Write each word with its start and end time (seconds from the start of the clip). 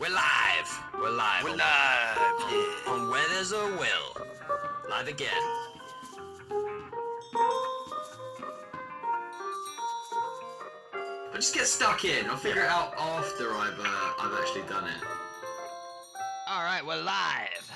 We're 0.00 0.08
live. 0.08 0.82
We're 0.98 1.10
live. 1.10 1.44
We're 1.44 1.50
live. 1.50 1.58
Yeah. 1.58 2.90
On 2.90 3.10
Where 3.10 3.28
There's 3.28 3.52
a 3.52 3.66
Will. 3.66 4.26
Live 4.88 5.08
again. 5.08 5.28
I'll 10.94 11.34
just 11.34 11.52
get 11.54 11.66
stuck 11.66 12.06
in. 12.06 12.24
I'll 12.30 12.38
figure 12.38 12.62
it 12.62 12.70
out 12.70 12.94
after 12.98 13.54
I've 13.54 13.78
uh, 13.78 14.12
I've 14.20 14.40
actually 14.40 14.62
done 14.70 14.88
it. 14.88 15.02
All 16.48 16.62
right, 16.62 16.80
we're 16.82 17.02
live. 17.02 17.70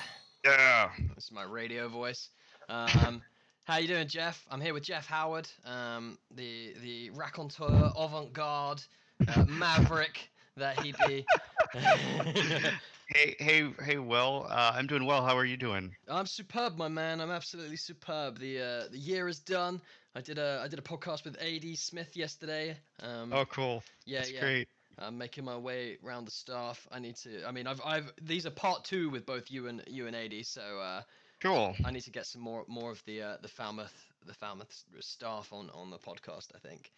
Yeah. 0.47 0.89
This 1.15 1.25
is 1.25 1.31
my 1.31 1.45
radio 1.45 1.89
voice. 1.89 2.31
Um, 2.70 3.20
how 3.65 3.77
you 3.77 3.87
doing, 3.87 4.09
Jeff? 4.09 4.47
I'm 4.51 4.62
here 4.62 4.73
with 4.73 4.84
Jeff 4.84 5.06
Howard, 5.06 5.47
um, 5.67 6.17
the 6.34 6.73
the 6.83 7.11
raconteur, 7.11 7.93
avant-garde, 7.95 8.83
uh, 9.29 9.45
maverick 9.47 10.31
that 10.56 10.81
he 10.81 10.95
be. 11.06 11.27
Hey, 13.09 13.37
hey, 13.38 13.70
hey. 13.84 13.98
Well, 13.98 14.46
uh, 14.48 14.73
I'm 14.74 14.87
doing 14.87 15.05
well. 15.05 15.23
How 15.23 15.37
are 15.37 15.45
you 15.45 15.59
doing? 15.59 15.95
I'm 16.09 16.24
superb, 16.24 16.78
my 16.78 16.88
man. 16.88 17.20
I'm 17.20 17.30
absolutely 17.30 17.77
superb. 17.77 18.38
The 18.38 18.60
uh, 18.60 18.88
the 18.91 18.98
year 18.98 19.28
is 19.28 19.41
done. 19.41 19.83
I 20.14 20.23
did 20.23 20.38
a 20.38 20.62
I 20.64 20.69
did 20.69 20.78
a 20.78 20.83
podcast 20.83 21.24
with 21.24 21.37
Ad 21.41 21.64
Smith 21.77 22.16
yesterday. 22.16 22.74
Um, 23.02 23.30
Oh, 23.30 23.45
cool. 23.45 23.83
yeah, 24.06 24.20
That's 24.20 24.33
yeah. 24.33 24.41
great. 24.41 24.69
I'm 24.98 25.19
making 25.19 25.45
my 25.45 25.56
way 25.56 25.98
around 26.02 26.24
the 26.27 26.30
staff. 26.30 26.88
I 26.91 26.98
need 26.98 27.16
to. 27.16 27.47
I 27.47 27.50
mean, 27.52 27.66
I've 27.66 27.80
I've 27.84 28.11
these 28.22 28.47
are 28.47 28.50
part 28.50 28.84
two 28.84 29.11
with 29.11 29.27
both 29.27 29.50
you 29.50 29.66
and 29.69 29.83
you 29.86 30.06
and 30.06 30.16
Ad. 30.16 30.33
So 30.47 30.62
uh, 30.62 31.03
Cool. 31.42 31.77
I 31.84 31.91
need 31.91 32.05
to 32.05 32.11
get 32.11 32.25
some 32.25 32.41
more 32.41 32.64
more 32.69 32.91
of 32.91 33.05
the 33.05 33.20
uh, 33.20 33.36
the 33.42 33.48
Falmouth 33.48 33.92
the 34.25 34.33
Falmouth 34.34 34.83
staff 35.00 35.53
on 35.53 35.69
on 35.75 35.91
the 35.91 35.98
podcast. 35.98 36.48
I 36.55 36.59
think. 36.66 36.91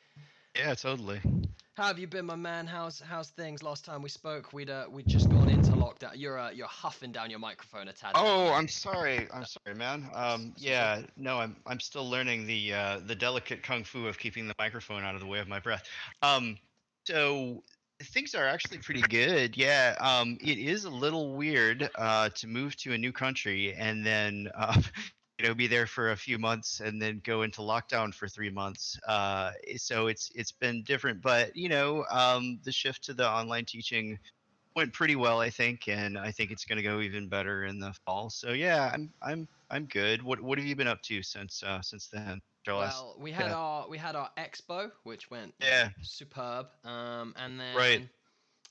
Yeah, 0.58 0.74
totally. 0.74 1.20
How 1.76 1.88
have 1.88 1.98
you 1.98 2.06
been, 2.06 2.24
my 2.24 2.36
man? 2.36 2.66
How's 2.66 3.00
how's 3.00 3.28
things? 3.28 3.62
Last 3.62 3.84
time 3.84 4.00
we 4.00 4.08
spoke, 4.08 4.54
we'd 4.54 4.70
uh, 4.70 4.86
we'd 4.90 5.06
just 5.06 5.28
gone 5.28 5.50
into 5.50 5.72
lockdown. 5.72 6.12
You're 6.14 6.38
uh, 6.38 6.50
you're 6.50 6.66
huffing 6.66 7.12
down 7.12 7.28
your 7.28 7.38
microphone 7.38 7.88
a 7.88 7.92
tad. 7.92 8.12
Oh, 8.14 8.50
I'm 8.52 8.66
sorry. 8.66 9.28
I'm 9.32 9.44
sorry, 9.44 9.76
man. 9.76 10.08
Um, 10.14 10.54
yeah, 10.56 11.02
no, 11.18 11.38
I'm 11.38 11.56
I'm 11.66 11.80
still 11.80 12.08
learning 12.08 12.46
the 12.46 12.72
uh, 12.72 13.00
the 13.04 13.14
delicate 13.14 13.62
kung 13.62 13.84
fu 13.84 14.06
of 14.06 14.18
keeping 14.18 14.48
the 14.48 14.54
microphone 14.58 15.02
out 15.02 15.14
of 15.14 15.20
the 15.20 15.26
way 15.26 15.38
of 15.38 15.48
my 15.48 15.60
breath. 15.60 15.84
Um, 16.22 16.56
so 17.04 17.62
things 18.02 18.34
are 18.34 18.46
actually 18.46 18.78
pretty 18.78 19.02
good. 19.02 19.56
Yeah. 19.56 19.96
Um, 20.00 20.38
it 20.40 20.58
is 20.58 20.84
a 20.84 20.90
little 20.90 21.34
weird 21.34 21.90
uh, 21.96 22.30
to 22.30 22.46
move 22.46 22.76
to 22.76 22.92
a 22.92 22.98
new 22.98 23.12
country 23.12 23.74
and 23.74 24.04
then 24.04 24.48
uh, 24.54 24.80
you 25.38 25.46
know 25.46 25.54
be 25.54 25.66
there 25.66 25.86
for 25.86 26.10
a 26.10 26.16
few 26.16 26.38
months 26.38 26.80
and 26.80 27.00
then 27.02 27.20
go 27.24 27.42
into 27.42 27.60
lockdown 27.60 28.14
for 28.14 28.28
three 28.28 28.50
months. 28.50 28.98
Uh, 29.06 29.52
so 29.76 30.06
it's 30.08 30.30
it's 30.34 30.52
been 30.52 30.82
different, 30.84 31.22
but 31.22 31.56
you 31.56 31.68
know 31.68 32.04
um, 32.10 32.58
the 32.64 32.72
shift 32.72 33.04
to 33.04 33.14
the 33.14 33.28
online 33.28 33.64
teaching 33.66 34.18
went 34.76 34.92
pretty 34.92 35.16
well, 35.16 35.40
I 35.40 35.50
think, 35.50 35.88
and 35.88 36.18
I 36.18 36.30
think 36.32 36.50
it's 36.50 36.64
going 36.64 36.78
to 36.78 36.82
go 36.82 37.00
even 37.00 37.28
better 37.28 37.64
in 37.64 37.80
the 37.80 37.92
fall. 38.04 38.30
So 38.30 38.52
yeah, 38.52 38.90
I'm 38.92 39.12
I'm 39.22 39.48
I'm 39.70 39.86
good. 39.86 40.22
What 40.22 40.40
what 40.42 40.58
have 40.58 40.66
you 40.66 40.76
been 40.76 40.88
up 40.88 41.02
to 41.04 41.22
since 41.22 41.62
uh, 41.62 41.82
since 41.82 42.08
then? 42.08 42.40
Well, 42.74 43.16
we 43.18 43.32
had 43.32 43.40
yeah. 43.40 43.52
our 43.52 43.88
we 43.88 43.98
had 43.98 44.14
our 44.16 44.30
expo, 44.36 44.90
which 45.02 45.30
went 45.30 45.54
Yeah. 45.60 45.90
superb. 46.00 46.68
Um, 46.84 47.34
and 47.36 47.58
then 47.60 48.00
Right. 48.00 48.08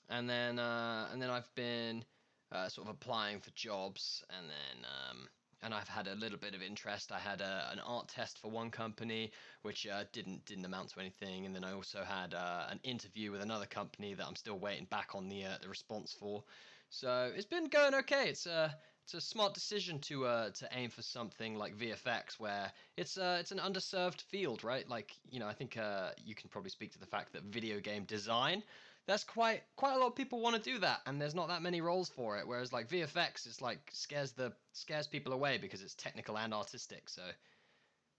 and 0.09 0.29
then 0.29 0.59
uh, 0.59 1.07
and 1.11 1.21
then 1.21 1.29
I've 1.29 1.53
been 1.55 2.05
uh, 2.51 2.69
sort 2.69 2.87
of 2.87 2.93
applying 2.93 3.39
for 3.39 3.51
jobs, 3.51 4.23
and 4.29 4.49
then 4.49 4.85
um, 4.85 5.29
and 5.65 5.73
I've 5.73 5.87
had 5.87 6.07
a 6.07 6.13
little 6.13 6.37
bit 6.37 6.53
of 6.53 6.61
interest. 6.61 7.11
I 7.11 7.17
had 7.17 7.41
a, 7.41 7.69
an 7.71 7.79
art 7.79 8.07
test 8.07 8.37
for 8.37 8.51
one 8.51 8.69
company, 8.69 9.31
which 9.63 9.87
uh, 9.87 10.03
didn't 10.13 10.45
didn't 10.45 10.63
amount 10.63 10.89
to 10.89 10.99
anything, 10.99 11.47
and 11.47 11.55
then 11.55 11.63
I 11.63 11.73
also 11.73 12.03
had 12.03 12.35
uh, 12.35 12.67
an 12.69 12.79
interview 12.83 13.31
with 13.31 13.41
another 13.41 13.65
company 13.65 14.13
that 14.13 14.25
I'm 14.25 14.35
still 14.35 14.59
waiting 14.59 14.85
back 14.85 15.09
on 15.15 15.27
the 15.27 15.45
uh, 15.45 15.57
the 15.61 15.67
response 15.67 16.15
for. 16.17 16.43
So 16.91 17.31
it's 17.35 17.47
been 17.47 17.65
going 17.65 17.95
okay. 17.95 18.29
It's 18.29 18.45
a 18.45 18.75
it's 19.03 19.15
a 19.15 19.21
smart 19.21 19.55
decision 19.55 19.99
to 20.01 20.25
uh, 20.27 20.49
to 20.51 20.69
aim 20.71 20.91
for 20.91 21.01
something 21.01 21.55
like 21.55 21.75
VFX, 21.75 22.39
where 22.39 22.71
it's 22.95 23.17
uh, 23.17 23.37
it's 23.39 23.51
an 23.51 23.59
underserved 23.59 24.21
field, 24.21 24.63
right? 24.63 24.87
Like 24.87 25.13
you 25.31 25.39
know, 25.39 25.47
I 25.47 25.53
think 25.53 25.77
uh, 25.77 26.09
you 26.23 26.35
can 26.35 26.47
probably 26.47 26.69
speak 26.69 26.91
to 26.93 26.99
the 26.99 27.07
fact 27.07 27.33
that 27.33 27.43
video 27.43 27.79
game 27.79 28.03
design, 28.03 28.61
that's 29.07 29.23
quite 29.23 29.63
quite 29.75 29.95
a 29.95 29.97
lot 29.97 30.07
of 30.07 30.15
people 30.15 30.41
want 30.41 30.55
to 30.55 30.61
do 30.61 30.79
that, 30.79 31.01
and 31.05 31.21
there's 31.21 31.35
not 31.35 31.47
that 31.49 31.61
many 31.61 31.81
roles 31.81 32.09
for 32.09 32.37
it. 32.37 32.47
Whereas 32.47 32.73
like 32.73 32.89
VFX, 32.89 33.47
is 33.47 33.61
like 33.61 33.79
scares 33.91 34.31
the 34.31 34.51
scares 34.73 35.07
people 35.07 35.33
away 35.33 35.57
because 35.57 35.81
it's 35.81 35.95
technical 35.95 36.37
and 36.37 36.53
artistic. 36.53 37.09
So 37.09 37.21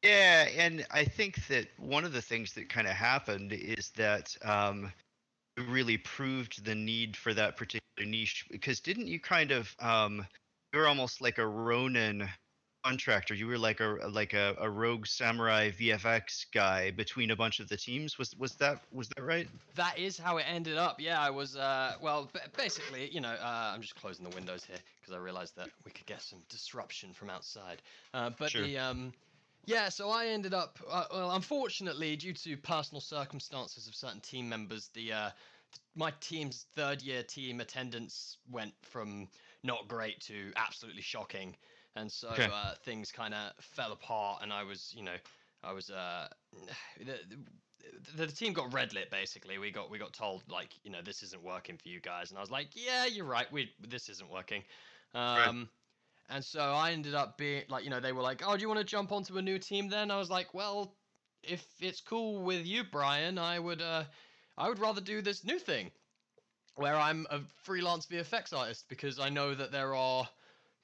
Yeah, 0.02 0.48
and 0.56 0.86
I 0.90 1.04
think 1.04 1.46
that 1.48 1.68
one 1.78 2.04
of 2.04 2.12
the 2.12 2.22
things 2.22 2.52
that 2.54 2.68
kind 2.68 2.86
of 2.86 2.94
happened 2.94 3.52
is 3.52 3.90
that 3.96 4.36
um, 4.44 4.92
really 5.68 5.98
proved 5.98 6.64
the 6.64 6.74
need 6.74 7.16
for 7.16 7.34
that 7.34 7.56
particular 7.56 7.82
niche 7.98 8.46
because 8.50 8.80
didn't 8.80 9.08
you 9.08 9.18
kind 9.18 9.50
of 9.50 9.74
um, 9.80 10.26
you're 10.72 10.88
almost 10.88 11.20
like 11.20 11.38
a 11.38 11.46
Ronin 11.46 12.28
contractor. 12.86 13.34
You 13.34 13.46
were 13.46 13.58
like 13.58 13.80
a 13.80 13.98
like 14.10 14.32
a, 14.32 14.54
a 14.60 14.70
rogue 14.70 15.06
samurai 15.06 15.70
VFX 15.70 16.46
guy 16.52 16.90
between 16.90 17.30
a 17.30 17.36
bunch 17.36 17.60
of 17.60 17.68
the 17.68 17.76
teams. 17.76 18.18
Was 18.18 18.34
was 18.36 18.54
that 18.56 18.80
was 18.92 19.08
that 19.16 19.22
right? 19.22 19.48
that 19.74 19.98
is 19.98 20.18
how 20.18 20.38
it 20.38 20.46
ended 20.48 20.76
up. 20.76 21.00
Yeah, 21.00 21.20
I 21.20 21.30
was 21.30 21.56
uh, 21.56 21.94
well, 22.00 22.30
b- 22.32 22.40
basically, 22.56 23.08
you 23.10 23.20
know, 23.20 23.34
uh, 23.42 23.72
I'm 23.74 23.82
just 23.82 23.96
closing 23.96 24.24
the 24.24 24.34
windows 24.34 24.64
here 24.64 24.78
because 25.00 25.14
I 25.14 25.18
realized 25.18 25.56
that 25.56 25.70
we 25.84 25.90
could 25.90 26.06
get 26.06 26.22
some 26.22 26.38
disruption 26.48 27.12
from 27.12 27.30
outside. 27.30 27.82
Uh, 28.14 28.30
but 28.38 28.50
Sure. 28.50 28.62
the 28.62 28.78
um, 28.78 29.12
yeah, 29.66 29.88
so 29.88 30.10
I 30.10 30.26
ended 30.26 30.54
up 30.54 30.78
uh, 30.88 31.04
well, 31.12 31.32
unfortunately, 31.32 32.16
due 32.16 32.32
to 32.34 32.56
personal 32.56 33.00
circumstances 33.00 33.86
of 33.88 33.94
certain 33.94 34.20
team 34.20 34.48
members, 34.48 34.90
the 34.94 35.12
uh, 35.12 35.30
my 35.94 36.12
team's 36.20 36.66
third 36.74 37.02
year 37.02 37.22
team 37.22 37.60
attendance 37.60 38.38
went 38.50 38.72
from 38.82 39.28
not 39.62 39.88
great 39.88 40.20
to 40.20 40.52
absolutely 40.56 41.02
shocking, 41.02 41.56
and 41.96 42.12
so 42.12 42.28
Okay. 42.32 42.48
uh, 42.52 42.74
things 42.76 43.12
kind 43.12 43.34
of 43.34 43.52
fell 43.60 43.92
apart, 43.92 44.42
and 44.42 44.52
I 44.52 44.64
was, 44.64 44.94
you 44.96 45.02
know, 45.04 45.16
I 45.64 45.72
was 45.72 45.90
uh, 45.90 46.28
the, 46.98 47.18
the, 48.16 48.26
the 48.26 48.32
team 48.32 48.54
got 48.54 48.72
red 48.72 48.94
lit 48.94 49.10
basically. 49.10 49.58
We 49.58 49.72
got 49.72 49.90
we 49.90 49.98
got 49.98 50.14
told 50.14 50.44
like, 50.50 50.74
you 50.84 50.90
know, 50.92 51.02
this 51.02 51.22
isn't 51.24 51.42
working 51.42 51.78
for 51.78 51.88
you 51.88 52.00
guys, 52.00 52.30
and 52.30 52.38
I 52.38 52.42
was 52.42 52.50
like, 52.50 52.68
yeah, 52.74 53.06
you're 53.06 53.26
right, 53.26 53.50
we 53.52 53.72
this 53.80 54.08
isn't 54.10 54.30
working. 54.30 54.64
Um, 55.14 55.70
and 56.28 56.44
so 56.44 56.60
I 56.60 56.92
ended 56.92 57.14
up 57.14 57.38
being 57.38 57.64
like, 57.68 57.84
you 57.84 57.90
know, 57.90 58.00
they 58.00 58.12
were 58.12 58.22
like, 58.22 58.42
oh, 58.46 58.56
do 58.56 58.62
you 58.62 58.68
want 58.68 58.80
to 58.80 58.84
jump 58.86 59.12
onto 59.12 59.38
a 59.38 59.42
new 59.42 59.58
team 59.58 59.88
then? 59.88 60.10
I 60.10 60.18
was 60.18 60.30
like, 60.30 60.54
well, 60.54 60.96
if 61.42 61.66
it's 61.80 62.00
cool 62.00 62.42
with 62.42 62.66
you, 62.66 62.84
Brian, 62.84 63.38
I 63.38 63.58
would 63.58 63.82
uh, 63.82 64.04
I 64.58 64.68
would 64.68 64.78
rather 64.80 65.00
do 65.00 65.22
this 65.22 65.44
new 65.44 65.58
thing 65.58 65.92
where 66.76 66.96
I'm 66.96 67.26
a 67.30 67.40
freelance 67.64 68.06
VFX 68.06 68.52
artist 68.52 68.88
because 68.88 69.18
I 69.18 69.30
know 69.30 69.54
that 69.54 69.72
there 69.72 69.94
are 69.94 70.28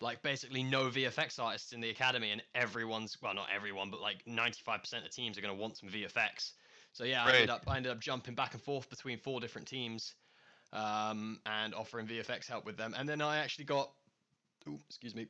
like 0.02 0.22
basically 0.22 0.62
no 0.62 0.88
VFX 0.88 1.38
artists 1.38 1.72
in 1.72 1.80
the 1.80 1.90
academy 1.90 2.30
and 2.30 2.42
everyone's 2.54 3.16
well 3.22 3.34
not 3.34 3.46
everyone 3.54 3.90
but 3.90 4.00
like 4.00 4.24
95% 4.28 5.04
of 5.04 5.10
teams 5.10 5.38
are 5.38 5.40
going 5.40 5.54
to 5.54 5.60
want 5.60 5.76
some 5.76 5.88
VFX. 5.88 6.52
So 6.92 7.04
yeah, 7.04 7.24
I 7.24 7.32
ended 7.32 7.50
up 7.50 7.62
I 7.66 7.76
ended 7.76 7.92
up 7.92 8.00
jumping 8.00 8.34
back 8.34 8.52
and 8.52 8.62
forth 8.62 8.90
between 8.90 9.18
four 9.18 9.40
different 9.40 9.66
teams 9.68 10.14
um, 10.72 11.38
and 11.46 11.74
offering 11.74 12.06
VFX 12.06 12.48
help 12.48 12.66
with 12.66 12.76
them. 12.76 12.94
And 12.98 13.08
then 13.08 13.22
I 13.22 13.38
actually 13.38 13.64
got 13.64 13.90
ooh, 14.68 14.80
excuse 14.88 15.14
me. 15.14 15.28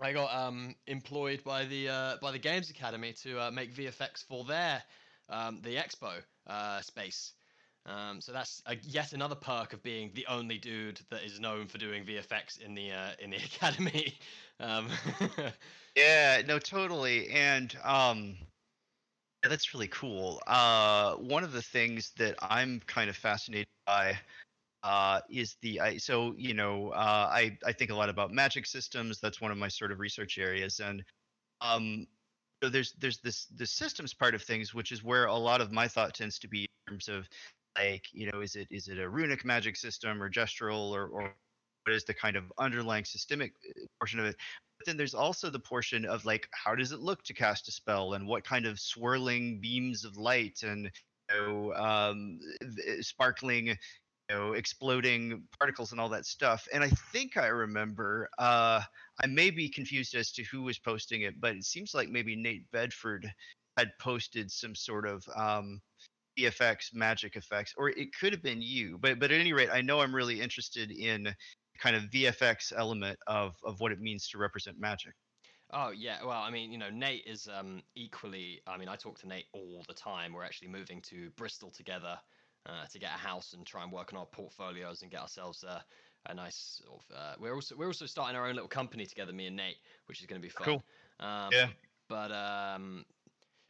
I 0.00 0.12
got 0.12 0.32
um, 0.34 0.74
employed 0.86 1.42
by 1.44 1.64
the 1.64 1.88
uh, 1.88 2.16
by 2.22 2.32
the 2.32 2.38
Games 2.38 2.70
Academy 2.70 3.12
to 3.22 3.40
uh, 3.40 3.50
make 3.50 3.74
VFX 3.74 4.24
for 4.24 4.44
their 4.44 4.82
um, 5.28 5.60
the 5.62 5.76
expo 5.76 6.12
uh, 6.46 6.80
space. 6.82 7.32
Um, 7.90 8.20
so 8.20 8.32
that's 8.32 8.62
a, 8.66 8.76
yet 8.82 9.12
another 9.12 9.34
perk 9.34 9.72
of 9.72 9.82
being 9.82 10.12
the 10.14 10.26
only 10.26 10.58
dude 10.58 11.00
that 11.10 11.24
is 11.24 11.40
known 11.40 11.66
for 11.66 11.78
doing 11.78 12.04
VFX 12.04 12.60
in 12.60 12.74
the 12.74 12.92
uh, 12.92 13.10
in 13.18 13.30
the 13.30 13.36
academy. 13.44 14.18
Um, 14.60 14.88
Yeah, 15.96 16.42
no, 16.46 16.58
totally. 16.58 17.28
And 17.30 17.76
um 17.82 18.36
yeah, 19.42 19.48
that's 19.48 19.72
really 19.74 19.88
cool. 19.88 20.40
Uh 20.46 21.14
one 21.16 21.44
of 21.44 21.52
the 21.52 21.62
things 21.62 22.12
that 22.18 22.36
I'm 22.42 22.80
kind 22.80 23.10
of 23.10 23.16
fascinated 23.16 23.68
by 23.86 24.18
uh 24.82 25.20
is 25.30 25.56
the 25.62 25.80
I 25.80 25.96
so, 25.98 26.34
you 26.36 26.54
know, 26.54 26.90
uh 26.90 27.28
I 27.32 27.58
I 27.66 27.72
think 27.72 27.90
a 27.90 27.94
lot 27.94 28.08
about 28.10 28.32
magic 28.32 28.66
systems. 28.66 29.20
That's 29.20 29.40
one 29.40 29.50
of 29.52 29.58
my 29.58 29.68
sort 29.68 29.92
of 29.92 30.00
research 30.00 30.38
areas 30.38 30.80
and 30.80 31.04
um 31.60 32.06
so 32.62 32.70
there's 32.70 32.92
there's 32.94 33.20
this 33.20 33.46
the 33.56 33.66
systems 33.66 34.14
part 34.14 34.34
of 34.34 34.42
things 34.42 34.74
which 34.74 34.92
is 34.92 35.04
where 35.04 35.26
a 35.26 35.36
lot 35.36 35.60
of 35.62 35.72
my 35.72 35.88
thought 35.88 36.14
tends 36.14 36.38
to 36.40 36.48
be 36.48 36.62
in 36.62 36.92
terms 36.94 37.08
of 37.08 37.28
like, 37.76 38.04
you 38.12 38.30
know, 38.30 38.40
is 38.40 38.56
it 38.56 38.68
is 38.70 38.88
it 38.88 38.98
a 38.98 39.08
runic 39.08 39.44
magic 39.44 39.76
system 39.76 40.22
or 40.22 40.30
gestural 40.30 40.90
or 40.90 41.06
or 41.06 41.34
what 41.84 41.94
is 41.94 42.04
the 42.04 42.14
kind 42.14 42.36
of 42.36 42.52
underlying 42.58 43.04
systemic 43.04 43.52
uh, 43.68 43.86
portion 43.98 44.20
of 44.20 44.26
it? 44.26 44.36
but 44.80 44.86
then 44.86 44.96
there's 44.96 45.14
also 45.14 45.50
the 45.50 45.58
portion 45.58 46.06
of 46.06 46.24
like 46.24 46.48
how 46.52 46.74
does 46.74 46.90
it 46.90 47.00
look 47.00 47.22
to 47.22 47.34
cast 47.34 47.68
a 47.68 47.72
spell 47.72 48.14
and 48.14 48.26
what 48.26 48.44
kind 48.44 48.64
of 48.64 48.80
swirling 48.80 49.60
beams 49.60 50.04
of 50.04 50.16
light 50.16 50.62
and 50.62 50.90
you 51.30 51.36
know 51.36 51.74
um, 51.74 52.40
sparkling 53.00 53.66
you 53.66 53.76
know 54.30 54.54
exploding 54.54 55.42
particles 55.58 55.92
and 55.92 56.00
all 56.00 56.08
that 56.08 56.24
stuff 56.24 56.66
and 56.72 56.82
i 56.82 56.88
think 57.12 57.36
i 57.36 57.48
remember 57.48 58.28
uh, 58.38 58.80
i 59.22 59.26
may 59.26 59.50
be 59.50 59.68
confused 59.68 60.14
as 60.14 60.32
to 60.32 60.42
who 60.44 60.62
was 60.62 60.78
posting 60.78 61.22
it 61.22 61.38
but 61.40 61.54
it 61.54 61.64
seems 61.64 61.92
like 61.94 62.08
maybe 62.08 62.34
nate 62.34 62.64
bedford 62.72 63.30
had 63.76 63.90
posted 64.00 64.50
some 64.50 64.74
sort 64.74 65.06
of 65.06 65.22
um, 65.36 65.80
VFX 66.42 66.94
magic 66.94 67.36
effects, 67.36 67.74
or 67.76 67.90
it 67.90 68.08
could 68.18 68.32
have 68.32 68.42
been 68.42 68.62
you. 68.62 68.98
But 68.98 69.18
but 69.18 69.30
at 69.30 69.40
any 69.40 69.52
rate, 69.52 69.70
I 69.72 69.80
know 69.80 70.00
I'm 70.00 70.14
really 70.14 70.40
interested 70.40 70.90
in 70.90 71.34
kind 71.78 71.96
of 71.96 72.04
VFX 72.04 72.72
element 72.76 73.18
of 73.26 73.54
of 73.64 73.80
what 73.80 73.92
it 73.92 74.00
means 74.00 74.28
to 74.28 74.38
represent 74.38 74.78
magic. 74.78 75.14
Oh 75.72 75.90
yeah, 75.90 76.18
well, 76.24 76.42
I 76.42 76.50
mean, 76.50 76.72
you 76.72 76.78
know, 76.78 76.90
Nate 76.90 77.24
is 77.26 77.48
um, 77.52 77.82
equally. 77.94 78.60
I 78.66 78.76
mean, 78.76 78.88
I 78.88 78.96
talk 78.96 79.18
to 79.20 79.28
Nate 79.28 79.46
all 79.52 79.84
the 79.86 79.94
time. 79.94 80.32
We're 80.32 80.44
actually 80.44 80.68
moving 80.68 81.00
to 81.02 81.30
Bristol 81.36 81.70
together 81.70 82.18
uh, 82.66 82.86
to 82.90 82.98
get 82.98 83.10
a 83.14 83.18
house 83.18 83.52
and 83.52 83.64
try 83.64 83.82
and 83.82 83.92
work 83.92 84.12
on 84.12 84.18
our 84.18 84.26
portfolios 84.26 85.02
and 85.02 85.10
get 85.10 85.20
ourselves 85.20 85.62
a, 85.62 85.84
a 86.26 86.34
nice. 86.34 86.82
Sort 86.84 87.00
of, 87.00 87.16
uh, 87.16 87.34
we're 87.38 87.54
also 87.54 87.76
we're 87.76 87.86
also 87.86 88.06
starting 88.06 88.36
our 88.36 88.48
own 88.48 88.54
little 88.54 88.68
company 88.68 89.06
together, 89.06 89.32
me 89.32 89.46
and 89.46 89.56
Nate, 89.56 89.76
which 90.06 90.20
is 90.20 90.26
going 90.26 90.40
to 90.40 90.46
be 90.46 90.50
fun. 90.50 90.64
Cool. 90.64 90.84
Um, 91.20 91.50
Yeah. 91.52 91.68
But 92.08 92.32
um, 92.32 93.04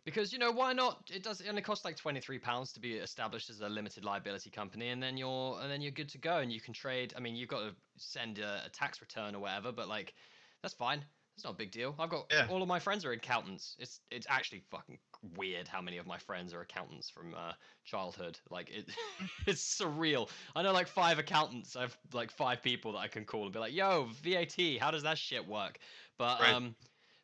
because 0.04 0.32
you 0.32 0.38
know 0.38 0.50
why 0.52 0.72
not? 0.72 1.10
It 1.12 1.22
does. 1.22 1.40
It 1.40 1.48
only 1.48 1.62
costs 1.62 1.84
like 1.84 1.96
twenty 1.96 2.20
three 2.20 2.38
pounds 2.38 2.72
to 2.72 2.80
be 2.80 2.94
established 2.94 3.50
as 3.50 3.60
a 3.60 3.68
limited 3.68 4.04
liability 4.04 4.50
company, 4.50 4.88
and 4.88 5.02
then 5.02 5.16
you're 5.16 5.60
and 5.60 5.70
then 5.70 5.80
you're 5.80 5.92
good 5.92 6.08
to 6.10 6.18
go, 6.18 6.38
and 6.38 6.52
you 6.52 6.60
can 6.60 6.74
trade. 6.74 7.14
I 7.16 7.20
mean, 7.20 7.36
you've 7.36 7.48
got 7.48 7.60
to 7.60 7.74
send 7.96 8.38
a, 8.38 8.62
a 8.66 8.68
tax 8.70 9.00
return 9.00 9.34
or 9.34 9.40
whatever, 9.40 9.72
but 9.72 9.88
like 9.88 10.14
that's 10.62 10.74
fine. 10.74 11.04
It's 11.36 11.44
not 11.44 11.54
a 11.54 11.56
big 11.56 11.70
deal. 11.70 11.94
I've 11.98 12.10
got 12.10 12.26
Yeah. 12.30 12.48
all 12.50 12.60
of 12.60 12.68
my 12.68 12.78
friends 12.78 13.04
are 13.04 13.12
accountants. 13.12 13.76
It's 13.78 14.00
it's 14.10 14.26
actually 14.28 14.60
fucking 14.70 14.98
weird 15.36 15.68
how 15.68 15.80
many 15.80 15.96
of 15.96 16.06
my 16.06 16.18
friends 16.18 16.52
are 16.52 16.60
accountants 16.60 17.08
from 17.08 17.34
uh, 17.34 17.52
childhood. 17.84 18.38
Like 18.50 18.68
it, 18.70 18.90
it's 19.46 19.80
surreal. 19.80 20.28
I 20.54 20.62
know 20.62 20.72
like 20.72 20.86
five 20.88 21.18
accountants. 21.18 21.76
I 21.76 21.82
have 21.82 21.96
like 22.12 22.30
five 22.30 22.62
people 22.62 22.92
that 22.92 22.98
I 22.98 23.08
can 23.08 23.24
call 23.24 23.44
and 23.44 23.52
be 23.52 23.58
like, 23.58 23.72
"Yo, 23.72 24.08
VAT, 24.22 24.56
how 24.80 24.90
does 24.90 25.04
that 25.04 25.16
shit 25.16 25.46
work?" 25.46 25.78
But 26.18 26.40
Right. 26.40 26.54
um, 26.56 26.74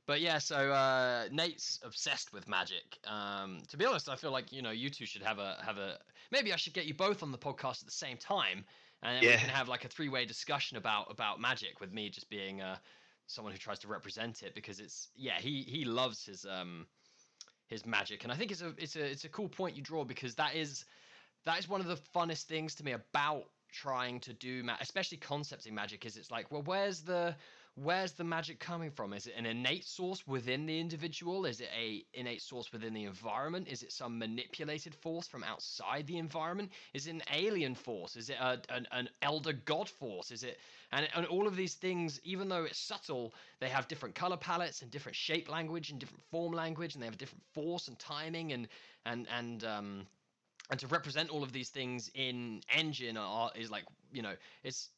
but 0.07 0.21
yeah. 0.21 0.39
So 0.39 0.73
uh, 0.73 1.29
Nate's 1.31 1.81
obsessed 1.85 2.33
with 2.33 2.49
magic. 2.49 2.99
Um, 3.07 3.61
to 3.69 3.77
be 3.77 3.85
honest, 3.85 4.09
I 4.09 4.17
feel 4.17 4.31
like 4.31 4.53
you 4.53 4.63
know 4.63 4.71
you 4.71 4.91
two 4.91 5.07
should 5.07 5.23
have 5.23 5.39
a 5.39 5.59
have 5.65 5.79
a. 5.79 5.99
Maybe 6.31 6.53
I 6.53 6.57
should 6.57 6.73
get 6.75 6.87
you 6.87 6.95
both 6.95 7.23
on 7.23 7.33
the 7.33 7.39
podcast 7.39 7.81
at 7.81 7.87
the 7.87 7.93
same 7.93 8.17
time, 8.17 8.65
and 9.03 9.17
then 9.17 9.31
we 9.33 9.37
can 9.39 9.49
have 9.49 9.69
like 9.69 9.85
a 9.85 9.89
three 9.89 10.09
way 10.09 10.25
discussion 10.25 10.77
about 10.77 11.11
about 11.11 11.41
magic 11.41 11.81
with 11.81 11.93
me 11.93 12.09
just 12.09 12.29
being 12.31 12.61
uh 12.63 12.77
someone 13.27 13.53
who 13.53 13.59
tries 13.59 13.81
to 13.81 13.89
represent 13.89 14.43
it 14.43 14.55
because 14.55 14.81
it's 14.81 15.09
yeah 15.17 15.39
he 15.39 15.63
he 15.63 15.85
loves 15.85 16.25
his 16.25 16.47
um 16.47 16.87
his 17.67 17.85
magic 17.85 18.23
and 18.23 18.33
I 18.33 18.37
think 18.37 18.53
it's 18.53 18.63
a 18.63 18.73
it's 18.79 18.97
a 18.97 19.05
it's 19.05 19.25
a 19.25 19.29
cool 19.29 19.49
point 19.49 19.77
you 19.77 19.83
draw 19.83 20.05
because 20.05 20.37
that 20.37 20.55
is 20.55 20.85
that 21.45 21.59
is 21.59 21.69
one 21.69 21.81
of 21.81 21.87
the 21.89 21.97
funnest 21.97 22.45
things 22.45 22.75
to 22.77 22.85
me 22.85 22.93
about 22.93 23.45
trying 23.73 24.21
to 24.21 24.33
do 24.33 24.63
ma- 24.63 24.77
especially 24.81 25.19
concepting 25.19 25.75
magic 25.75 26.07
is 26.07 26.17
it's 26.17 26.31
like 26.31 26.51
well 26.53 26.63
where's 26.63 27.03
the 27.03 27.35
where's 27.77 28.13
the 28.13 28.25
magic 28.25 28.59
coming 28.59 28.91
from? 28.91 29.13
Is 29.13 29.27
it 29.27 29.35
an 29.37 29.47
innate 29.47 29.85
source 29.85 30.27
within 30.27 30.67
the 30.67 30.81
individual? 30.81 31.45
Is 31.47 31.61
it 31.61 31.69
a 31.79 32.05
innate 32.15 32.43
source 32.43 32.73
within 32.73 32.95
the 32.95 33.05
environment? 33.05 33.69
Is 33.69 33.83
it 33.83 33.93
some 33.93 34.19
manipulated 34.19 34.95
force 34.95 35.29
from 35.29 35.45
outside 35.45 36.07
the 36.07 36.19
environment? 36.19 36.73
Is 36.95 37.07
it 37.07 37.11
an 37.11 37.23
alien 37.33 37.75
force? 37.75 38.17
Is 38.17 38.31
it 38.31 38.37
a, 38.41 38.59
an, 38.71 38.87
an 38.93 39.09
elder 39.23 39.53
god 39.53 39.89
force? 39.89 40.31
Is 40.31 40.43
it 40.43 40.59
and, 40.93 41.09
and 41.15 41.27
all 41.27 41.47
of 41.47 41.57
these 41.57 41.75
things 41.75 42.21
even 42.25 42.49
though 42.49 42.65
it's 42.65 42.79
subtle 42.79 43.35
they 43.61 43.69
have 43.69 43.89
different 43.89 44.15
color 44.15 44.37
palettes 44.37 44.83
and 44.83 44.91
different 44.91 45.17
shape 45.17 45.51
language 45.51 45.91
and 45.91 45.99
different 45.99 46.23
form 46.31 46.53
language 46.53 46.95
and 46.95 47.03
they 47.03 47.07
have 47.07 47.15
a 47.15 47.19
different 47.19 47.43
force 47.53 47.89
and 47.89 47.99
timing 47.99 48.53
and 48.53 48.69
and 49.05 49.27
and 49.37 49.65
um 49.65 50.07
and 50.71 50.81
to 50.81 50.87
represent 50.89 51.31
all 51.31 51.43
of 51.43 51.53
these 51.53 51.69
things 51.69 52.11
in 52.15 52.61
engine 52.71 53.17
are, 53.17 53.51
is 53.55 53.71
like 53.71 53.85
you 54.13 54.23
know 54.23 54.35
it's 54.65 54.91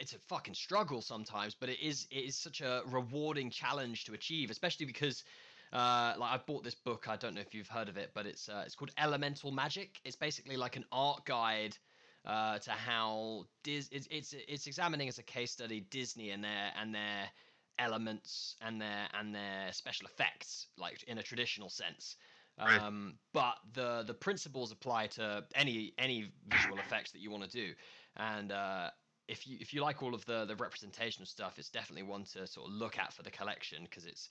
it's 0.00 0.14
a 0.14 0.18
fucking 0.28 0.54
struggle 0.54 1.02
sometimes 1.02 1.54
but 1.54 1.68
it 1.68 1.80
is 1.80 2.06
it 2.10 2.24
is 2.24 2.36
such 2.36 2.60
a 2.60 2.82
rewarding 2.86 3.50
challenge 3.50 4.04
to 4.04 4.14
achieve 4.14 4.50
especially 4.50 4.86
because 4.86 5.24
uh, 5.72 6.14
like 6.16 6.32
I 6.32 6.40
bought 6.46 6.64
this 6.64 6.74
book. 6.74 7.08
I 7.08 7.16
don't 7.16 7.34
know 7.34 7.42
if 7.42 7.54
you've 7.54 7.68
heard 7.68 7.88
of 7.88 7.98
it, 7.98 8.12
but 8.14 8.24
it's 8.24 8.48
uh, 8.48 8.62
it's 8.64 8.74
called 8.74 8.90
Elemental 8.96 9.50
Magic. 9.50 10.00
It's 10.04 10.16
basically 10.16 10.56
like 10.56 10.76
an 10.76 10.84
art 10.90 11.26
guide 11.26 11.76
uh, 12.24 12.58
to 12.58 12.70
how 12.70 13.44
Dis- 13.64 13.88
it's, 13.92 14.08
it's 14.10 14.34
it's 14.48 14.66
examining 14.66 15.08
as 15.08 15.18
a 15.18 15.22
case 15.22 15.52
study 15.52 15.80
Disney 15.80 16.30
and 16.30 16.42
their 16.42 16.72
and 16.80 16.94
their 16.94 17.30
elements 17.78 18.56
and 18.62 18.80
their 18.80 19.08
and 19.18 19.34
their 19.34 19.72
special 19.72 20.06
effects, 20.06 20.68
like 20.78 21.02
in 21.04 21.18
a 21.18 21.22
traditional 21.22 21.68
sense. 21.68 22.16
Right. 22.58 22.80
Um, 22.80 23.14
but 23.32 23.54
the 23.74 24.04
the 24.06 24.14
principles 24.14 24.72
apply 24.72 25.08
to 25.08 25.44
any 25.54 25.92
any 25.98 26.32
visual 26.48 26.78
effects 26.78 27.12
that 27.12 27.20
you 27.20 27.30
want 27.30 27.44
to 27.44 27.50
do, 27.50 27.74
and 28.16 28.50
uh, 28.50 28.90
if 29.28 29.46
you 29.46 29.58
if 29.60 29.72
you 29.72 29.82
like 29.82 30.02
all 30.02 30.14
of 30.14 30.24
the 30.26 30.44
the 30.46 30.56
representational 30.56 31.26
stuff, 31.26 31.58
it's 31.58 31.68
definitely 31.68 32.02
one 32.02 32.24
to 32.24 32.46
sort 32.46 32.66
of 32.68 32.72
look 32.72 32.98
at 32.98 33.12
for 33.12 33.22
the 33.22 33.30
collection 33.30 33.84
because 33.84 34.06
it's 34.06 34.30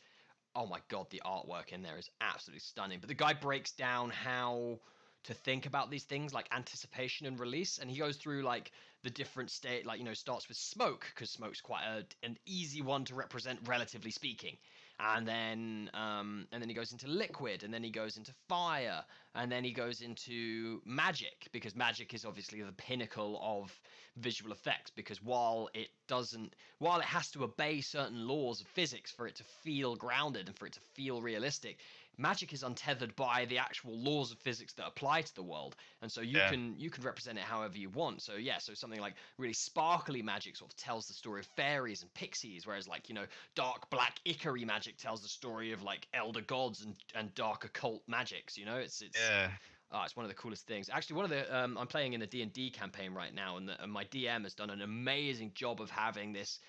oh 0.55 0.65
my 0.65 0.79
god, 0.89 1.07
the 1.11 1.21
artwork 1.25 1.71
in 1.71 1.83
there 1.83 1.97
is 1.97 2.09
absolutely 2.19 2.59
stunning. 2.59 2.99
But 2.99 3.09
the 3.09 3.15
guy 3.15 3.33
breaks 3.33 3.71
down 3.71 4.09
how 4.09 4.79
to 5.23 5.33
think 5.33 5.65
about 5.65 5.91
these 5.91 6.03
things 6.03 6.33
like 6.33 6.47
anticipation 6.51 7.27
and 7.27 7.39
release, 7.39 7.77
and 7.77 7.89
he 7.89 7.97
goes 7.99 8.17
through 8.17 8.41
like 8.43 8.71
the 9.03 9.09
different 9.09 9.51
state, 9.51 9.85
like 9.85 9.99
you 9.99 10.05
know, 10.05 10.13
starts 10.13 10.47
with 10.47 10.57
smoke 10.57 11.05
because 11.13 11.29
smoke's 11.29 11.61
quite 11.61 11.83
a, 11.83 12.25
an 12.25 12.37
easy 12.45 12.81
one 12.81 13.05
to 13.05 13.15
represent, 13.15 13.59
relatively 13.65 14.11
speaking. 14.11 14.57
And 14.99 15.27
then, 15.27 15.91
um, 15.93 16.47
and 16.51 16.59
then 16.61 16.69
he 16.69 16.73
goes 16.73 16.91
into 16.91 17.07
liquid, 17.07 17.63
and 17.63 17.71
then 17.71 17.83
he 17.83 17.91
goes 17.91 18.17
into 18.17 18.33
fire, 18.49 19.03
and 19.35 19.51
then 19.51 19.63
he 19.63 19.71
goes 19.71 20.01
into 20.01 20.81
magic 20.85 21.47
because 21.51 21.75
magic 21.75 22.15
is 22.15 22.25
obviously 22.25 22.61
the 22.63 22.71
pinnacle 22.71 23.39
of 23.43 23.79
visual 24.15 24.51
effects. 24.51 24.89
Because 24.89 25.21
while 25.21 25.69
it 25.75 25.89
doesn't, 26.07 26.55
while 26.79 26.99
it 26.99 27.05
has 27.05 27.29
to 27.31 27.43
obey 27.43 27.79
certain 27.81 28.27
laws 28.27 28.59
of 28.61 28.67
physics 28.67 29.11
for 29.11 29.27
it 29.27 29.35
to 29.35 29.43
feel 29.43 29.95
grounded 29.95 30.47
and 30.47 30.57
for 30.57 30.65
it 30.65 30.73
to 30.73 30.79
feel 30.95 31.21
realistic, 31.21 31.77
magic 32.17 32.53
is 32.53 32.63
untethered 32.63 33.15
by 33.15 33.45
the 33.45 33.57
actual 33.57 33.97
laws 33.97 34.31
of 34.31 34.37
physics 34.39 34.73
that 34.73 34.87
apply 34.87 35.21
to 35.21 35.35
the 35.35 35.43
world 35.43 35.75
and 36.01 36.11
so 36.11 36.21
you 36.21 36.37
Yeah. 36.37 36.49
can 36.49 36.75
you 36.77 36.89
can 36.89 37.03
represent 37.03 37.37
it 37.37 37.43
however 37.43 37.77
you 37.77 37.89
want 37.89 38.21
so 38.21 38.33
yeah 38.33 38.57
so 38.57 38.73
something 38.73 38.99
like 38.99 39.15
really 39.37 39.53
sparkly 39.53 40.21
magic 40.21 40.55
sort 40.55 40.71
of 40.71 40.77
tells 40.77 41.07
the 41.07 41.13
story 41.13 41.39
of 41.39 41.45
fairies 41.55 42.01
and 42.01 42.13
pixies 42.13 42.65
whereas 42.65 42.87
like 42.87 43.09
you 43.09 43.15
know 43.15 43.25
dark 43.55 43.89
black 43.89 44.19
ichor 44.25 44.53
magic 44.65 44.97
tells 44.97 45.21
the 45.21 45.27
story 45.27 45.71
of 45.71 45.83
like 45.83 46.07
elder 46.13 46.41
gods 46.41 46.83
and 46.83 46.95
and 47.15 47.33
dark 47.35 47.63
occult 47.65 48.01
magics 48.07 48.57
you 48.57 48.65
know 48.65 48.77
it's 48.77 49.01
it's 49.01 49.19
Yeah. 49.19 49.51
Oh, 49.89 50.01
it's 50.03 50.17
one 50.17 50.25
of 50.25 50.29
the 50.29 50.35
coolest 50.35 50.67
things. 50.67 50.89
Actually, 50.91 51.15
one 51.15 51.23
of 51.25 51.31
the 51.31 51.57
um, 51.57 51.77
I'm 51.77 51.87
playing 51.87 52.11
in 52.11 52.21
a 52.21 52.27
D 52.27 52.41
and 52.41 52.51
D 52.51 52.69
campaign 52.69 53.13
right 53.13 53.33
now, 53.33 53.55
and, 53.55 53.69
the, 53.69 53.81
and 53.81 53.89
my 53.89 54.03
DM 54.03 54.43
has 54.43 54.53
done 54.53 54.69
an 54.69 54.81
amazing 54.81 55.53
job 55.55 55.79
of 55.79 55.89
having 55.89 56.33
this. 56.33 56.59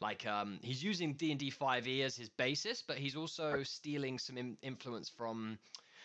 Like, 0.00 0.26
um, 0.26 0.58
he's 0.62 0.82
using 0.82 1.14
D 1.14 1.30
and 1.30 1.40
D 1.40 1.50
5e 1.50 2.02
as 2.04 2.16
his 2.16 2.28
basis, 2.28 2.82
but 2.86 2.98
he's 2.98 3.16
also 3.16 3.62
stealing 3.62 4.18
some 4.18 4.36
in- 4.36 4.58
influence 4.62 5.08
from. 5.08 5.58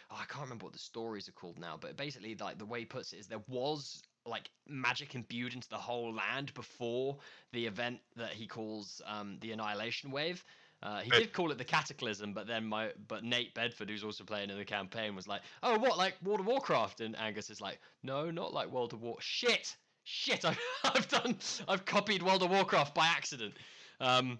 Oh, 0.09 0.17
I 0.19 0.25
can't 0.25 0.43
remember 0.43 0.65
what 0.65 0.73
the 0.73 0.79
stories 0.79 1.29
are 1.29 1.33
called 1.33 1.57
now, 1.57 1.77
but 1.79 1.95
basically, 1.95 2.35
like 2.35 2.57
the 2.57 2.65
way 2.65 2.79
he 2.79 2.85
puts 2.85 3.13
it 3.13 3.19
is 3.19 3.27
there 3.27 3.41
was 3.47 4.01
like 4.25 4.49
magic 4.67 5.15
imbued 5.15 5.53
into 5.53 5.69
the 5.69 5.77
whole 5.77 6.13
land 6.13 6.53
before 6.53 7.17
the 7.53 7.65
event 7.65 7.99
that 8.15 8.31
he 8.31 8.45
calls 8.45 9.01
um, 9.05 9.37
the 9.41 9.51
Annihilation 9.51 10.11
Wave. 10.11 10.43
Uh, 10.83 10.99
he 11.01 11.11
did 11.11 11.31
call 11.31 11.51
it 11.51 11.57
the 11.59 11.63
Cataclysm, 11.63 12.33
but 12.33 12.47
then 12.47 12.65
my 12.65 12.89
but 13.07 13.23
Nate 13.23 13.53
Bedford, 13.53 13.89
who's 13.89 14.03
also 14.03 14.23
playing 14.23 14.49
in 14.49 14.57
the 14.57 14.65
campaign, 14.65 15.15
was 15.15 15.27
like, 15.27 15.41
"Oh, 15.61 15.77
what 15.77 15.97
like 15.97 16.15
World 16.23 16.39
of 16.39 16.47
Warcraft?" 16.47 17.01
And 17.01 17.15
Angus 17.19 17.51
is 17.51 17.61
like, 17.61 17.79
"No, 18.01 18.31
not 18.31 18.51
like 18.51 18.71
World 18.71 18.93
of 18.93 19.01
War. 19.03 19.17
Shit, 19.19 19.75
shit! 20.03 20.43
I've, 20.45 20.59
I've 20.83 21.07
done, 21.07 21.37
I've 21.67 21.85
copied 21.85 22.23
World 22.23 22.41
of 22.41 22.49
Warcraft 22.49 22.95
by 22.95 23.05
accident." 23.05 23.53
Um, 24.01 24.39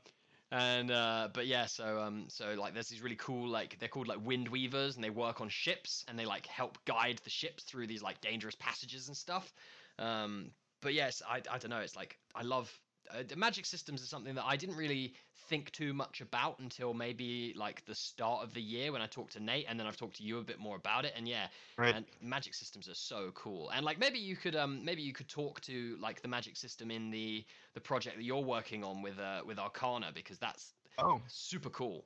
and 0.52 0.92
uh, 0.92 1.30
but 1.34 1.48
yeah, 1.48 1.66
so 1.66 2.02
um, 2.02 2.26
so 2.28 2.56
like 2.60 2.74
there's 2.74 2.90
these 2.90 3.02
really 3.02 3.16
cool 3.16 3.48
like 3.48 3.80
they're 3.80 3.88
called 3.88 4.08
like 4.10 4.26
wind 4.26 4.50
weavers, 4.50 4.96
and 4.96 5.04
they 5.04 5.10
work 5.10 5.40
on 5.40 5.48
ships, 5.48 6.04
and 6.10 6.20
they 6.20 6.26
like 6.26 6.46
help 6.48 6.78
guide 6.84 7.22
the 7.24 7.30
ships 7.30 7.64
through 7.64 7.88
these 7.88 8.02
like 8.02 8.20
dangerous 8.20 8.56
passages 8.56 9.08
and 9.08 9.16
stuff. 9.16 9.54
Um, 9.98 10.52
but 10.82 10.94
yes, 10.94 11.22
I 11.26 11.38
I 11.50 11.58
don't 11.58 11.70
know. 11.70 11.80
It's 11.80 11.96
like 11.96 12.18
I 12.36 12.42
love 12.42 12.70
uh, 13.14 13.24
the 13.28 13.36
magic 13.36 13.66
systems 13.66 14.02
is 14.02 14.10
something 14.10 14.36
that 14.36 14.46
I 14.46 14.56
didn't 14.56 14.76
really 14.76 15.14
think 15.50 15.72
too 15.72 15.94
much 15.94 16.22
about 16.22 16.60
until 16.60 16.94
maybe 16.94 17.54
like 17.58 17.84
the 17.86 17.96
start 17.96 18.44
of 18.44 18.54
the 18.54 18.62
year 18.62 18.92
when 18.92 19.02
I 19.02 19.08
talked 19.08 19.34
to 19.34 19.40
Nate, 19.40 19.66
and 19.68 19.80
then 19.80 19.88
I've 19.88 19.98
talked 19.98 20.18
to 20.18 20.24
you 20.24 20.38
a 20.40 20.44
bit 20.44 20.60
more 20.60 20.76
about 20.78 21.06
it. 21.06 21.14
And 21.16 21.28
yeah, 21.28 21.48
Right. 21.78 21.96
and 21.96 22.06
magic 22.22 22.54
systems 22.54 22.88
are 22.90 22.96
so 22.96 23.32
cool. 23.34 23.70
And 23.72 23.86
like 23.86 24.00
maybe 24.00 24.20
you 24.20 24.36
could 24.36 24.56
um 24.56 24.84
maybe 24.86 25.02
you 25.02 25.14
could 25.14 25.28
talk 25.30 25.62
to 25.62 25.98
like 26.00 26.22
the 26.22 26.28
magic 26.28 26.56
system 26.56 26.92
in 26.92 27.12
the 27.12 27.46
the 27.74 27.82
project 27.82 28.18
that 28.18 28.24
you're 28.24 28.44
working 28.44 28.84
on 28.84 29.02
with 29.02 29.20
uh 29.20 29.42
with 29.46 29.60
Arcana 29.60 30.12
because 30.14 30.40
that's 30.40 30.74
Oh. 30.98 31.22
super 31.28 31.70
cool. 31.70 32.06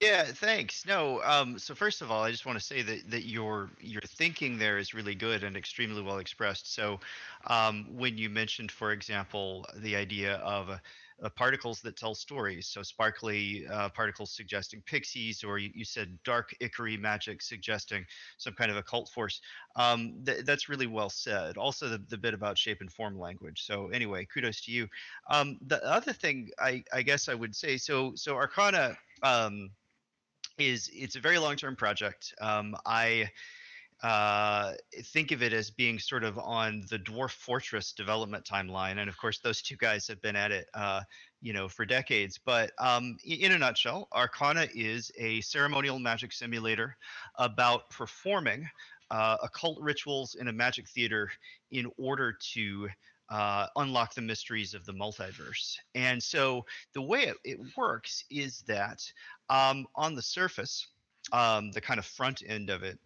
Yeah, 0.00 0.24
thanks. 0.24 0.86
No, 0.86 1.22
um, 1.22 1.58
so 1.58 1.74
first 1.74 2.00
of 2.00 2.10
all, 2.10 2.22
I 2.24 2.30
just 2.30 2.46
want 2.46 2.58
to 2.58 2.64
say 2.64 2.80
that, 2.80 3.10
that 3.10 3.26
your 3.26 3.70
your 3.80 4.00
thinking 4.00 4.56
there 4.56 4.78
is 4.78 4.94
really 4.94 5.14
good 5.14 5.44
and 5.44 5.58
extremely 5.58 6.00
well 6.00 6.16
expressed. 6.18 6.72
So, 6.72 7.00
um, 7.46 7.84
when 7.98 8.16
you 8.16 8.30
mentioned, 8.30 8.72
for 8.72 8.92
example, 8.92 9.66
the 9.76 9.96
idea 9.96 10.36
of 10.36 10.70
uh, 10.70 10.78
uh, 11.22 11.28
particles 11.28 11.82
that 11.82 11.98
tell 11.98 12.14
stories, 12.14 12.66
so 12.66 12.82
sparkly 12.82 13.66
uh, 13.68 13.90
particles 13.90 14.34
suggesting 14.34 14.80
pixies, 14.86 15.44
or 15.44 15.58
you, 15.58 15.70
you 15.74 15.84
said 15.84 16.18
dark 16.24 16.48
ichor 16.62 16.88
magic 16.98 17.42
suggesting 17.42 18.06
some 18.38 18.54
kind 18.54 18.70
of 18.70 18.78
occult 18.78 19.10
force, 19.10 19.42
um, 19.76 20.22
th- 20.24 20.46
that's 20.46 20.70
really 20.70 20.86
well 20.86 21.10
said. 21.10 21.58
Also, 21.58 21.90
the, 21.90 21.98
the 22.08 22.16
bit 22.16 22.32
about 22.32 22.56
shape 22.56 22.80
and 22.80 22.90
form 22.90 23.18
language. 23.18 23.64
So, 23.66 23.88
anyway, 23.88 24.24
kudos 24.24 24.62
to 24.62 24.72
you. 24.72 24.88
Um, 25.28 25.58
the 25.66 25.84
other 25.84 26.14
thing 26.14 26.48
I, 26.58 26.84
I 26.90 27.02
guess 27.02 27.28
I 27.28 27.34
would 27.34 27.54
say, 27.54 27.76
so 27.76 28.14
so 28.16 28.36
Arcana. 28.36 28.96
Is 30.58 30.90
it's 30.92 31.16
a 31.16 31.20
very 31.20 31.38
long 31.38 31.56
term 31.56 31.76
project. 31.76 32.34
Um, 32.40 32.76
I 32.84 33.30
uh, 34.02 34.72
think 35.06 35.30
of 35.30 35.42
it 35.42 35.52
as 35.52 35.70
being 35.70 35.98
sort 35.98 36.24
of 36.24 36.38
on 36.38 36.84
the 36.88 36.98
Dwarf 36.98 37.32
Fortress 37.32 37.92
development 37.92 38.44
timeline, 38.44 38.98
and 38.98 39.10
of 39.10 39.16
course, 39.18 39.40
those 39.40 39.60
two 39.60 39.76
guys 39.76 40.08
have 40.08 40.22
been 40.22 40.36
at 40.36 40.50
it, 40.50 40.68
uh, 40.74 41.02
you 41.42 41.52
know, 41.52 41.68
for 41.68 41.84
decades. 41.84 42.38
But 42.42 42.72
um, 42.78 43.16
in 43.24 43.52
a 43.52 43.58
nutshell, 43.58 44.08
Arcana 44.12 44.68
is 44.74 45.10
a 45.18 45.40
ceremonial 45.42 45.98
magic 45.98 46.32
simulator 46.32 46.96
about 47.36 47.90
performing 47.90 48.68
uh, 49.10 49.36
occult 49.42 49.78
rituals 49.80 50.34
in 50.34 50.48
a 50.48 50.52
magic 50.52 50.88
theater 50.88 51.30
in 51.70 51.90
order 51.98 52.36
to 52.54 52.88
uh, 53.30 53.66
unlock 53.76 54.14
the 54.14 54.20
mysteries 54.20 54.74
of 54.74 54.84
the 54.84 54.92
multiverse. 54.92 55.76
And 55.94 56.22
so 56.22 56.66
the 56.94 57.02
way 57.02 57.22
it, 57.24 57.36
it 57.44 57.58
works 57.76 58.24
is 58.30 58.62
that 58.62 59.00
um, 59.48 59.86
on 59.94 60.14
the 60.14 60.22
surface, 60.22 60.86
um, 61.32 61.70
the 61.70 61.80
kind 61.80 61.98
of 61.98 62.06
front 62.06 62.42
end 62.46 62.70
of 62.70 62.82
it 62.82 62.98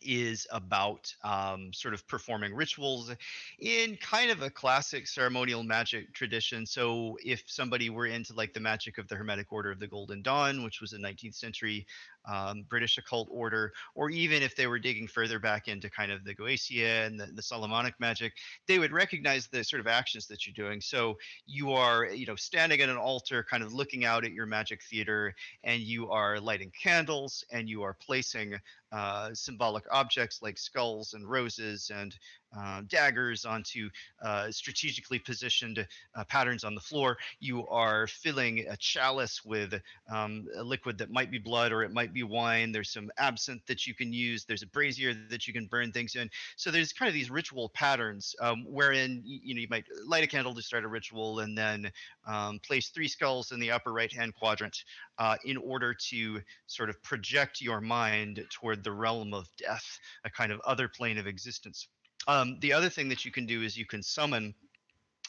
is 0.00 0.46
about 0.52 1.12
um, 1.24 1.72
sort 1.72 1.94
of 1.94 2.06
performing 2.06 2.54
rituals 2.54 3.10
in 3.58 3.96
kind 3.96 4.30
of 4.30 4.42
a 4.42 4.50
classic 4.50 5.06
ceremonial 5.06 5.62
magic 5.62 6.12
tradition. 6.14 6.66
So, 6.66 7.18
if 7.24 7.42
somebody 7.46 7.90
were 7.90 8.06
into 8.06 8.34
like 8.34 8.52
the 8.52 8.60
magic 8.60 8.98
of 8.98 9.08
the 9.08 9.16
Hermetic 9.16 9.52
Order 9.52 9.70
of 9.70 9.80
the 9.80 9.86
Golden 9.86 10.22
Dawn, 10.22 10.62
which 10.62 10.80
was 10.80 10.92
a 10.92 10.98
19th 10.98 11.34
century 11.34 11.86
um, 12.26 12.64
British 12.68 12.98
occult 12.98 13.28
order, 13.30 13.72
or 13.94 14.10
even 14.10 14.42
if 14.42 14.56
they 14.56 14.66
were 14.66 14.78
digging 14.78 15.06
further 15.06 15.38
back 15.38 15.68
into 15.68 15.90
kind 15.90 16.12
of 16.12 16.24
the 16.24 16.34
Goetia 16.34 17.06
and 17.06 17.18
the, 17.18 17.26
the 17.26 17.42
Solomonic 17.42 17.94
magic, 17.98 18.32
they 18.66 18.78
would 18.78 18.92
recognize 18.92 19.46
the 19.46 19.64
sort 19.64 19.80
of 19.80 19.86
actions 19.86 20.26
that 20.26 20.46
you're 20.46 20.66
doing. 20.66 20.80
So 20.80 21.16
you 21.46 21.72
are, 21.72 22.06
you 22.06 22.26
know, 22.26 22.36
standing 22.36 22.80
at 22.80 22.88
an 22.88 22.96
altar, 22.96 23.44
kind 23.48 23.62
of 23.62 23.72
looking 23.72 24.04
out 24.04 24.24
at 24.24 24.32
your 24.32 24.46
magic 24.46 24.82
theater, 24.82 25.34
and 25.64 25.80
you 25.80 26.10
are 26.10 26.40
lighting 26.40 26.72
candles, 26.82 27.44
and 27.50 27.68
you 27.68 27.82
are 27.82 27.96
placing 28.04 28.54
uh, 28.92 29.30
symbolic 29.34 29.84
objects 29.92 30.40
like 30.40 30.56
skulls 30.58 31.12
and 31.12 31.28
roses 31.28 31.90
and 31.94 32.16
uh, 32.56 32.82
daggers 32.88 33.44
onto 33.44 33.90
uh, 34.22 34.50
strategically 34.50 35.18
positioned 35.18 35.86
uh, 36.14 36.24
patterns 36.24 36.64
on 36.64 36.74
the 36.74 36.80
floor. 36.80 37.18
You 37.40 37.66
are 37.68 38.06
filling 38.06 38.66
a 38.68 38.76
chalice 38.76 39.44
with 39.44 39.74
um, 40.10 40.46
a 40.56 40.62
liquid 40.62 40.98
that 40.98 41.10
might 41.10 41.30
be 41.30 41.38
blood 41.38 41.72
or 41.72 41.82
it 41.82 41.92
might 41.92 42.12
be 42.12 42.22
wine. 42.22 42.72
There's 42.72 42.90
some 42.90 43.10
absinthe 43.18 43.66
that 43.66 43.86
you 43.86 43.94
can 43.94 44.12
use. 44.12 44.44
There's 44.44 44.62
a 44.62 44.66
brazier 44.66 45.14
that 45.30 45.46
you 45.46 45.52
can 45.52 45.66
burn 45.66 45.92
things 45.92 46.16
in. 46.16 46.30
So 46.56 46.70
there's 46.70 46.92
kind 46.92 47.08
of 47.08 47.14
these 47.14 47.30
ritual 47.30 47.68
patterns 47.70 48.34
um, 48.40 48.64
wherein 48.66 49.22
you 49.24 49.54
know 49.54 49.60
you 49.60 49.68
might 49.70 49.84
light 50.06 50.24
a 50.24 50.26
candle 50.26 50.54
to 50.54 50.62
start 50.62 50.84
a 50.84 50.88
ritual 50.88 51.40
and 51.40 51.56
then 51.56 51.90
um, 52.26 52.58
place 52.66 52.88
three 52.88 53.08
skulls 53.08 53.52
in 53.52 53.60
the 53.60 53.70
upper 53.70 53.92
right 53.92 54.12
hand 54.12 54.34
quadrant 54.34 54.84
uh, 55.18 55.36
in 55.44 55.56
order 55.56 55.94
to 55.94 56.40
sort 56.66 56.90
of 56.90 57.02
project 57.02 57.60
your 57.60 57.80
mind 57.80 58.44
toward 58.50 58.84
the 58.84 58.92
realm 58.92 59.34
of 59.34 59.48
death, 59.56 59.98
a 60.24 60.30
kind 60.30 60.52
of 60.52 60.60
other 60.60 60.88
plane 60.88 61.18
of 61.18 61.26
existence. 61.26 61.88
Um, 62.28 62.58
the 62.60 62.72
other 62.74 62.90
thing 62.90 63.08
that 63.08 63.24
you 63.24 63.32
can 63.32 63.46
do 63.46 63.62
is 63.62 63.76
you 63.76 63.86
can 63.86 64.02
summon 64.02 64.54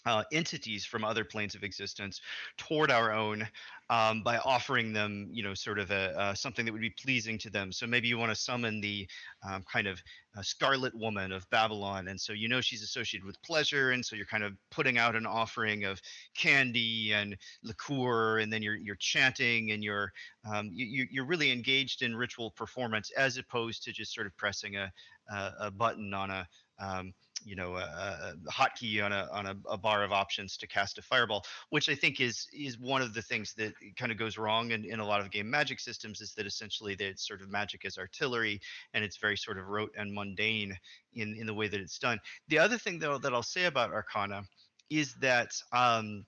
uh, 0.06 0.24
entities 0.32 0.86
from 0.86 1.04
other 1.04 1.24
planes 1.24 1.56
of 1.56 1.64
existence 1.64 2.22
toward 2.58 2.92
our 2.92 3.12
own 3.12 3.48
um, 3.90 4.22
by 4.24 4.38
offering 4.40 4.94
them, 4.94 5.28
you 5.32 5.44
know, 5.44 5.54
sort 5.54 5.80
of 5.80 5.92
a, 5.92 6.18
uh, 6.18 6.34
something 6.34 6.66
that 6.66 6.72
would 6.72 6.82
be 6.82 6.92
pleasing 6.92 7.38
to 7.40 7.50
them. 7.50 7.72
So 7.72 7.88
maybe 7.88 8.08
you 8.08 8.18
want 8.18 8.32
to 8.32 8.36
summon 8.36 8.80
the 8.82 9.08
um, 9.48 9.64
kind 9.72 9.88
of 9.88 10.00
uh, 10.38 10.42
Scarlet 10.42 10.94
Woman 10.96 11.32
of 11.32 11.50
Babylon, 11.50 12.08
and 12.08 12.20
so 12.20 12.34
you 12.34 12.48
know 12.48 12.62
she's 12.62 12.84
associated 12.84 13.26
with 13.26 13.42
pleasure, 13.42 13.92
and 13.92 14.06
so 14.06 14.16
you're 14.16 14.26
kind 14.26 14.44
of 14.44 14.54
putting 14.70 14.98
out 14.98 15.16
an 15.16 15.26
offering 15.26 15.86
of 15.86 16.00
candy 16.38 17.14
and 17.14 17.36
liqueur, 17.64 18.40
and 18.40 18.54
then 18.54 18.62
you're 18.62 18.78
you're 18.78 18.96
chanting 18.96 19.72
and 19.72 19.84
you're 19.84 20.12
um, 20.54 20.70
you, 20.72 21.08
you're 21.12 21.26
really 21.26 21.52
engaged 21.52 22.04
in 22.04 22.16
ritual 22.16 22.52
performance 22.52 23.12
as 23.18 23.38
opposed 23.38 23.84
to 23.84 23.92
just 23.92 24.14
sort 24.14 24.28
of 24.28 24.38
pressing 24.38 24.76
a 24.78 24.92
a, 25.32 25.52
a 25.62 25.72
button 25.72 26.14
on 26.14 26.30
a 26.30 26.48
um, 26.80 27.14
you 27.46 27.56
know 27.56 27.76
a, 27.76 27.82
a, 27.82 28.34
hotkey 28.52 29.04
on 29.04 29.12
a 29.12 29.28
on 29.32 29.46
a, 29.46 29.56
a, 29.70 29.78
bar 29.78 30.04
of 30.04 30.12
options 30.12 30.58
to 30.58 30.68
cast 30.68 30.98
a 30.98 31.02
fireball, 31.02 31.46
which 31.70 31.90
I 31.90 31.96
think 31.96 32.20
is 32.20 32.48
is 32.54 32.80
one 32.80 33.02
of 33.02 33.14
the 33.14 33.22
things 33.22 33.54
that 33.58 33.74
kind 33.98 34.12
of 34.12 34.18
goes 34.18 34.38
wrong 34.38 34.72
in, 34.72 34.86
in 34.86 35.00
a 35.00 35.06
lot 35.06 35.22
of 35.22 35.32
game 35.32 35.50
magic 35.50 35.80
systems 35.80 36.22
is 36.22 36.34
that 36.36 36.46
essentially 36.46 36.96
that 36.96 37.20
sort 37.20 37.42
of 37.42 37.50
magic 37.50 37.86
is 37.86 37.98
artillery 37.98 38.60
and 38.94 39.04
it's 39.04 39.18
very 39.18 39.38
sort 39.38 39.58
of 39.58 39.68
rote 39.68 39.92
and 39.98 40.14
mundane 40.14 40.76
in 41.14 41.36
in 41.40 41.46
the 41.46 41.54
way 41.54 41.68
that 41.68 41.80
it's 41.80 42.00
done. 42.00 42.20
The 42.48 42.60
other 42.60 42.78
thing 42.78 43.00
though 43.00 43.18
that 43.18 43.34
I'll 43.34 43.44
say 43.44 43.66
about 43.66 43.92
Arcana 43.92 44.44
is 44.90 45.14
that 45.22 45.52
um, 45.72 46.26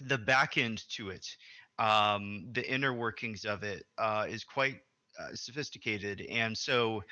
the 0.00 0.18
back 0.18 0.56
end 0.56 0.82
to 0.90 1.10
it, 1.10 1.26
um, 1.78 2.46
the 2.52 2.68
inner 2.68 2.92
workings 2.92 3.44
of 3.44 3.62
it, 3.62 3.84
uh, 3.98 4.26
is 4.28 4.44
quite 4.44 4.76
uh, 5.18 5.34
sophisticated, 5.34 6.20
and 6.30 6.56
so 6.56 7.02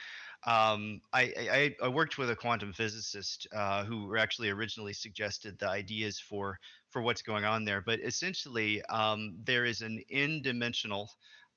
um, 0.46 1.00
I, 1.12 1.22
I, 1.50 1.74
I, 1.82 1.88
worked 1.88 2.18
with 2.18 2.28
a 2.30 2.36
quantum 2.36 2.72
physicist 2.72 3.46
uh, 3.54 3.84
who 3.84 4.16
actually 4.16 4.50
originally 4.50 4.92
suggested 4.92 5.58
the 5.58 5.68
ideas 5.68 6.18
for 6.18 6.58
for 6.90 7.00
what's 7.00 7.22
going 7.22 7.44
on 7.44 7.64
there. 7.64 7.80
But 7.80 8.00
essentially, 8.00 8.82
um, 8.86 9.36
there 9.44 9.64
is 9.64 9.80
an 9.80 10.02
n-dimensional 10.10 11.10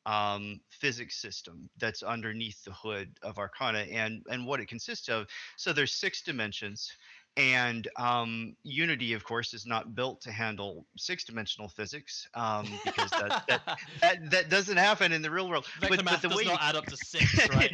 um, 0.05 0.61
physics 0.69 1.17
system 1.17 1.69
that's 1.77 2.01
underneath 2.01 2.63
the 2.63 2.71
hood 2.71 3.09
of 3.21 3.37
Arcana, 3.37 3.79
and 3.79 4.23
and 4.29 4.45
what 4.45 4.61
it 4.61 4.69
consists 4.69 5.09
of. 5.09 5.27
So 5.57 5.73
there's 5.73 5.91
six 5.91 6.21
dimensions, 6.21 6.89
and 7.37 7.87
um, 7.97 8.55
Unity, 8.63 9.13
of 9.13 9.23
course, 9.23 9.53
is 9.53 9.67
not 9.67 9.93
built 9.93 10.21
to 10.21 10.31
handle 10.31 10.87
six-dimensional 10.97 11.69
physics 11.69 12.27
um, 12.33 12.65
because 12.83 13.11
that, 13.11 13.43
that, 13.47 13.79
that, 14.01 14.31
that 14.31 14.49
doesn't 14.49 14.77
happen 14.77 15.11
in 15.13 15.21
the 15.21 15.29
real 15.29 15.47
world. 15.47 15.67
but, 15.79 15.91
the 15.91 16.03
math 16.03 16.21
but 16.21 16.21
the 16.23 16.27
does 16.29 16.37
way 16.37 16.43
not 16.45 16.53
you... 16.53 16.67
add 16.67 16.75
up 16.75 16.87
to 16.87 16.97
six, 16.97 17.47
right? 17.49 17.71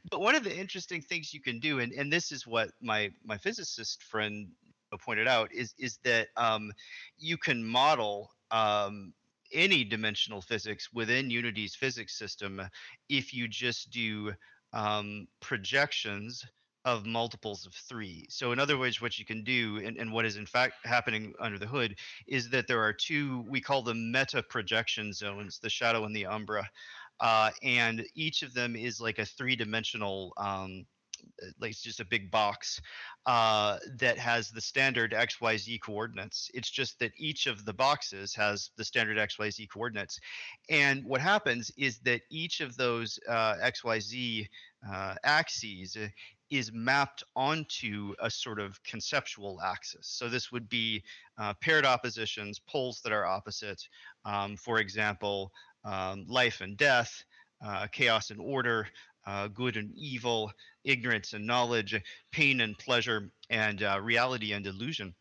but 0.10 0.20
one 0.20 0.34
of 0.34 0.44
the 0.44 0.56
interesting 0.56 1.02
things 1.02 1.34
you 1.34 1.42
can 1.42 1.60
do, 1.60 1.80
and, 1.80 1.92
and 1.92 2.10
this 2.10 2.32
is 2.32 2.46
what 2.46 2.70
my 2.80 3.10
my 3.22 3.36
physicist 3.36 4.02
friend 4.02 4.48
pointed 5.04 5.28
out, 5.28 5.52
is 5.52 5.74
is 5.78 5.98
that 6.04 6.28
um, 6.38 6.72
you 7.18 7.36
can 7.36 7.62
model 7.62 8.30
um, 8.50 9.12
any 9.52 9.84
dimensional 9.84 10.40
physics 10.40 10.88
within 10.90 11.28
Unity's 11.28 11.74
physics 11.74 12.18
system 12.18 12.62
if 13.10 13.34
you 13.34 13.46
just 13.46 13.90
do 13.90 14.32
um, 14.72 15.28
projections 15.40 16.44
of 16.86 17.04
multiples 17.04 17.66
of 17.66 17.74
three. 17.74 18.24
So, 18.30 18.52
in 18.52 18.60
other 18.60 18.78
words, 18.78 19.02
what 19.02 19.18
you 19.18 19.24
can 19.26 19.42
do, 19.42 19.78
and, 19.84 19.98
and 19.98 20.12
what 20.12 20.24
is 20.24 20.36
in 20.36 20.46
fact 20.46 20.74
happening 20.84 21.34
under 21.40 21.58
the 21.58 21.66
hood, 21.66 21.96
is 22.28 22.48
that 22.50 22.68
there 22.68 22.80
are 22.80 22.92
two, 22.92 23.44
we 23.48 23.60
call 23.60 23.82
them 23.82 24.12
meta 24.12 24.42
projection 24.48 25.12
zones, 25.12 25.58
the 25.58 25.68
shadow 25.68 26.04
and 26.04 26.14
the 26.14 26.26
umbra. 26.26 26.66
Uh, 27.18 27.50
and 27.62 28.06
each 28.14 28.42
of 28.42 28.54
them 28.54 28.76
is 28.76 29.00
like 29.00 29.18
a 29.18 29.26
three 29.26 29.56
dimensional, 29.56 30.32
um, 30.36 30.86
like 31.60 31.70
it's 31.70 31.82
just 31.82 31.98
a 31.98 32.04
big 32.04 32.30
box 32.30 32.80
uh, 33.24 33.78
that 33.98 34.16
has 34.18 34.50
the 34.50 34.60
standard 34.60 35.12
XYZ 35.12 35.80
coordinates. 35.80 36.50
It's 36.54 36.70
just 36.70 37.00
that 37.00 37.10
each 37.18 37.46
of 37.46 37.64
the 37.64 37.72
boxes 37.72 38.34
has 38.36 38.70
the 38.76 38.84
standard 38.84 39.16
XYZ 39.16 39.68
coordinates. 39.72 40.20
And 40.70 41.04
what 41.04 41.20
happens 41.20 41.72
is 41.76 41.98
that 42.00 42.20
each 42.30 42.60
of 42.60 42.76
those 42.76 43.18
uh, 43.28 43.54
XYZ 43.56 44.46
uh, 44.88 45.14
axes 45.24 45.96
is 46.50 46.72
mapped 46.72 47.24
onto 47.34 48.14
a 48.20 48.30
sort 48.30 48.60
of 48.60 48.82
conceptual 48.84 49.60
axis. 49.62 50.06
So 50.06 50.28
this 50.28 50.52
would 50.52 50.68
be 50.68 51.02
uh, 51.38 51.54
paired 51.60 51.84
oppositions, 51.84 52.58
poles 52.58 53.00
that 53.02 53.12
are 53.12 53.26
opposite. 53.26 53.82
Um, 54.24 54.56
for 54.56 54.78
example, 54.78 55.52
um, 55.84 56.24
life 56.28 56.60
and 56.60 56.76
death, 56.76 57.24
uh, 57.64 57.86
chaos 57.88 58.30
and 58.30 58.40
order, 58.40 58.88
uh, 59.26 59.48
good 59.48 59.76
and 59.76 59.90
evil, 59.96 60.52
ignorance 60.84 61.32
and 61.32 61.46
knowledge, 61.46 62.00
pain 62.30 62.60
and 62.60 62.78
pleasure, 62.78 63.30
and 63.50 63.82
uh, 63.82 63.98
reality 64.00 64.52
and 64.52 64.66
illusion. 64.66 65.14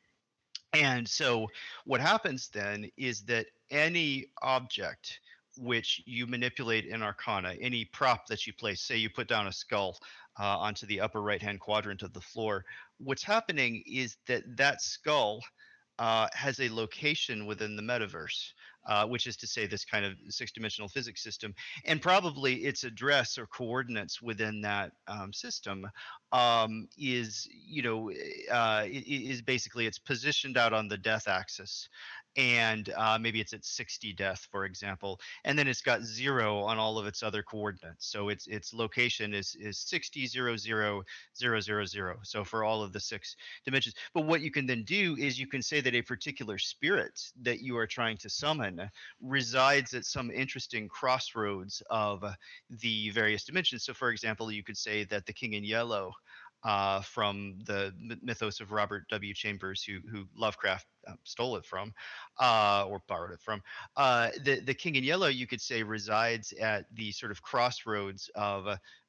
And 0.74 1.08
so 1.08 1.48
what 1.86 2.02
happens 2.02 2.50
then 2.50 2.90
is 2.98 3.24
that 3.24 3.48
any 3.72 4.28
object 4.42 5.20
which 5.58 6.04
you 6.06 6.28
manipulate 6.28 6.86
in 6.86 7.02
Arcana, 7.02 7.56
any 7.62 7.86
prop 7.86 8.28
that 8.28 8.46
you 8.46 8.54
place, 8.54 8.82
say 8.82 8.98
you 8.98 9.10
put 9.10 9.28
down 9.28 9.48
a 9.48 9.54
skull, 9.54 9.98
uh, 10.40 10.58
onto 10.58 10.86
the 10.86 11.02
upper 11.02 11.22
right 11.22 11.42
hand 11.42 11.60
quadrant 11.60 12.02
of 12.02 12.14
the 12.14 12.22
floor. 12.22 12.66
What's 12.98 13.24
happening 13.24 13.84
is 13.86 14.18
that 14.28 14.44
that 14.58 14.82
skull 14.82 15.42
uh, 16.00 16.28
has 16.34 16.60
a 16.60 16.70
location 16.70 17.46
within 17.46 17.76
the 17.76 17.82
metaverse, 17.82 18.52
uh, 18.88 19.06
which 19.08 19.28
is 19.28 19.38
to 19.38 19.48
say, 19.48 19.66
this 19.66 19.86
kind 19.86 20.06
of 20.06 20.14
six 20.30 20.52
dimensional 20.52 20.90
physics 20.90 21.24
system, 21.24 21.54
and 21.86 22.02
probably 22.02 22.66
its 22.66 22.84
address 22.84 23.38
or 23.38 23.48
coordinates 23.48 24.22
within 24.22 24.62
that 24.62 24.92
um, 25.08 25.32
system 25.32 25.88
um, 26.32 26.88
is, 26.98 27.48
you 27.50 27.82
know, 27.82 28.12
uh, 28.52 28.84
is 28.86 29.42
basically 29.42 29.86
it's 29.86 30.00
positioned 30.00 30.58
out 30.58 30.74
on 30.74 30.88
the 30.88 30.98
death 30.98 31.28
axis 31.28 31.88
and 32.38 32.90
uh, 32.98 33.18
maybe 33.20 33.40
it's 33.40 33.54
at 33.54 33.64
60 33.64 34.14
death, 34.14 34.48
for 34.52 34.66
example, 34.66 35.20
and 35.44 35.58
then 35.58 35.68
it's 35.68 35.82
got 35.82 36.04
zero 36.04 36.60
on 36.60 36.78
all 36.78 36.98
of 36.98 37.08
its 37.08 37.24
other 37.24 37.44
coordinates. 37.44 38.08
So 38.08 38.30
its 38.30 38.48
its 38.48 38.74
location 38.74 39.34
is 39.34 39.56
is 39.60 39.78
60 39.80 40.28
0 40.28 40.58
0 40.58 41.04
0 41.38 41.60
0 41.60 41.86
0. 41.86 42.18
So 42.24 42.44
for 42.44 42.64
all 42.64 42.84
of 42.84 42.94
the 42.94 43.00
six 43.00 43.36
dimensions. 43.64 43.96
But 44.14 44.26
what 44.26 44.42
you 44.42 44.52
can 44.52 44.66
then 44.66 44.84
do 44.84 45.16
is 45.18 45.40
you 45.40 45.48
can 45.48 45.62
say 45.62 45.82
that 45.82 45.96
a 45.96 46.02
particular 46.02 46.58
spirit 46.58 47.22
that 47.42 47.62
you 47.62 47.78
are 47.78 47.88
trying 47.88 48.18
to 48.18 48.30
summon 48.30 48.90
resides 49.22 49.94
at 49.94 50.06
some 50.06 50.32
interesting 50.32 50.88
crossroads 50.88 51.82
of 51.90 52.24
the 52.70 53.10
various 53.12 53.44
dimensions. 53.44 53.84
So, 53.84 53.94
for 53.94 54.10
example, 54.10 54.52
you 54.52 54.64
could 54.64 54.78
say 54.78 55.04
that 55.06 55.26
the 55.26 55.34
King 55.34 55.54
in 55.54 55.64
Yellow 55.64 56.14
uh, 56.64 57.02
from 57.02 57.60
the 57.66 57.94
mythos 58.22 58.60
of 58.60 58.72
Robert 58.72 59.08
W. 59.10 59.34
Chambers, 59.34 59.84
who 59.84 60.00
who 60.10 60.26
Lovecraft 60.36 60.88
uh, 61.08 61.14
stole 61.24 61.56
it 61.58 61.66
from, 61.66 61.94
uh, 62.40 62.86
or 62.88 63.02
borrowed 63.08 63.34
it 63.34 63.42
from. 63.42 63.62
Uh, 63.96 64.30
the 64.44 64.60
the 64.62 64.74
King 64.74 64.96
in 64.96 65.04
Yellow, 65.04 65.28
you 65.28 65.48
could 65.48 65.62
say, 65.62 65.84
resides 65.84 66.54
at 66.54 66.86
the 66.96 67.12
sort 67.12 67.32
of 67.32 67.42
crossroads 67.42 68.30
of. 68.36 68.68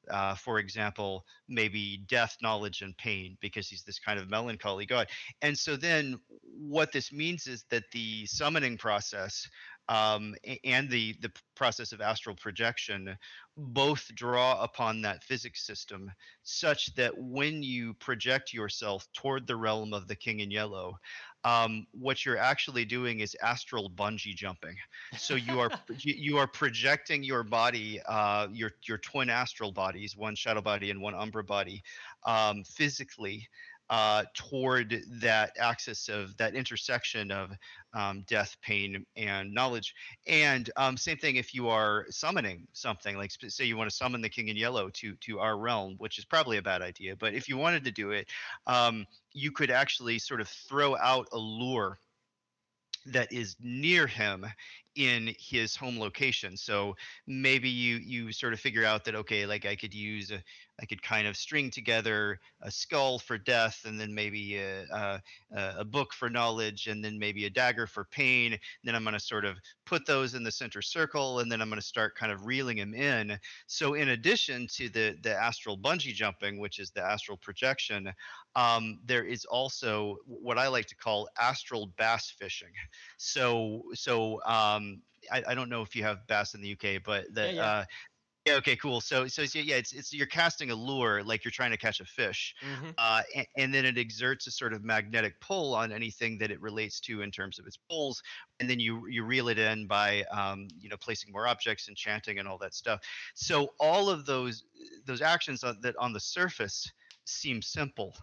Uh, 0.09 0.35
for 0.35 0.57
example, 0.57 1.25
maybe 1.49 1.97
death, 2.07 2.37
knowledge, 2.41 2.81
and 2.81 2.95
pain, 2.95 3.37
because 3.41 3.67
he's 3.67 3.83
this 3.83 3.99
kind 3.99 4.17
of 4.17 4.29
melancholy 4.29 4.85
god. 4.85 5.05
And 5.41 5.57
so 5.57 5.75
then, 5.75 6.17
what 6.41 6.93
this 6.93 7.11
means 7.11 7.45
is 7.45 7.65
that 7.71 7.83
the 7.91 8.25
summoning 8.25 8.77
process 8.77 9.45
um, 9.89 10.35
and 10.63 10.89
the 10.89 11.15
the 11.21 11.31
process 11.55 11.91
of 11.91 12.01
astral 12.01 12.35
projection 12.35 13.17
both 13.57 14.11
draw 14.13 14.61
upon 14.61 15.01
that 15.01 15.23
physics 15.23 15.65
system 15.65 16.11
such 16.43 16.93
that 16.95 17.17
when 17.17 17.63
you 17.63 17.93
project 17.95 18.53
yourself 18.53 19.07
toward 19.13 19.47
the 19.47 19.55
realm 19.55 19.93
of 19.93 20.07
the 20.07 20.15
king 20.15 20.41
in 20.41 20.51
yellow 20.51 20.97
um, 21.43 21.87
what 21.91 22.25
you're 22.25 22.37
actually 22.37 22.83
doing 22.83 23.21
is 23.21 23.35
astral 23.41 23.89
bungee 23.91 24.35
jumping. 24.35 24.75
So 25.17 25.35
you 25.35 25.59
are 25.59 25.71
you 25.99 26.37
are 26.37 26.47
projecting 26.47 27.23
your 27.23 27.43
body 27.43 28.01
uh, 28.07 28.47
your 28.51 28.71
your 28.83 28.97
twin 28.97 29.29
astral 29.29 29.71
bodies 29.71 30.17
one 30.17 30.35
shadow 30.35 30.61
body 30.61 30.91
and 30.91 31.01
one 31.01 31.15
umbra 31.15 31.43
body 31.43 31.83
um, 32.25 32.63
physically 32.63 33.47
uh, 33.89 34.23
toward 34.33 35.01
that 35.21 35.51
axis 35.59 36.09
of 36.09 36.35
that 36.37 36.55
intersection 36.55 37.31
of 37.31 37.51
um, 37.93 38.23
death, 38.27 38.55
pain, 38.61 39.05
and 39.15 39.53
knowledge. 39.53 39.93
And 40.27 40.69
um, 40.75 40.97
same 40.97 41.17
thing 41.17 41.37
if 41.37 41.53
you 41.53 41.69
are 41.69 42.05
summoning 42.09 42.67
something, 42.73 43.17
like 43.17 43.31
say 43.31 43.65
you 43.65 43.77
want 43.77 43.89
to 43.89 43.95
summon 43.95 44.21
the 44.21 44.29
King 44.29 44.49
in 44.49 44.57
Yellow 44.57 44.89
to 44.89 45.15
to 45.15 45.39
our 45.39 45.57
realm, 45.57 45.95
which 45.97 46.17
is 46.17 46.25
probably 46.25 46.57
a 46.57 46.61
bad 46.61 46.81
idea. 46.81 47.15
But 47.15 47.33
if 47.33 47.47
you 47.47 47.57
wanted 47.57 47.85
to 47.85 47.91
do 47.91 48.11
it, 48.11 48.27
um, 48.65 49.05
you 49.33 49.51
could 49.51 49.71
actually 49.71 50.19
sort 50.19 50.41
of 50.41 50.47
throw 50.47 50.97
out 50.97 51.27
a 51.31 51.37
lure 51.37 51.99
that 53.05 53.31
is 53.31 53.55
near 53.61 54.05
him 54.05 54.45
in 54.95 55.33
his 55.39 55.75
home 55.75 55.99
location 55.99 56.57
so 56.57 56.95
maybe 57.27 57.69
you 57.69 57.97
you 57.97 58.31
sort 58.31 58.51
of 58.51 58.59
figure 58.59 58.83
out 58.83 59.05
that 59.05 59.13
okay 59.13 59.45
like 59.45 59.65
i 59.65 59.75
could 59.75 59.93
use 59.93 60.31
a, 60.31 60.41
I 60.79 60.85
could 60.85 61.01
kind 61.01 61.27
of 61.27 61.35
string 61.35 61.71
together 61.71 62.39
a 62.61 62.69
skull 62.69 63.17
for 63.17 63.37
death, 63.37 63.81
and 63.85 63.99
then 63.99 64.13
maybe 64.13 64.57
a, 64.57 64.83
a, 64.91 65.21
a 65.79 65.85
book 65.85 66.13
for 66.13 66.29
knowledge, 66.29 66.87
and 66.87 67.03
then 67.03 67.17
maybe 67.17 67.45
a 67.45 67.49
dagger 67.49 67.87
for 67.87 68.05
pain. 68.05 68.53
And 68.53 68.61
then 68.83 68.93
I'm 68.93 69.03
going 69.03 69.13
to 69.13 69.19
sort 69.19 69.45
of 69.45 69.57
put 69.85 70.05
those 70.05 70.35
in 70.35 70.43
the 70.43 70.51
center 70.51 70.81
circle, 70.81 71.39
and 71.39 71.51
then 71.51 71.61
I'm 71.61 71.69
going 71.69 71.81
to 71.81 71.85
start 71.85 72.15
kind 72.15 72.31
of 72.31 72.45
reeling 72.45 72.77
them 72.77 72.93
in. 72.93 73.39
So, 73.65 73.95
in 73.95 74.09
addition 74.09 74.67
to 74.73 74.89
the 74.89 75.17
the 75.23 75.35
astral 75.35 75.77
bungee 75.77 76.13
jumping, 76.13 76.59
which 76.59 76.79
is 76.79 76.91
the 76.91 77.03
astral 77.03 77.37
projection, 77.37 78.13
um, 78.55 78.99
there 79.05 79.23
is 79.23 79.45
also 79.45 80.17
what 80.25 80.57
I 80.57 80.67
like 80.67 80.87
to 80.87 80.95
call 80.95 81.29
astral 81.39 81.91
bass 81.97 82.33
fishing. 82.37 82.73
So, 83.17 83.83
so 83.93 84.41
um, 84.45 85.01
I, 85.31 85.43
I, 85.49 85.55
don't 85.55 85.69
know 85.69 85.81
if 85.81 85.95
you 85.95 86.03
have 86.03 86.25
bass 86.27 86.55
in 86.55 86.61
the 86.61 86.71
UK, 86.73 87.03
but 87.05 87.25
the 87.33 87.47
yeah, 87.47 87.51
yeah. 87.51 87.61
Uh, 87.61 87.85
yeah. 88.47 88.55
Okay. 88.55 88.75
Cool. 88.75 89.01
So, 89.01 89.27
so 89.27 89.43
yeah, 89.53 89.75
it's 89.75 89.93
it's 89.93 90.13
you're 90.13 90.27
casting 90.27 90.71
a 90.71 90.75
lure 90.75 91.23
like 91.23 91.43
you're 91.43 91.51
trying 91.51 91.71
to 91.71 91.77
catch 91.77 91.99
a 91.99 92.05
fish, 92.05 92.55
mm-hmm. 92.63 92.89
uh, 92.97 93.21
and, 93.35 93.47
and, 93.57 93.73
then 93.73 93.85
it 93.85 93.97
exerts 93.97 94.47
a 94.47 94.51
sort 94.51 94.73
of 94.73 94.83
magnetic 94.83 95.39
pull 95.41 95.75
on 95.75 95.91
anything 95.91 96.37
that 96.39 96.51
it 96.51 96.61
relates 96.61 96.99
to 97.01 97.21
in 97.21 97.31
terms 97.31 97.59
of 97.59 97.67
its 97.67 97.77
poles, 97.89 98.21
and 98.59 98.69
then 98.69 98.79
you 98.79 99.07
you 99.07 99.23
reel 99.23 99.49
it 99.49 99.59
in 99.59 99.87
by 99.87 100.23
um, 100.31 100.67
you 100.79 100.89
know 100.89 100.97
placing 100.97 101.31
more 101.31 101.47
objects, 101.47 101.89
enchanting, 101.89 102.39
and 102.39 102.47
all 102.47 102.57
that 102.57 102.73
stuff. 102.73 103.01
So 103.35 103.69
all 103.79 104.09
of 104.09 104.25
those 104.25 104.63
those 105.05 105.21
actions 105.21 105.61
that 105.61 105.95
on 105.99 106.13
the 106.13 106.19
surface 106.19 106.91
seem 107.25 107.61
simple, 107.61 108.15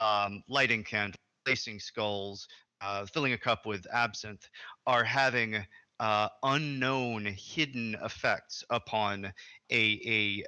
um, 0.00 0.42
lighting 0.48 0.82
candles, 0.82 1.18
placing 1.44 1.80
skulls, 1.80 2.48
uh, 2.80 3.06
filling 3.06 3.32
a 3.34 3.38
cup 3.38 3.66
with 3.66 3.86
absinthe, 3.92 4.48
are 4.86 5.04
having 5.04 5.64
uh, 6.00 6.28
unknown 6.42 7.26
hidden 7.26 7.96
effects 8.04 8.64
upon 8.70 9.32
a, 9.70 10.00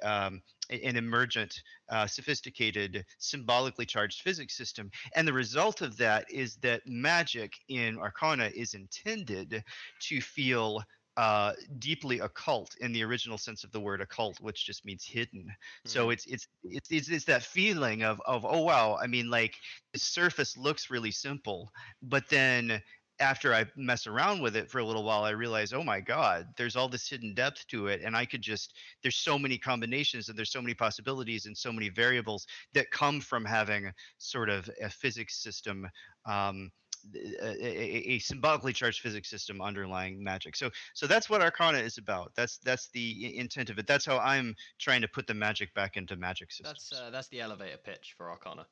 a 0.03 0.07
um, 0.07 0.41
an 0.69 0.95
emergent, 0.95 1.61
uh, 1.89 2.07
sophisticated, 2.07 3.05
symbolically 3.17 3.85
charged 3.85 4.21
physics 4.21 4.55
system. 4.55 4.89
And 5.15 5.27
the 5.27 5.33
result 5.33 5.81
of 5.81 5.97
that 5.97 6.31
is 6.31 6.55
that 6.57 6.81
magic 6.85 7.53
in 7.67 7.99
Arcana 7.99 8.49
is 8.55 8.73
intended 8.73 9.63
to 10.01 10.21
feel 10.21 10.81
uh, 11.17 11.51
deeply 11.79 12.19
occult 12.19 12.73
in 12.79 12.93
the 12.93 13.03
original 13.03 13.37
sense 13.37 13.65
of 13.65 13.71
the 13.71 13.79
word 13.79 13.99
occult, 14.01 14.39
which 14.39 14.65
just 14.65 14.85
means 14.85 15.03
hidden. 15.03 15.43
Mm-hmm. 15.43 15.89
So 15.89 16.09
it's, 16.09 16.25
it's 16.25 16.47
it's 16.63 16.89
it's 16.89 17.09
it's 17.09 17.25
that 17.25 17.43
feeling 17.43 18.03
of 18.03 18.21
of 18.25 18.45
oh 18.45 18.61
wow, 18.61 18.97
I 19.01 19.07
mean 19.07 19.29
like 19.29 19.55
the 19.91 19.99
surface 19.99 20.55
looks 20.55 20.89
really 20.89 21.11
simple, 21.11 21.69
but 22.01 22.29
then 22.29 22.81
after 23.21 23.53
I 23.53 23.65
mess 23.75 24.07
around 24.07 24.41
with 24.41 24.55
it 24.55 24.69
for 24.69 24.79
a 24.79 24.85
little 24.85 25.03
while, 25.03 25.23
I 25.23 25.29
realize, 25.29 25.71
oh 25.71 25.83
my 25.83 26.01
God, 26.01 26.47
there's 26.57 26.75
all 26.75 26.89
this 26.89 27.07
hidden 27.07 27.33
depth 27.33 27.67
to 27.67 27.87
it. 27.87 28.01
And 28.03 28.15
I 28.15 28.25
could 28.25 28.41
just, 28.41 28.73
there's 29.03 29.15
so 29.15 29.37
many 29.37 29.57
combinations 29.57 30.27
and 30.27 30.37
there's 30.37 30.51
so 30.51 30.61
many 30.61 30.73
possibilities 30.73 31.45
and 31.45 31.57
so 31.57 31.71
many 31.71 31.89
variables 31.89 32.47
that 32.73 32.91
come 32.91 33.21
from 33.21 33.45
having 33.45 33.91
sort 34.17 34.49
of 34.49 34.69
a 34.83 34.89
physics 34.89 35.41
system. 35.41 35.87
Um, 36.25 36.71
a, 37.15 37.65
a, 37.65 38.13
a, 38.13 38.19
symbolically 38.19 38.73
charged 38.73 39.01
physics 39.01 39.27
system 39.27 39.59
underlying 39.59 40.23
magic. 40.23 40.55
So, 40.55 40.69
so 40.93 41.07
that's 41.07 41.31
what 41.31 41.41
Arcana 41.41 41.79
is 41.79 41.97
about. 41.97 42.31
That's 42.35 42.59
that's 42.59 42.89
the 42.89 43.39
intent 43.39 43.71
of 43.71 43.79
it. 43.79 43.87
That's 43.87 44.05
how 44.05 44.19
I'm 44.19 44.55
trying 44.77 45.01
to 45.01 45.07
put 45.07 45.25
the 45.25 45.33
magic 45.33 45.73
back 45.73 45.97
into 45.97 46.15
magic 46.15 46.51
systems. 46.51 46.89
That's 46.91 47.01
uh, 47.01 47.09
that's 47.09 47.27
the 47.29 47.41
elevator 47.41 47.77
pitch 47.77 48.13
for 48.15 48.29
Arcana. 48.29 48.67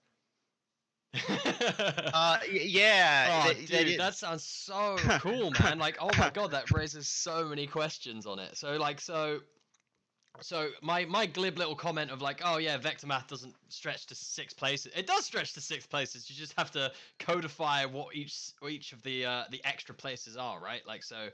uh, 2.14 2.38
yeah. 2.52 3.46
Oh, 3.48 3.54
dude, 3.54 4.00
that 4.00 4.16
sounds 4.16 4.44
so 4.44 4.96
cool, 5.20 5.52
man. 5.60 5.80
Like, 5.80 5.98
oh 6.00 6.12
my 6.18 6.30
god, 6.30 6.52
that 6.52 6.72
raises 6.72 7.08
so 7.08 7.46
many 7.46 7.66
questions 7.66 8.28
on 8.28 8.38
it. 8.38 8.56
So, 8.56 8.78
like, 8.78 9.02
so, 9.02 9.40
so 10.42 10.70
my 10.84 11.06
my 11.06 11.26
glib 11.26 11.58
little 11.58 11.76
comment 11.76 12.12
of 12.12 12.22
like, 12.22 12.42
oh 12.46 12.58
yeah, 12.58 12.78
vector 12.78 13.08
math 13.08 13.28
doesn't 13.28 13.56
stretch 13.70 14.06
to 14.08 14.16
six 14.16 14.54
places. 14.54 14.92
It 14.96 15.08
does 15.08 15.26
stretch 15.26 15.54
to 15.54 15.62
six 15.62 15.88
places. 15.88 16.30
You 16.30 16.36
just 16.36 16.54
have 16.58 16.70
to 16.72 16.92
codify 17.18 17.86
what 17.86 18.16
each 18.16 18.52
each 18.70 18.94
of 18.94 19.02
the 19.02 19.26
uh, 19.26 19.44
the 19.50 19.62
extra 19.66 19.96
places 19.96 20.38
are, 20.38 20.60
right? 20.60 20.86
Like, 20.88 21.04
so. 21.04 21.30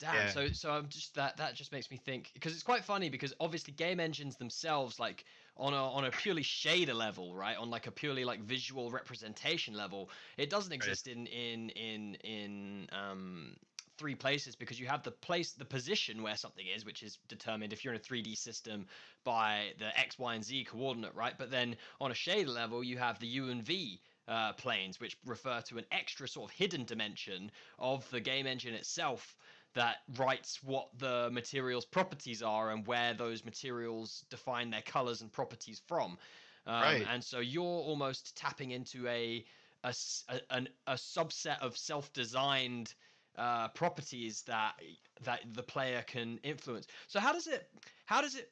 Damn. 0.00 0.14
Yeah. 0.14 0.28
So 0.30 0.48
so 0.48 0.70
I'm 0.72 0.88
just 0.88 1.14
that 1.14 1.36
that 1.36 1.54
just 1.54 1.70
makes 1.70 1.88
me 1.88 1.96
think 1.96 2.30
because 2.34 2.54
it's 2.54 2.64
quite 2.64 2.82
funny 2.82 3.08
because 3.08 3.34
obviously 3.38 3.72
game 3.72 4.00
engines 4.00 4.34
themselves 4.36 4.98
like 4.98 5.24
on 5.56 5.74
a 5.74 5.76
on 5.76 6.04
a 6.04 6.10
purely 6.10 6.42
shader 6.42 6.94
level, 6.94 7.34
right? 7.34 7.56
On 7.56 7.70
like 7.70 7.86
a 7.86 7.90
purely 7.90 8.24
like 8.24 8.40
visual 8.40 8.90
representation 8.90 9.74
level, 9.74 10.10
it 10.36 10.50
doesn't 10.50 10.72
exist 10.72 11.06
right. 11.06 11.16
in 11.16 11.26
in 11.26 11.68
in 11.70 12.14
in 12.24 12.86
um 12.92 13.56
three 13.98 14.14
places 14.14 14.56
because 14.56 14.80
you 14.80 14.86
have 14.86 15.02
the 15.02 15.10
place 15.10 15.52
the 15.52 15.64
position 15.64 16.22
where 16.22 16.36
something 16.36 16.66
is 16.74 16.84
which 16.84 17.02
is 17.02 17.18
determined 17.28 17.72
if 17.72 17.84
you're 17.84 17.94
in 17.94 18.00
a 18.00 18.02
3d 18.02 18.36
system 18.36 18.86
by 19.22 19.66
the 19.78 19.96
x 19.98 20.18
y 20.18 20.34
and 20.34 20.42
z 20.42 20.64
coordinate 20.64 21.14
right 21.14 21.34
but 21.38 21.50
then 21.50 21.76
on 22.00 22.10
a 22.10 22.14
shader 22.14 22.48
level 22.48 22.82
you 22.82 22.96
have 22.96 23.18
the 23.20 23.26
u 23.26 23.50
and 23.50 23.62
v 23.62 24.00
uh, 24.28 24.52
planes 24.54 24.98
which 24.98 25.16
refer 25.26 25.60
to 25.60 25.78
an 25.78 25.84
extra 25.92 26.26
sort 26.26 26.50
of 26.50 26.56
hidden 26.56 26.84
dimension 26.84 27.50
of 27.78 28.08
the 28.10 28.20
game 28.20 28.46
engine 28.46 28.74
itself 28.74 29.36
that 29.74 29.96
writes 30.16 30.58
what 30.62 30.88
the 30.98 31.30
material's 31.32 31.84
properties 31.84 32.42
are 32.42 32.70
and 32.70 32.86
where 32.86 33.14
those 33.14 33.44
materials 33.44 34.24
define 34.30 34.70
their 34.70 34.82
colors 34.82 35.22
and 35.22 35.32
properties 35.32 35.80
from. 35.86 36.18
Um, 36.66 36.82
right. 36.82 37.06
And 37.10 37.22
so 37.22 37.40
you're 37.40 37.62
almost 37.64 38.36
tapping 38.36 38.70
into 38.70 39.06
a 39.08 39.44
a, 39.84 39.92
a, 40.50 40.66
a 40.86 40.94
subset 40.94 41.60
of 41.60 41.76
self-designed 41.76 42.94
uh, 43.36 43.68
properties 43.68 44.42
that 44.42 44.74
that 45.24 45.40
the 45.54 45.62
player 45.62 46.04
can 46.06 46.38
influence. 46.42 46.86
So 47.08 47.18
how 47.18 47.32
does 47.32 47.46
it 47.46 47.68
how 48.04 48.20
does 48.20 48.36
it 48.36 48.50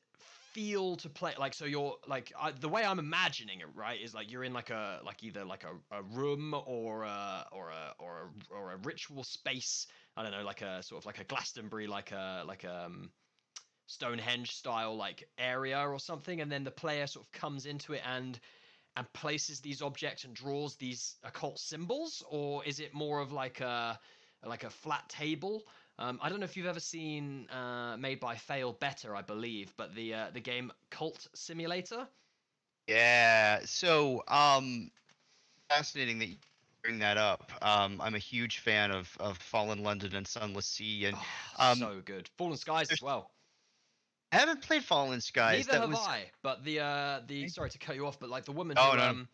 feel 0.52 0.96
to 0.96 1.08
play 1.08 1.32
like 1.38 1.54
so 1.54 1.64
you're 1.64 1.94
like 2.08 2.32
I, 2.38 2.50
the 2.50 2.68
way 2.68 2.82
i'm 2.82 2.98
imagining 2.98 3.60
it 3.60 3.68
right 3.72 4.00
is 4.00 4.14
like 4.14 4.32
you're 4.32 4.42
in 4.42 4.52
like 4.52 4.70
a 4.70 4.98
like 5.06 5.22
either 5.22 5.44
like 5.44 5.62
a, 5.64 5.96
a 5.96 6.02
room 6.02 6.56
or 6.66 7.04
a 7.04 7.46
or 7.52 7.70
a 7.70 7.94
or 8.00 8.18
a 8.18 8.54
or 8.54 8.72
a 8.72 8.76
ritual 8.78 9.22
space 9.22 9.86
i 10.16 10.22
don't 10.22 10.32
know 10.32 10.42
like 10.42 10.62
a 10.62 10.82
sort 10.82 11.00
of 11.02 11.06
like 11.06 11.20
a 11.20 11.24
glastonbury 11.24 11.86
like 11.86 12.12
a 12.12 12.42
like 12.46 12.64
a 12.64 12.86
um, 12.86 13.10
stonehenge 13.86 14.52
style 14.52 14.96
like 14.96 15.28
area 15.38 15.78
or 15.80 15.98
something 15.98 16.40
and 16.40 16.50
then 16.50 16.64
the 16.64 16.70
player 16.70 17.06
sort 17.06 17.24
of 17.24 17.32
comes 17.32 17.66
into 17.66 17.92
it 17.92 18.02
and 18.06 18.38
and 18.96 19.12
places 19.12 19.60
these 19.60 19.82
objects 19.82 20.24
and 20.24 20.34
draws 20.34 20.76
these 20.76 21.16
occult 21.24 21.58
symbols 21.58 22.22
or 22.28 22.64
is 22.64 22.80
it 22.80 22.94
more 22.94 23.20
of 23.20 23.32
like 23.32 23.60
a 23.60 23.98
like 24.44 24.64
a 24.64 24.70
flat 24.70 25.08
table 25.08 25.62
um, 26.00 26.18
I 26.22 26.30
don't 26.30 26.40
know 26.40 26.44
if 26.44 26.56
you've 26.56 26.66
ever 26.66 26.80
seen 26.80 27.46
uh, 27.50 27.94
made 27.98 28.20
by 28.20 28.34
Failbetter, 28.34 29.14
I 29.14 29.20
believe, 29.20 29.74
but 29.76 29.94
the 29.94 30.14
uh, 30.14 30.26
the 30.32 30.40
game 30.40 30.72
Cult 30.90 31.28
Simulator. 31.34 32.08
Yeah. 32.88 33.60
So 33.66 34.22
um, 34.26 34.90
fascinating 35.68 36.18
that 36.20 36.28
bring 36.82 36.98
that 37.00 37.16
up. 37.16 37.50
Um, 37.62 38.00
I'm 38.00 38.14
a 38.14 38.18
huge 38.18 38.58
fan 38.58 38.90
of 38.90 39.14
of 39.20 39.38
Fallen 39.38 39.82
London 39.82 40.14
and 40.14 40.26
Sunless 40.26 40.66
Sea, 40.66 41.06
and 41.06 41.16
Oh, 41.18 41.70
um, 41.72 41.78
so 41.78 42.00
good. 42.04 42.28
Fallen 42.38 42.56
Skies 42.56 42.90
as 42.90 43.02
well. 43.02 43.30
I 44.32 44.36
haven't 44.36 44.62
played 44.62 44.84
Fallen 44.84 45.20
Skies. 45.20 45.66
Neither 45.66 45.72
that 45.72 45.80
have 45.80 45.90
was 45.90 46.06
I. 46.06 46.30
But 46.42 46.64
the 46.64 46.80
uh 46.80 47.20
the 47.26 47.48
sorry 47.48 47.70
to 47.70 47.78
cut 47.78 47.96
you 47.96 48.06
off, 48.06 48.18
but 48.20 48.30
like 48.30 48.44
the 48.44 48.52
woman 48.52 48.76
Oh, 48.78 48.92
who 48.92 48.96
no. 48.96 49.02
um 49.02 49.28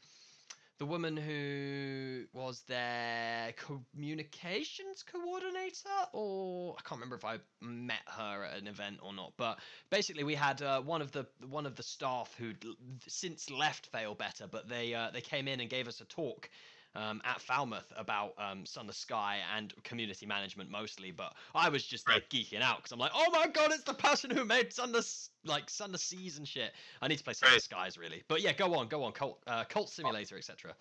the 0.79 0.87
woman 0.87 1.17
who 1.17 2.25
was 2.35 2.61
their 2.63 3.55
communications 3.57 5.03
coordinator 5.03 5.89
or 6.13 6.75
I 6.79 6.83
can't 6.83 7.01
remember 7.01 7.17
if 7.17 7.25
I 7.25 7.39
met 7.63 8.03
her 8.07 8.45
at 8.45 8.59
an 8.59 8.67
event 8.67 8.99
or 9.03 9.15
not 9.15 9.33
but 9.39 9.59
basically 9.89 10.25
we 10.25 10.35
had 10.35 10.61
uh, 10.61 10.83
one 10.83 11.01
of 11.01 11.13
the 11.13 11.27
one 11.49 11.65
of 11.65 11.77
the 11.77 11.83
staff 11.83 12.35
who'd 12.37 12.63
since 13.07 13.51
left 13.51 13.91
Failbetter 13.91 14.51
but 14.51 14.69
they 14.69 14.93
uh, 14.93 15.11
they 15.13 15.23
came 15.23 15.49
in 15.49 15.61
and 15.61 15.71
gave 15.71 15.89
us 15.89 16.03
a 16.03 16.05
talk 16.05 16.51
um, 16.97 17.21
at 17.25 17.41
Falmouth 17.41 17.93
about 17.97 18.35
um, 18.39 18.65
Sunless 18.65 18.97
Sky 18.97 19.39
and 19.55 19.73
community 19.85 20.27
management 20.27 20.71
mostly, 20.71 21.11
but 21.11 21.35
I 21.55 21.69
was 21.69 21.85
just 21.85 22.09
like 22.09 22.29
geeking 22.31 22.63
out 22.63 22.79
because 22.79 22.93
I'm 22.93 22.99
like, 22.99 23.13
oh 23.15 23.31
my 23.33 23.47
god, 23.47 23.73
it's 23.73 23.85
the 23.85 23.95
person 23.95 24.31
who 24.31 24.45
made 24.45 24.73
Sun 24.73 24.93
the 24.93 24.99
S- 24.99 25.31
like 25.45 25.69
Sunless 25.69 26.03
Seas 26.03 26.39
and 26.39 26.49
shit. 26.49 26.73
I 27.03 27.09
need 27.09 27.19
to 27.19 27.25
play 27.25 27.35
Sunless 27.35 27.65
Skies 27.65 27.99
really, 27.99 28.23
but 28.29 28.41
yeah, 28.41 28.53
go 28.53 28.75
on, 28.75 28.89
go 28.89 29.03
on, 29.03 29.13
Cult, 29.13 29.43
uh, 29.47 29.65
Cult 29.65 29.91
Simulator, 29.91 30.37
etc. 30.37 30.75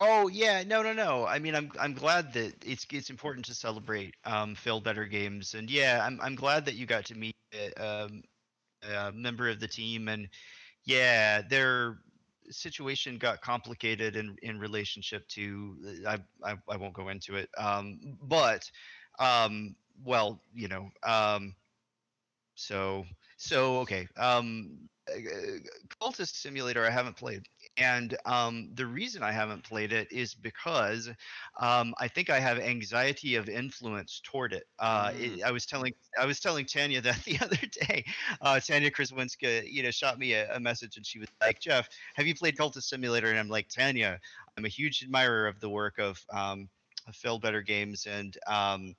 Oh 0.00 0.28
yeah, 0.28 0.62
no, 0.62 0.82
no, 0.82 0.92
no. 0.92 1.26
I 1.26 1.38
mean, 1.38 1.54
I'm 1.54 1.72
I'm 1.80 1.94
glad 1.94 2.32
that 2.34 2.54
it's 2.64 2.86
it's 2.92 3.10
important 3.10 3.46
to 3.46 3.54
celebrate 3.54 4.14
um, 4.24 4.54
Failbetter 4.54 5.10
games, 5.10 5.54
and 5.54 5.70
yeah, 5.70 6.04
I'm 6.04 6.20
I'm 6.22 6.34
glad 6.34 6.66
that 6.66 6.74
you 6.74 6.86
got 6.86 7.06
to 7.06 7.14
meet 7.14 7.36
uh, 7.80 8.04
um, 8.04 8.22
a 8.82 9.10
member 9.12 9.48
of 9.48 9.58
the 9.58 9.68
team, 9.68 10.08
and 10.08 10.28
yeah, 10.84 11.42
their 11.42 11.98
situation 12.50 13.18
got 13.18 13.40
complicated 13.40 14.16
in 14.16 14.36
in 14.42 14.58
relationship 14.58 15.26
to 15.28 15.76
I 16.06 16.18
I, 16.44 16.56
I 16.68 16.76
won't 16.76 16.94
go 16.94 17.08
into 17.08 17.36
it, 17.36 17.48
um, 17.58 18.18
but 18.22 18.70
um, 19.18 19.74
well, 20.04 20.40
you 20.54 20.68
know, 20.68 20.90
um, 21.02 21.54
so 22.54 23.04
so 23.36 23.78
okay, 23.80 24.08
um, 24.16 24.88
uh, 25.10 25.18
Cultist 26.00 26.36
Simulator 26.36 26.84
I 26.84 26.90
haven't 26.90 27.16
played. 27.16 27.42
And 27.76 28.16
um, 28.24 28.70
the 28.74 28.86
reason 28.86 29.22
I 29.22 29.32
haven't 29.32 29.64
played 29.64 29.92
it 29.92 30.10
is 30.10 30.34
because 30.34 31.10
um, 31.60 31.94
I 31.98 32.08
think 32.08 32.30
I 32.30 32.38
have 32.40 32.58
anxiety 32.58 33.34
of 33.36 33.48
influence 33.48 34.20
toward 34.24 34.52
it. 34.52 34.64
Uh, 34.78 35.12
it- 35.14 35.42
I 35.44 35.50
was 35.50 35.66
telling 35.66 35.92
I 36.18 36.26
was 36.26 36.40
telling 36.40 36.64
Tanya 36.66 37.00
that 37.02 37.22
the 37.24 37.38
other 37.40 37.56
day. 37.86 38.04
Uh, 38.40 38.60
Tanya 38.60 38.90
Krzywinska, 38.90 39.70
you 39.70 39.82
know, 39.82 39.90
shot 39.90 40.18
me 40.18 40.32
a, 40.34 40.54
a 40.56 40.60
message 40.60 40.96
and 40.96 41.06
she 41.06 41.18
was 41.18 41.28
like, 41.40 41.60
"Jeff, 41.60 41.88
have 42.14 42.26
you 42.26 42.34
played 42.34 42.56
Cultist 42.56 42.84
Simulator?" 42.84 43.28
And 43.28 43.38
I'm 43.38 43.48
like, 43.48 43.68
"Tanya, 43.68 44.20
I'm 44.56 44.64
a 44.64 44.68
huge 44.68 45.02
admirer 45.02 45.46
of 45.46 45.60
the 45.60 45.68
work 45.70 45.98
of 45.98 46.24
um, 46.32 46.68
of 47.06 47.14
Failbetter 47.14 47.64
Games 47.64 48.06
and." 48.06 48.36
Um, 48.46 48.94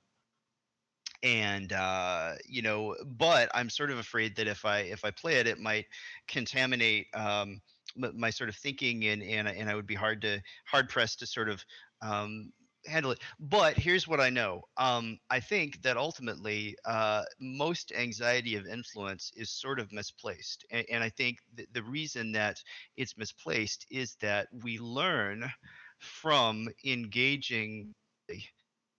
and 1.22 1.72
uh, 1.72 2.34
you 2.46 2.62
know, 2.62 2.94
but 3.04 3.50
I'm 3.54 3.70
sort 3.70 3.90
of 3.90 3.98
afraid 3.98 4.36
that 4.36 4.46
if 4.46 4.64
I 4.64 4.80
if 4.80 5.04
I 5.04 5.10
play 5.10 5.34
it, 5.36 5.46
it 5.46 5.58
might 5.58 5.86
contaminate 6.28 7.08
um, 7.14 7.60
my 7.96 8.30
sort 8.30 8.48
of 8.48 8.56
thinking, 8.56 9.06
and 9.06 9.22
and 9.22 9.48
and 9.48 9.68
I 9.68 9.74
would 9.74 9.86
be 9.86 9.94
hard 9.94 10.22
to 10.22 10.40
hard 10.64 10.88
pressed 10.88 11.20
to 11.20 11.26
sort 11.26 11.48
of 11.48 11.64
um, 12.02 12.52
handle 12.86 13.10
it. 13.12 13.20
But 13.40 13.76
here's 13.76 14.08
what 14.08 14.20
I 14.20 14.30
know. 14.30 14.62
Um, 14.76 15.18
I 15.30 15.40
think 15.40 15.82
that 15.82 15.96
ultimately, 15.96 16.76
uh, 16.84 17.24
most 17.40 17.92
anxiety 17.92 18.56
of 18.56 18.66
influence 18.66 19.32
is 19.36 19.50
sort 19.50 19.80
of 19.80 19.92
misplaced, 19.92 20.64
and, 20.70 20.86
and 20.90 21.04
I 21.04 21.08
think 21.10 21.38
th- 21.56 21.68
the 21.72 21.82
reason 21.82 22.32
that 22.32 22.62
it's 22.96 23.16
misplaced 23.16 23.86
is 23.90 24.16
that 24.20 24.48
we 24.62 24.78
learn 24.78 25.50
from 25.98 26.68
engaging 26.84 27.94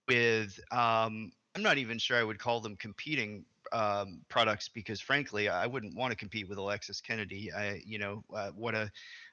with 0.07 0.59
um, 0.71 1.31
I'm 1.55 1.63
not 1.63 1.77
even 1.77 1.97
sure 1.97 2.17
I 2.17 2.23
would 2.23 2.39
call 2.39 2.59
them 2.61 2.75
competing 2.75 3.45
um, 3.71 4.21
products 4.29 4.69
because 4.69 5.01
frankly 5.01 5.49
I 5.49 5.67
wouldn't 5.67 5.95
want 5.95 6.11
to 6.11 6.17
compete 6.17 6.49
with 6.49 6.57
Alexis 6.57 7.01
Kennedy. 7.01 7.51
I 7.51 7.81
you 7.85 7.99
know 7.99 8.23
uh, 8.35 8.51
what 8.55 8.75
a, 8.75 8.91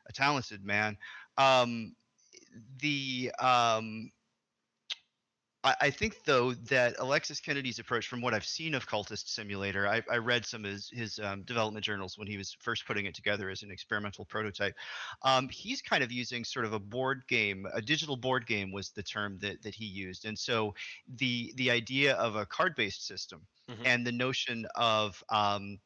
a 0.09 0.13
talented 0.13 0.65
man. 0.65 0.97
Um, 1.39 1.95
the 2.81 3.33
um, 3.39 4.11
I, 5.81 5.91
think 5.91 6.23
though 6.25 6.53
that 6.69 6.95
Alexis 6.99 7.41
Kennedy's 7.41 7.79
approach, 7.79 8.07
from 8.07 8.21
what 8.21 8.35
I've 8.35 8.47
seen 8.47 8.75
of 8.75 8.89
Cultist 8.89 9.29
Simulator, 9.29 9.89
I, 9.89 10.03
I 10.11 10.19
read 10.19 10.47
some 10.47 10.65
of 10.65 10.71
his, 10.71 10.91
his 10.93 11.19
um, 11.19 11.43
development 11.43 11.85
journals 11.85 12.17
when 12.17 12.29
he 12.29 12.37
was 12.37 12.57
first 12.61 12.87
putting 12.87 13.07
it 13.07 13.15
together 13.15 13.51
as 13.51 13.63
an 13.63 13.71
experimental 13.71 14.25
prototype. 14.25 14.75
Um, 15.23 15.49
he's 15.49 15.83
kind 15.83 16.05
of 16.05 16.13
using 16.13 16.45
sort 16.45 16.67
of 16.67 16.73
a 16.73 16.79
board 16.79 17.23
game, 17.29 17.67
a 17.73 17.83
digital 17.83 18.17
board 18.17 18.47
game 18.47 18.71
was 18.71 18.91
the 18.91 19.03
term 19.03 19.39
that, 19.41 19.63
that 19.63 19.75
he 19.75 19.87
used, 19.87 20.25
and 20.25 20.39
so 20.39 20.75
the 21.17 21.53
the 21.57 21.71
idea 21.71 22.15
of 22.15 22.37
a 22.37 22.47
card-based 22.47 23.05
system 23.05 23.41
Mhm. 23.69 23.87
and 23.87 24.07
the 24.07 24.13
notion 24.13 24.67
of 24.77 25.23
um, 25.31 25.79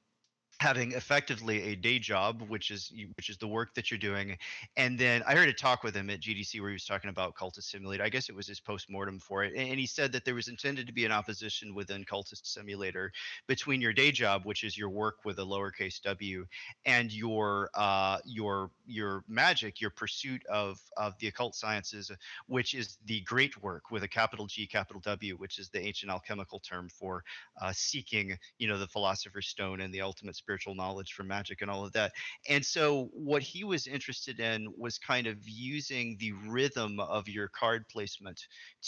having 0.61 0.93
effectively 0.93 1.73
a 1.73 1.75
day 1.75 1.99
job 1.99 2.43
which 2.49 2.71
is 2.71 2.93
which 3.17 3.31
is 3.31 3.39
the 3.39 3.49
work 3.49 3.75
that 3.75 3.91
you're 3.91 3.99
doing. 3.99 4.37
And 4.77 4.99
then 4.99 5.23
i 5.27 5.35
heard 5.35 5.49
a 5.49 5.55
talk 5.55 5.83
with 5.83 5.95
him 5.97 6.11
at 6.11 6.21
gdc 6.21 6.61
where 6.61 6.69
he 6.69 6.75
was 6.75 6.85
talking 6.85 7.09
about 7.09 7.35
cultist 7.35 7.65
simulator 7.65 8.05
i 8.05 8.11
guess 8.11 8.29
it 8.29 8.35
was 8.35 8.47
his 8.47 8.61
post-mortem 8.61 9.19
for 9.21 9.43
it. 9.43 9.55
And 9.57 9.81
he 9.81 9.87
said 9.87 10.13
that 10.13 10.27
there 10.27 10.35
was 10.35 10.49
intended 10.49 10.87
to 10.87 10.93
be 10.93 11.07
an 11.07 11.13
opposition 11.13 11.75
within 11.75 12.05
cultist 12.05 12.47
simulator 12.47 13.11
between 13.47 13.81
your 13.81 13.95
day 13.95 14.13
job 14.13 14.43
which 14.45 14.63
is 14.63 14.77
your 14.77 14.91
work 14.91 15.25
with 15.25 15.39
a 15.39 15.43
lowercase 15.43 16.01
w 16.03 16.47
and 16.85 17.11
your 17.11 17.71
uh 17.75 18.19
your 18.27 18.71
your 18.87 19.25
magic 19.29 19.81
your 19.81 19.91
pursuit 19.91 20.45
of 20.47 20.79
of 20.99 21.19
the 21.21 21.29
occult 21.29 21.55
sciences 21.55 22.13
which 22.49 22.75
is 22.75 22.99
the 23.07 23.23
great 23.23 23.61
work 23.63 23.91
with 23.91 24.03
a 24.03 24.09
capital 24.09 24.47
g 24.47 24.67
capital 24.67 25.01
w 25.01 25.37
which 25.37 25.59
is 25.59 25.71
the 25.71 25.81
ancient 25.81 26.13
alchemical 26.13 26.59
term 26.61 26.89
for 26.91 27.25
uh, 27.63 27.73
seeking 27.75 28.37
you 28.59 28.69
know 28.69 28.79
the 28.79 28.87
philosopher's 28.87 29.49
stone 29.49 29.81
and 29.81 29.95
the 29.95 30.03
ultimate 30.03 30.37
spiritual 30.51 30.75
knowledge 30.75 31.13
from 31.13 31.29
magic 31.29 31.63
and 31.63 31.71
all 31.71 31.85
of 31.85 31.93
that. 31.93 32.11
And 32.49 32.65
so 32.65 33.09
what 33.13 33.41
he 33.41 33.63
was 33.63 33.87
interested 33.87 34.41
in 34.41 34.67
was 34.77 34.99
kind 34.99 35.29
of 35.29 35.37
using 35.47 36.17
the 36.19 36.33
rhythm 36.49 36.99
of 36.99 37.29
your 37.29 37.49
card 37.49 37.87
placement 37.89 38.41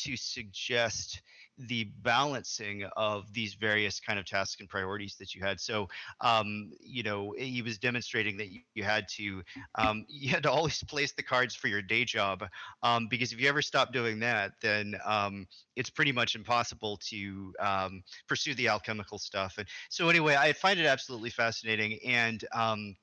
to 0.03 0.17
suggest 0.17 1.23
the 1.59 1.85
balancing 2.03 2.85
of 2.97 3.33
these 3.33 3.55
various 3.55 4.01
kind 4.01 4.19
of 4.19 4.25
tasks 4.25 4.61
and 4.61 4.69
priorities 4.69 5.17
that 5.19 5.35
you 5.35 5.43
had 5.43 5.61
so 5.61 5.89
um, 6.21 6.71
you 6.81 7.03
know 7.03 7.35
he 7.39 7.63
was 7.63 7.79
demonstrating 7.79 8.37
that 8.37 8.51
you, 8.51 8.61
you 8.75 8.83
had 8.83 9.07
to 9.09 9.43
um, 9.77 10.05
you 10.09 10.31
had 10.31 10.43
to 10.43 10.51
always 10.51 10.83
place 10.85 11.13
the 11.13 11.23
cards 11.23 11.55
for 11.55 11.69
your 11.69 11.83
day 11.83 12.05
job 12.05 12.45
um, 12.83 13.07
because 13.09 13.33
if 13.33 13.41
you 13.41 13.49
ever 13.49 13.63
stop 13.63 13.93
doing 13.93 14.19
that 14.19 14.53
then 14.61 14.97
um, 15.05 15.47
it's 15.77 15.91
pretty 15.91 16.13
much 16.13 16.35
impossible 16.35 16.99
to 17.09 17.55
um, 17.61 18.03
pursue 18.29 18.55
the 18.55 18.69
alchemical 18.69 19.19
stuff. 19.19 19.55
And 19.59 19.67
so 19.91 20.09
anyway, 20.09 20.37
I 20.39 20.53
find 20.53 20.79
it 20.79 20.87
absolutely 20.87 21.31
fascinating. 21.31 21.99
And 22.07 22.45
um, 22.53 22.97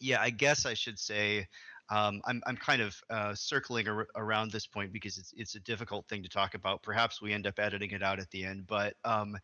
yeah, 0.00 0.20
I 0.20 0.30
guess 0.30 0.66
I 0.66 0.74
should 0.74 0.98
say 0.98 1.46
um, 1.94 2.20
I'm 2.24 2.42
I'm 2.46 2.56
kind 2.56 2.82
of 2.82 2.96
uh, 3.08 3.34
circling 3.34 3.88
ar- 3.88 4.08
around 4.16 4.50
this 4.50 4.66
point 4.66 4.92
because 4.92 5.16
it's 5.18 5.32
it's 5.36 5.54
a 5.54 5.60
difficult 5.60 6.06
thing 6.08 6.22
to 6.24 6.28
talk 6.28 6.54
about. 6.54 6.82
Perhaps 6.82 7.22
we 7.22 7.32
end 7.32 7.46
up 7.46 7.58
editing 7.58 7.92
it 7.92 8.02
out 8.02 8.18
at 8.18 8.30
the 8.30 8.44
end, 8.44 8.66
but 8.66 8.94
um, 9.04 9.36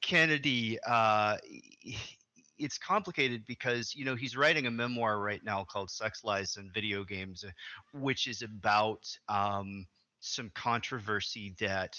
Kennedy. 0.00 0.78
Uh, 0.86 1.36
it's 2.58 2.78
complicated 2.78 3.44
because 3.46 3.94
you 3.94 4.02
know 4.06 4.14
he's 4.14 4.34
writing 4.34 4.66
a 4.66 4.70
memoir 4.70 5.20
right 5.20 5.44
now 5.44 5.62
called 5.64 5.90
sex 5.90 6.24
lies 6.24 6.56
and 6.56 6.72
video 6.72 7.04
games 7.04 7.44
uh, 7.44 7.50
which 7.92 8.26
is 8.26 8.40
about 8.40 9.06
um, 9.28 9.86
some 10.20 10.50
controversy 10.54 11.54
that 11.60 11.94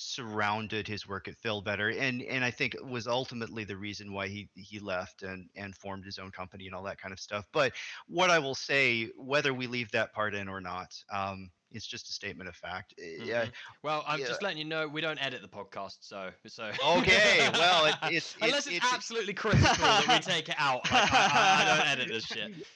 surrounded 0.00 0.88
his 0.88 1.06
work 1.06 1.28
at 1.28 1.40
Failbetter, 1.40 1.96
and 1.98 2.22
and 2.22 2.44
I 2.44 2.50
think 2.50 2.74
was 2.82 3.06
ultimately 3.06 3.64
the 3.64 3.76
reason 3.76 4.12
why 4.12 4.28
he 4.28 4.48
he 4.54 4.78
left 4.78 5.22
and 5.22 5.48
and 5.56 5.76
formed 5.76 6.04
his 6.04 6.18
own 6.18 6.30
company 6.30 6.66
and 6.66 6.74
all 6.74 6.82
that 6.84 6.98
kind 7.00 7.12
of 7.12 7.20
stuff. 7.20 7.46
But 7.52 7.72
what 8.08 8.30
I 8.30 8.38
will 8.38 8.54
say, 8.54 9.10
whether 9.16 9.52
we 9.54 9.66
leave 9.66 9.90
that 9.92 10.12
part 10.12 10.34
in 10.34 10.48
or 10.48 10.60
not, 10.60 10.94
um, 11.12 11.50
it's 11.70 11.86
just 11.86 12.08
a 12.08 12.12
statement 12.12 12.48
of 12.48 12.56
fact. 12.56 12.94
Uh, 12.98 13.24
Yeah. 13.24 13.44
Mhm. 13.44 13.52
Well, 13.82 14.04
I'm 14.06 14.20
yeah. 14.20 14.26
just 14.26 14.42
letting 14.42 14.58
you 14.58 14.64
know 14.64 14.88
we 14.88 15.00
don't 15.00 15.22
edit 15.22 15.42
the 15.42 15.48
podcast, 15.48 15.98
so 16.00 16.30
so. 16.46 16.70
Okay, 16.98 17.48
well, 17.52 17.86
it- 17.86 17.94
it's- 18.12 18.34
unless 18.40 18.66
it's- 18.66 18.76
it's, 18.78 18.86
it's- 18.86 18.92
absolutely 18.94 19.34
critical 19.34 19.66
that 19.66 20.06
we 20.08 20.18
take 20.32 20.48
it 20.48 20.56
out. 20.58 20.90
Like, 20.90 21.12
I, 21.12 21.16
I, 21.16 21.62
I 21.62 21.76
don't 21.76 21.86
edit 21.88 22.08
this 22.08 22.24
shit. 22.24 22.52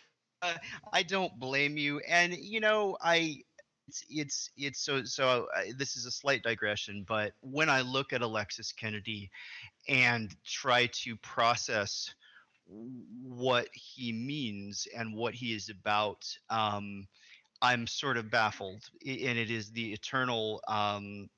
Uh, 0.43 0.53
I 0.93 1.03
don't 1.03 1.39
blame 1.39 1.79
you, 1.79 2.01
and 2.01 2.35
you 2.37 2.61
know 2.61 2.99
I. 3.01 3.39
It's 3.87 4.05
it's 4.09 4.51
it's 4.57 4.81
so 4.81 5.05
so. 5.05 5.47
Uh, 5.57 5.63
this 5.77 5.97
is 5.97 6.07
a 6.07 6.11
slight 6.11 6.43
digression, 6.43 7.05
but 7.07 7.33
when 7.41 7.69
I 7.69 7.83
look 7.83 8.13
at 8.13 8.23
Alexis 8.23 8.73
Kennedy 8.73 9.31
and 9.89 10.35
try 10.47 10.87
to 11.03 11.17
process 11.17 12.15
what 12.67 13.69
he 13.75 14.13
means 14.13 14.89
and 14.97 15.15
what 15.15 15.35
he 15.35 15.55
is 15.55 15.69
about, 15.69 16.25
um, 16.49 17.07
I'm 17.61 17.87
sort 17.87 18.17
of 18.17 18.31
baffled, 18.31 18.83
and 19.07 19.39
it 19.39 19.51
is 19.51 19.71
the 19.71 19.93
eternal 19.93 20.63
um, 20.67 21.29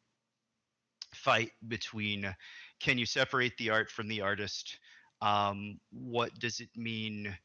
fight 1.14 1.50
between 1.66 2.34
can 2.80 2.98
you 2.98 3.06
separate 3.06 3.56
the 3.56 3.70
art 3.70 3.90
from 3.90 4.08
the 4.08 4.20
artist? 4.20 4.78
Um, 5.22 5.80
what 5.90 6.38
does 6.38 6.60
it 6.60 6.68
mean 6.76 7.36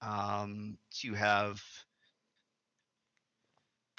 um, 0.00 0.76
to 1.00 1.14
have 1.14 1.62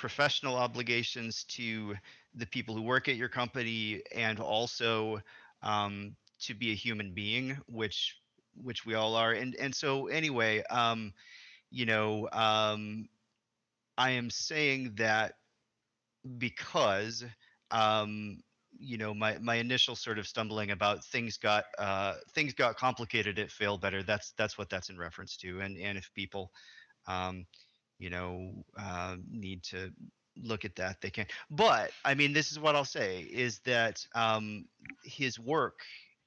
professional 0.04 0.58
obligations 0.58 1.46
to 1.46 1.96
the 2.36 2.46
people 2.48 2.76
who 2.76 2.82
work 2.82 3.08
at 3.08 3.16
your 3.16 3.30
company 3.30 4.02
and 4.13 4.38
also 4.38 5.22
um, 5.62 6.13
to 6.42 6.54
be 6.54 6.72
a 6.74 6.76
human 6.76 7.13
being 7.13 7.58
which 7.68 8.18
which 8.62 8.86
we 8.86 8.96
all 8.96 9.16
are. 9.16 9.32
And 9.32 9.56
and 9.56 9.74
so 9.74 10.08
anyway 10.08 10.62
um 10.70 11.13
you 11.72 11.86
know 11.86 12.28
um 12.34 13.08
i 13.98 14.12
am 14.12 14.30
saying 14.30 14.94
that 14.98 15.36
because 16.38 17.24
um 17.72 18.38
you 18.78 18.98
know 18.98 19.13
my 19.13 19.38
my 19.39 19.56
initial 19.56 19.96
sort 19.96 20.20
of 20.20 20.28
stumbling 20.28 20.72
about 20.72 21.06
things 21.06 21.38
got 21.38 21.63
uh 21.80 22.16
things 22.36 22.54
got 22.54 22.76
complicated 22.76 23.39
at 23.39 23.50
Failbetter. 23.50 24.06
That's 24.06 24.34
that's 24.38 24.58
what 24.58 24.70
that's 24.70 24.89
in 24.89 24.98
reference 24.98 25.38
to. 25.38 25.62
And 25.62 25.78
and 25.78 25.98
if 25.98 26.12
people 26.13 26.52
um 27.08 27.46
you 28.04 28.10
know 28.10 28.52
uh, 28.78 29.16
need 29.30 29.63
to 29.63 29.92
look 30.38 30.66
at 30.66 30.76
that 30.76 31.00
they 31.02 31.10
can 31.12 31.28
but 31.52 31.92
i 32.04 32.13
mean 32.13 32.34
this 32.34 32.52
is 32.52 32.60
what 32.60 32.76
i'll 32.76 32.84
say 32.84 33.22
is 33.22 33.60
that 33.60 34.06
um 34.16 34.66
his 35.04 35.39
work 35.39 35.80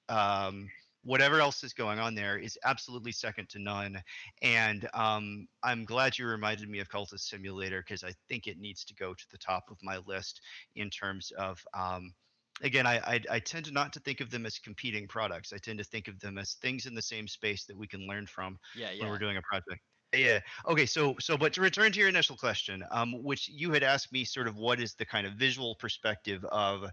um 0.09 0.71
whatever 1.03 1.41
else 1.41 1.63
is 1.65 1.73
going 1.75 1.99
on 1.99 2.15
there 2.15 2.39
is 2.39 2.59
absolutely 2.65 3.13
second 3.13 3.49
to 3.49 3.59
none 3.59 4.01
and 4.43 4.89
um 4.95 5.47
i'm 5.65 5.85
glad 5.85 6.17
you 6.17 6.27
reminded 6.27 6.69
me 6.69 6.79
of 6.79 6.89
cultist 6.89 7.21
simulator 7.29 7.81
because 7.83 8.05
i 8.05 8.13
think 8.29 8.47
it 8.47 8.59
needs 8.59 8.85
to 8.85 8.95
go 8.95 9.13
to 9.13 9.27
the 9.33 9.39
top 9.39 9.65
of 9.71 9.77
my 9.83 9.99
list 10.07 10.41
in 10.77 10.89
terms 10.89 11.33
of 11.33 11.63
um 11.75 12.15
again 12.63 12.87
I, 12.87 12.99
I 12.99 13.21
i 13.31 13.41
tend 13.41 13.65
to 13.67 13.73
not 13.73 13.93
to 13.95 14.01
think 14.01 14.21
of 14.21 14.31
them 14.31 14.47
as 14.47 14.59
competing 14.59 15.09
products 15.09 15.53
i 15.53 15.59
tend 15.59 15.79
to 15.79 15.85
think 15.85 16.09
of 16.09 16.21
them 16.21 16.39
as 16.39 16.55
things 16.55 16.87
in 16.87 16.95
the 16.95 17.03
same 17.03 17.27
space 17.29 17.67
that 17.67 17.77
we 17.77 17.89
can 17.89 18.07
learn 18.07 18.27
from 18.27 18.59
Yeah, 18.75 18.93
when 18.99 19.11
we're 19.11 19.19
doing 19.19 19.37
a 19.37 19.43
project. 19.43 19.83
Yeah. 20.13 20.41
Okay. 20.67 20.87
So, 20.87 21.17
so, 21.21 21.37
but 21.37 21.53
to 21.55 21.61
return 21.61 21.93
to 21.93 21.99
your 21.99 22.09
initial 22.09 22.37
question, 22.37 22.83
um, 22.91 23.23
which 23.23 23.49
you 23.49 23.73
had 23.73 23.83
asked 23.83 24.13
me, 24.13 24.25
sort 24.25 24.49
of, 24.49 24.57
what 24.57 24.81
is 24.81 24.95
the 24.95 25.05
kind 25.05 25.27
of 25.27 25.35
visual 25.35 25.75
perspective 25.75 26.45
of 26.47 26.85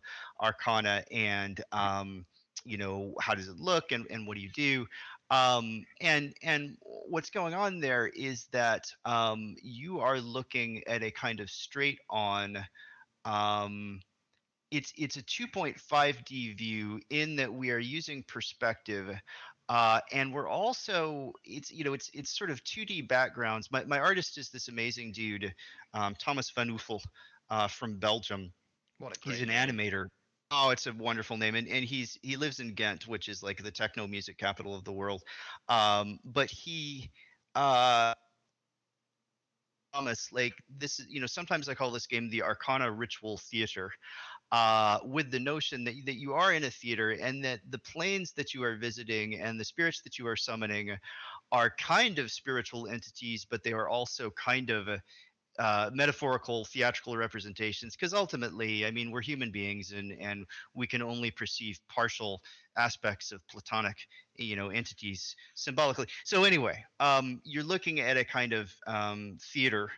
Arcana, 0.41 1.03
and 1.11 1.63
um, 1.71 2.25
you 2.65 2.77
know, 2.77 3.13
how 3.21 3.33
does 3.35 3.47
it 3.47 3.55
look, 3.55 3.91
and 3.91 4.05
and 4.09 4.27
what 4.27 4.35
do 4.35 4.41
you 4.41 4.49
do? 4.51 4.85
Um, 5.29 5.85
and 6.01 6.33
and 6.43 6.75
what's 6.81 7.29
going 7.29 7.53
on 7.53 7.79
there 7.79 8.07
is 8.07 8.47
that 8.51 8.83
um, 9.05 9.55
you 9.61 9.99
are 9.99 10.19
looking 10.19 10.83
at 10.87 11.01
a 11.03 11.11
kind 11.11 11.39
of 11.39 11.49
straight 11.49 11.99
on. 12.09 12.57
Um, 13.25 14.01
it's 14.71 14.91
it's 14.97 15.17
a 15.17 15.23
2.5D 15.23 16.53
view 16.57 16.99
in 17.09 17.35
that 17.35 17.53
we 17.53 17.71
are 17.71 17.79
using 17.79 18.23
perspective 18.27 19.15
uh, 19.69 19.99
and 20.11 20.33
we're 20.33 20.49
also 20.49 21.31
it's 21.43 21.71
you 21.71 21.83
know 21.83 21.93
it's 21.93 22.09
it's 22.13 22.37
sort 22.37 22.49
of 22.49 22.63
2D 22.63 23.07
backgrounds. 23.07 23.71
My 23.71 23.83
my 23.85 23.99
artist 23.99 24.37
is 24.37 24.49
this 24.49 24.67
amazing 24.67 25.11
dude, 25.13 25.53
um, 25.93 26.15
Thomas 26.19 26.51
Van 26.51 26.69
Oefel, 26.69 27.01
uh, 27.49 27.67
from 27.67 27.97
Belgium. 27.97 28.51
What 28.99 29.15
a 29.15 29.19
great 29.21 29.37
He's 29.37 29.41
an 29.41 29.49
animator. 29.49 30.07
Oh, 30.51 30.69
it's 30.69 30.85
a 30.87 30.93
wonderful 30.93 31.37
name, 31.37 31.55
and 31.55 31.67
and 31.67 31.85
he's 31.85 32.17
he 32.21 32.35
lives 32.35 32.59
in 32.59 32.73
Ghent, 32.73 33.07
which 33.07 33.29
is 33.29 33.41
like 33.41 33.63
the 33.63 33.71
techno 33.71 34.05
music 34.05 34.37
capital 34.37 34.75
of 34.75 34.83
the 34.83 34.91
world. 34.91 35.23
Um, 35.69 36.19
but 36.25 36.49
he 36.49 37.09
uh 37.55 38.13
Thomas, 39.93 40.29
like 40.31 40.53
this 40.75 40.99
is, 40.99 41.07
you 41.07 41.21
know, 41.21 41.27
sometimes 41.27 41.69
I 41.69 41.75
call 41.75 41.91
this 41.91 42.07
game 42.07 42.29
the 42.29 42.41
Arcana 42.41 42.91
Ritual 42.91 43.37
Theater, 43.37 43.91
uh, 44.53 44.99
with 45.03 45.31
the 45.31 45.39
notion 45.39 45.83
that 45.83 45.95
that 46.05 46.19
you 46.19 46.33
are 46.33 46.53
in 46.53 46.63
a 46.63 46.69
theater 46.69 47.09
and 47.09 47.43
that 47.43 47.59
the 47.71 47.79
planes 47.79 48.33
that 48.33 48.53
you 48.53 48.63
are 48.63 48.77
visiting 48.77 49.41
and 49.41 49.59
the 49.59 49.65
spirits 49.65 50.01
that 50.03 50.19
you 50.19 50.27
are 50.27 50.35
summoning 50.35 50.95
are 51.51 51.73
kind 51.79 52.19
of 52.19 52.31
spiritual 52.31 52.87
entities, 52.87 53.47
but 53.49 53.63
they 53.63 53.73
are 53.73 53.89
also 53.89 54.29
kind 54.31 54.69
of 54.69 54.87
uh, 55.57 55.89
metaphorical 55.91 56.65
theatrical 56.65 57.17
representations. 57.17 57.95
Because 57.95 58.13
ultimately, 58.13 58.85
I 58.85 58.91
mean, 58.91 59.09
we're 59.09 59.23
human 59.23 59.49
beings 59.49 59.91
and 59.91 60.15
and 60.21 60.45
we 60.75 60.85
can 60.85 61.01
only 61.01 61.31
perceive 61.31 61.79
partial 61.89 62.39
aspects 62.77 63.31
of 63.31 63.41
platonic 63.47 63.97
you 64.35 64.55
know 64.55 64.69
entities 64.69 65.35
symbolically 65.53 66.07
so 66.23 66.43
anyway 66.43 66.83
um, 66.99 67.39
you're 67.43 67.63
looking 67.63 67.99
at 67.99 68.17
a 68.17 68.25
kind 68.25 68.51
of 68.51 68.73
um, 68.87 69.37
theater 69.53 69.91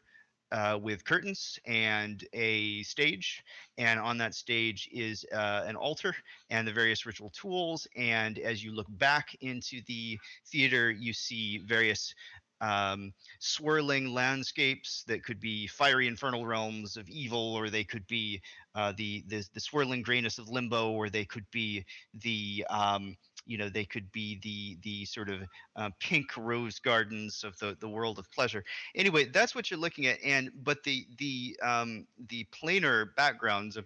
uh, 0.56 0.80
with 0.82 1.04
curtains 1.04 1.60
and 1.65 2.24
a 2.32 2.82
stage 2.84 3.44
and 3.78 4.00
on 4.00 4.18
that 4.18 4.34
stage 4.34 4.88
is 4.94 5.26
uh, 5.34 5.63
an 5.68 5.76
altar 5.76 6.15
and 6.50 6.65
the 6.65 6.72
various 6.72 7.06
ritual 7.06 7.30
tools 7.32 7.88
and 7.98 8.39
as 8.39 8.63
you 8.63 8.74
look 8.74 8.88
back 8.91 9.36
into 9.41 9.82
the 9.88 10.18
theater 10.48 10.89
you 10.91 11.12
see 11.12 11.58
various 11.65 12.15
um, 12.62 13.12
swirling 13.39 14.13
landscapes 14.13 15.04
that 15.08 15.26
could 15.26 15.41
be 15.41 15.68
fiery 15.68 16.08
infernal 16.08 16.46
realms 16.46 16.96
of 16.96 17.10
evil 17.10 17.54
or 17.54 17.70
they 17.70 17.84
could 17.84 18.08
be 18.08 18.41
uh, 18.76 18.94
the, 18.96 19.26
the 19.28 19.44
the 19.54 19.60
swirling 19.60 20.02
grayness 20.02 20.38
of 20.38 20.48
limbo 20.48 20.91
or 20.91 21.10
they 21.10 21.26
could 21.26 21.46
be 21.52 21.84
the 22.22 22.65
um, 22.70 23.18
you 23.45 23.58
know 23.58 23.69
they 23.69 23.86
could 23.86 24.12
be 24.12 24.39
the 24.43 24.77
the 24.84 25.05
sort 25.05 25.29
of 25.29 25.41
uh, 25.75 25.89
pink 25.99 26.36
rose 26.38 26.79
gardens 26.79 27.43
of 27.43 27.58
the 27.60 27.77
the 27.79 27.89
world 27.89 28.19
of 28.19 28.29
pleasure. 28.31 28.63
Anyway 28.95 29.25
that's 29.25 29.55
what 29.55 29.69
you're 29.69 29.79
looking 29.79 30.05
at 30.08 30.19
and 30.23 30.49
but 30.63 30.84
the 30.84 31.05
the 31.17 31.58
um 31.63 32.08
the 32.29 32.45
planar 32.53 33.08
backgrounds 33.15 33.77
of 33.77 33.86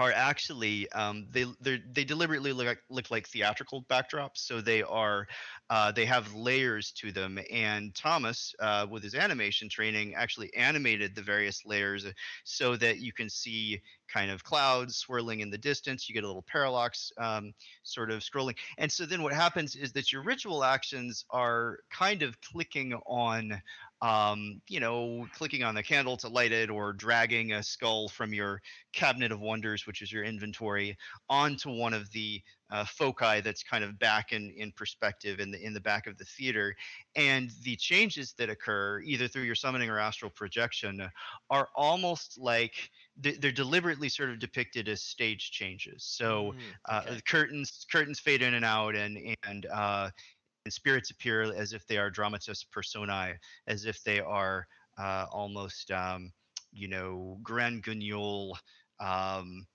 are 0.00 0.12
actually 0.12 0.90
um, 0.92 1.26
they 1.30 1.44
they 1.60 2.04
deliberately 2.04 2.54
look 2.54 2.66
like, 2.66 2.82
look 2.88 3.10
like 3.10 3.28
theatrical 3.28 3.84
backdrops 3.90 4.38
so 4.38 4.62
they 4.62 4.82
are 4.82 5.26
uh, 5.68 5.92
they 5.92 6.06
have 6.06 6.34
layers 6.34 6.90
to 6.92 7.12
them 7.12 7.38
and 7.52 7.94
thomas 7.94 8.54
uh, 8.60 8.86
with 8.90 9.02
his 9.02 9.14
animation 9.14 9.68
training 9.68 10.14
actually 10.14 10.52
animated 10.54 11.14
the 11.14 11.20
various 11.20 11.66
layers 11.66 12.06
so 12.44 12.76
that 12.76 12.98
you 12.98 13.12
can 13.12 13.28
see 13.28 13.78
kind 14.10 14.30
of 14.30 14.42
clouds 14.42 14.96
swirling 14.96 15.40
in 15.40 15.50
the 15.50 15.58
distance 15.58 16.08
you 16.08 16.14
get 16.14 16.24
a 16.24 16.26
little 16.26 16.46
parallax 16.50 17.12
um, 17.18 17.52
sort 17.82 18.10
of 18.10 18.20
scrolling 18.20 18.56
and 18.78 18.90
so 18.90 19.04
then 19.04 19.22
what 19.22 19.34
happens 19.34 19.76
is 19.76 19.92
that 19.92 20.10
your 20.10 20.22
ritual 20.22 20.64
actions 20.64 21.26
are 21.28 21.78
kind 21.90 22.22
of 22.22 22.40
clicking 22.40 22.94
on 23.06 23.60
um, 24.02 24.62
you 24.68 24.80
know 24.80 25.26
clicking 25.32 25.62
on 25.62 25.74
the 25.74 25.82
candle 25.82 26.16
to 26.18 26.28
light 26.28 26.52
it 26.52 26.70
or 26.70 26.92
dragging 26.92 27.52
a 27.52 27.62
skull 27.62 28.08
from 28.08 28.32
your 28.32 28.60
cabinet 28.92 29.30
of 29.32 29.40
wonders 29.40 29.86
which 29.86 30.00
is 30.02 30.10
your 30.10 30.24
inventory 30.24 30.96
onto 31.28 31.70
one 31.70 31.92
of 31.92 32.10
the 32.12 32.42
uh, 32.70 32.84
foci 32.84 33.40
that's 33.40 33.62
kind 33.62 33.82
of 33.84 33.98
back 33.98 34.32
in 34.32 34.50
in 34.50 34.72
perspective 34.72 35.40
in 35.40 35.50
the 35.50 35.62
in 35.62 35.72
the 35.74 35.80
back 35.80 36.06
of 36.06 36.16
the 36.18 36.24
theater 36.24 36.74
and 37.14 37.50
the 37.62 37.76
changes 37.76 38.32
that 38.34 38.48
occur 38.48 39.00
either 39.02 39.28
through 39.28 39.42
your 39.42 39.54
summoning 39.54 39.90
or 39.90 39.98
astral 39.98 40.30
projection 40.30 41.08
are 41.50 41.68
almost 41.74 42.38
like 42.38 42.90
they- 43.16 43.36
they're 43.36 43.52
deliberately 43.52 44.08
sort 44.08 44.30
of 44.30 44.38
depicted 44.38 44.88
as 44.88 45.02
stage 45.02 45.50
changes 45.50 46.04
so 46.04 46.52
Mm, 46.52 46.78
uh, 46.88 47.02
okay. 47.02 47.14
the 47.14 47.22
curtains 47.22 47.86
curtains 47.90 48.20
fade 48.20 48.42
in 48.42 48.54
and 48.54 48.64
out 48.64 48.94
and 48.94 49.36
and 49.44 49.66
uh 49.66 50.10
and 50.64 50.72
spirits 50.72 51.10
appear 51.10 51.42
as 51.42 51.72
if 51.72 51.86
they 51.86 51.98
are 51.98 52.10
dramatis 52.10 52.64
personae 52.64 53.34
as 53.66 53.84
if 53.84 54.02
they 54.02 54.20
are 54.20 54.66
uh 54.98 55.26
almost 55.30 55.90
um 55.90 56.32
you 56.72 56.88
know 56.88 57.38
grand 57.42 57.82
guignol 57.82 58.56
um 59.00 59.66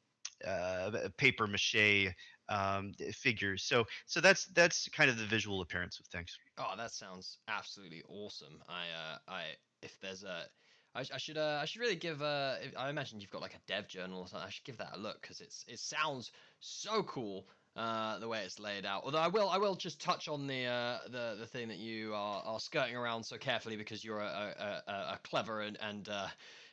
uh 0.45 1.09
paper 1.17 1.47
mache 1.47 2.13
um 2.49 2.93
figures 3.13 3.63
so 3.63 3.85
so 4.05 4.21
that's 4.21 4.45
that's 4.47 4.87
kind 4.89 5.09
of 5.09 5.17
the 5.17 5.25
visual 5.25 5.61
appearance 5.61 5.99
of 5.99 6.05
things 6.07 6.37
Oh, 6.57 6.73
that 6.77 6.91
sounds 6.91 7.39
absolutely 7.47 8.03
awesome. 8.07 8.63
I, 8.67 8.89
uh, 8.89 9.17
I, 9.27 9.43
if 9.81 9.99
there's 9.99 10.23
a, 10.23 10.47
I, 10.93 11.01
I 11.01 11.17
should, 11.17 11.37
uh, 11.37 11.59
I 11.61 11.65
should 11.65 11.81
really 11.81 11.95
give. 11.97 12.21
Uh, 12.21 12.57
I 12.77 12.89
imagine 12.89 13.19
you've 13.19 13.29
got 13.29 13.41
like 13.41 13.55
a 13.55 13.61
dev 13.67 13.87
journal 13.87 14.19
or 14.21 14.27
something. 14.27 14.47
I 14.47 14.49
should 14.51 14.63
give 14.63 14.77
that 14.77 14.95
a 14.95 14.99
look 14.99 15.21
because 15.21 15.41
it's, 15.41 15.65
it 15.67 15.79
sounds 15.79 16.31
so 16.59 17.03
cool. 17.03 17.49
Uh, 17.75 18.17
the 18.19 18.27
way 18.27 18.41
it's 18.45 18.57
laid 18.57 18.85
out. 18.85 19.01
Although 19.03 19.17
I 19.17 19.27
will, 19.27 19.49
I 19.49 19.57
will 19.57 19.75
just 19.75 19.99
touch 19.99 20.29
on 20.29 20.47
the, 20.47 20.65
uh, 20.65 20.97
the, 21.11 21.35
the 21.37 21.45
thing 21.45 21.67
that 21.67 21.77
you 21.77 22.13
are, 22.13 22.41
are 22.45 22.59
skirting 22.59 22.95
around 22.95 23.25
so 23.25 23.37
carefully 23.37 23.75
because 23.75 24.01
you're 24.01 24.21
a, 24.21 24.81
a, 24.87 24.91
a, 24.91 24.93
a 24.93 25.19
clever 25.23 25.59
and, 25.59 25.77
and, 25.81 26.07
uh, 26.07 26.27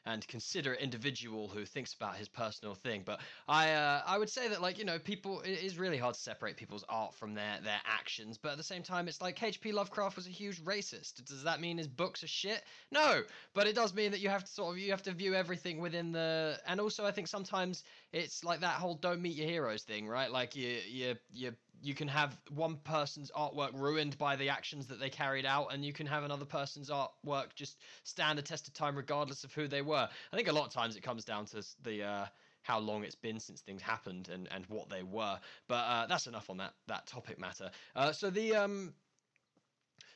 and 0.04 0.26
considerate 0.26 0.80
individual 0.80 1.48
who 1.48 1.64
thinks 1.64 1.94
about 1.94 2.16
his 2.16 2.28
personal 2.28 2.74
thing. 2.74 3.02
But 3.04 3.20
I 3.48 3.72
uh, 3.72 4.02
I 4.06 4.18
would 4.18 4.30
say 4.30 4.48
that 4.48 4.60
like 4.60 4.78
you 4.78 4.84
know 4.84 4.98
people 4.98 5.40
it 5.40 5.62
is 5.62 5.78
really 5.78 5.98
hard 5.98 6.14
to 6.14 6.20
separate 6.20 6.56
people's 6.56 6.84
art 6.88 7.14
from 7.14 7.34
their 7.34 7.58
their 7.62 7.80
actions. 7.86 8.38
But 8.38 8.52
at 8.52 8.58
the 8.58 8.64
same 8.64 8.82
time, 8.82 9.08
it's 9.08 9.20
like 9.20 9.42
H.P. 9.42 9.72
Lovecraft 9.72 10.16
was 10.16 10.26
a 10.26 10.30
huge 10.30 10.62
racist. 10.64 11.24
Does 11.24 11.44
that 11.44 11.60
mean 11.60 11.78
his 11.78 11.88
books 11.88 12.24
are 12.24 12.28
shit? 12.28 12.62
No, 12.90 13.22
but 13.54 13.66
it 13.66 13.74
does 13.74 13.94
mean 13.94 14.10
that 14.10 14.20
you 14.20 14.28
have 14.28 14.44
to 14.44 14.50
sort 14.50 14.72
of 14.72 14.78
you 14.78 14.90
have 14.90 15.02
to 15.02 15.12
view 15.12 15.34
everything 15.34 15.80
within 15.80 16.12
the. 16.12 16.58
And 16.66 16.80
also, 16.80 17.04
I 17.04 17.12
think 17.12 17.28
sometimes 17.28 17.84
it's 18.12 18.44
like 18.44 18.60
that 18.60 18.74
whole 18.74 18.94
"don't 18.94 19.22
meet 19.22 19.36
your 19.36 19.48
heroes" 19.48 19.82
thing, 19.82 20.08
right? 20.08 20.30
Like 20.30 20.56
you 20.56 20.78
you 20.88 21.14
you 21.32 21.52
you 21.82 21.94
can 21.94 22.08
have 22.08 22.38
one 22.54 22.76
person's 22.76 23.30
artwork 23.32 23.70
ruined 23.74 24.16
by 24.16 24.36
the 24.36 24.48
actions 24.48 24.86
that 24.86 25.00
they 25.00 25.10
carried 25.10 25.44
out, 25.44 25.72
and 25.72 25.84
you 25.84 25.92
can 25.92 26.06
have 26.06 26.22
another 26.22 26.44
person's 26.44 26.90
artwork 26.90 27.54
just 27.54 27.78
stand 28.04 28.38
a 28.38 28.42
test 28.42 28.68
of 28.68 28.74
time 28.74 28.96
regardless 28.96 29.44
of 29.44 29.52
who 29.52 29.66
they 29.68 29.82
were. 29.82 30.08
I 30.32 30.36
think 30.36 30.48
a 30.48 30.52
lot 30.52 30.66
of 30.66 30.72
times 30.72 30.96
it 30.96 31.02
comes 31.02 31.24
down 31.24 31.46
to 31.46 31.64
the 31.82 32.04
uh, 32.04 32.26
how 32.62 32.78
long 32.78 33.02
it's 33.04 33.16
been 33.16 33.40
since 33.40 33.60
things 33.60 33.82
happened 33.82 34.28
and, 34.28 34.48
and 34.52 34.64
what 34.66 34.88
they 34.88 35.02
were. 35.02 35.38
But 35.68 35.74
uh, 35.74 36.06
that's 36.06 36.26
enough 36.26 36.48
on 36.48 36.58
that 36.58 36.72
that 36.86 37.06
topic 37.06 37.38
matter. 37.38 37.70
Uh, 37.94 38.12
so 38.12 38.30
the 38.30 38.54
um, 38.54 38.94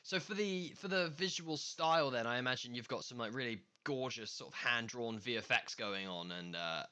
so 0.03 0.19
for 0.19 0.33
the 0.33 0.73
for 0.77 0.87
the 0.87 1.09
visual 1.09 1.57
style, 1.57 2.11
then 2.11 2.25
I 2.25 2.39
imagine 2.39 2.73
you've 2.73 2.87
got 2.87 3.03
some 3.03 3.17
like 3.17 3.35
really 3.35 3.59
gorgeous 3.83 4.31
sort 4.31 4.53
of 4.53 4.55
hand 4.57 4.87
drawn 4.87 5.19
VFX 5.19 5.77
going 5.77 6.07
on, 6.07 6.31
and 6.31 6.55
uh, 6.55 6.83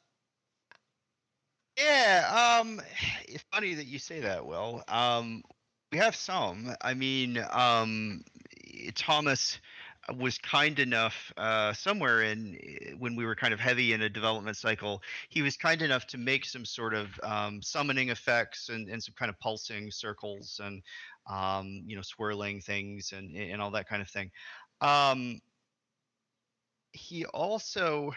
Yeah, 1.77 2.59
um, 2.61 2.81
it's 3.27 3.43
funny 3.51 3.73
that 3.75 3.85
you 3.85 3.99
say 3.99 4.21
that, 4.21 4.45
Will. 4.45 4.83
Um, 4.87 5.43
we 5.91 5.97
have 5.97 6.15
some. 6.15 6.73
I 6.81 6.93
mean, 6.93 7.37
um, 7.51 8.23
eh, 8.67 8.91
Thomas 8.95 9.59
was 10.17 10.37
kind 10.37 10.77
enough 10.79 11.31
uh, 11.37 11.73
somewhere 11.73 12.21
in 12.23 12.57
eh, 12.61 12.91
when 12.97 13.15
we 13.15 13.25
were 13.25 13.35
kind 13.35 13.53
of 13.53 13.59
heavy 13.59 13.93
in 13.93 14.01
a 14.01 14.09
development 14.09 14.57
cycle. 14.57 15.01
He 15.29 15.41
was 15.41 15.57
kind 15.57 15.81
enough 15.81 16.05
to 16.07 16.17
make 16.17 16.45
some 16.45 16.65
sort 16.65 16.93
of 16.93 17.07
um, 17.23 17.61
summoning 17.61 18.09
effects 18.09 18.69
and, 18.69 18.89
and 18.89 19.01
some 19.03 19.15
kind 19.17 19.29
of 19.29 19.39
pulsing 19.39 19.91
circles 19.91 20.59
and 20.63 20.81
um, 21.29 21.83
you 21.87 21.95
know 21.95 22.01
swirling 22.03 22.61
things 22.61 23.13
and 23.13 23.35
and 23.35 23.61
all 23.61 23.71
that 23.71 23.87
kind 23.87 24.01
of 24.01 24.09
thing. 24.09 24.31
Um, 24.81 25.39
he 26.93 27.25
also 27.25 28.11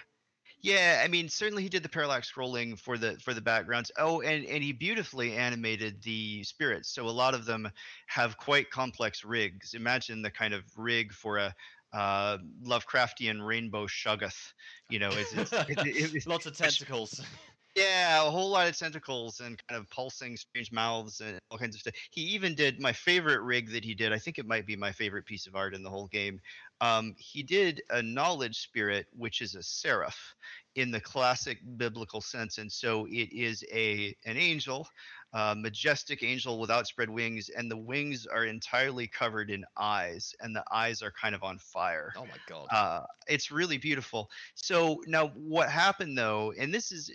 yeah, 0.61 1.03
I 1.05 1.09
mean, 1.09 1.29
certainly 1.29 1.63
he 1.63 1.69
did 1.69 1.83
the 1.83 1.89
parallax 1.89 2.31
scrolling 2.33 2.79
for 2.79 2.99
the 2.99 3.17
for 3.23 3.33
the 3.33 3.41
backgrounds. 3.41 3.93
Oh, 3.97 4.21
and 4.23 4.45
and 4.45 4.63
he 4.63 4.73
beautifully 4.73 5.37
animated 5.37 6.03
the 6.03 6.43
spirits. 6.43 6.91
So 6.91 7.07
a 7.07 7.11
lot 7.11 7.35
of 7.35 7.45
them 7.45 7.71
have 8.09 8.37
quite 8.37 8.71
complex 8.71 9.25
rigs. 9.25 9.75
Imagine 9.75 10.21
the 10.23 10.31
kind 10.31 10.55
of 10.55 10.65
rig 10.77 11.13
for 11.13 11.39
a 11.39 11.55
uh, 11.93 12.39
Lovecraftian 12.65 13.45
rainbow 13.47 13.87
shoggoth. 13.87 14.53
You 14.91 14.99
know, 14.99 15.11
it's, 15.13 15.33
it's, 15.33 15.53
it, 15.53 15.79
it, 15.87 16.15
it, 16.15 16.27
lots 16.27 16.47
of 16.47 16.57
tentacles. 16.57 17.21
yeah, 17.75 18.27
a 18.27 18.31
whole 18.31 18.51
lot 18.51 18.69
of 18.69 18.77
tentacles 18.77 19.41
and 19.41 19.61
kind 19.69 19.81
of 19.81 19.89
pulsing 19.91 20.37
strange 20.37 20.73
mouths 20.73 21.21
and 21.21 21.39
all 21.51 21.59
kinds 21.59 21.75
of 21.75 21.81
stuff. 21.81 21.95
He 22.11 22.23
even 22.23 22.55
did 22.55 22.81
my 22.81 22.93
favorite 22.93 23.43
rig 23.43 23.71
that 23.73 23.85
he 23.85 23.95
did. 23.95 24.13
I 24.13 24.19
think 24.19 24.39
it 24.39 24.47
might 24.47 24.67
be 24.67 24.77
my 24.77 24.93
favorite 24.93 25.27
piece 25.27 25.47
of 25.47 25.55
art 25.55 25.75
in 25.75 25.83
the 25.83 25.91
whole 25.91 26.09
game. 26.09 26.41
Um, 26.81 27.15
he 27.19 27.43
did 27.43 27.83
a 27.91 28.03
knowledge 28.03 28.59
spirit, 28.61 29.07
which 29.17 29.41
is 29.43 29.55
a 29.55 29.63
seraph 29.63 30.35
in 30.77 30.91
the 30.93 31.01
classic 31.01 31.59
biblical 31.77 32.21
sense, 32.21 32.59
and 32.59 32.71
so 32.71 33.07
it 33.07 33.33
is 33.33 33.65
a 33.73 34.15
an 34.25 34.37
angel, 34.37 34.89
a 35.33 35.55
majestic 35.57 36.23
angel 36.23 36.61
with 36.61 36.71
outspread 36.71 37.11
wings, 37.11 37.49
and 37.49 37.69
the 37.69 37.77
wings 37.77 38.27
are 38.27 38.45
entirely 38.45 39.09
covered 39.09 39.51
in 39.51 39.65
eyes, 39.77 40.35
and 40.41 40.55
the 40.55 40.63
eyes 40.71 41.03
are 41.03 41.13
kind 41.21 41.35
of 41.35 41.43
on 41.43 41.59
fire. 41.59 42.13
oh 42.17 42.25
my 42.25 42.39
god. 42.47 42.69
Uh, 42.71 43.07
it's 43.27 43.51
really 43.51 43.79
beautiful. 43.79 44.31
So 44.55 45.03
now, 45.09 45.29
what 45.29 45.69
happened 45.69 46.17
though, 46.17 46.53
and 46.57 46.73
this 46.73 46.93
is 46.93 47.11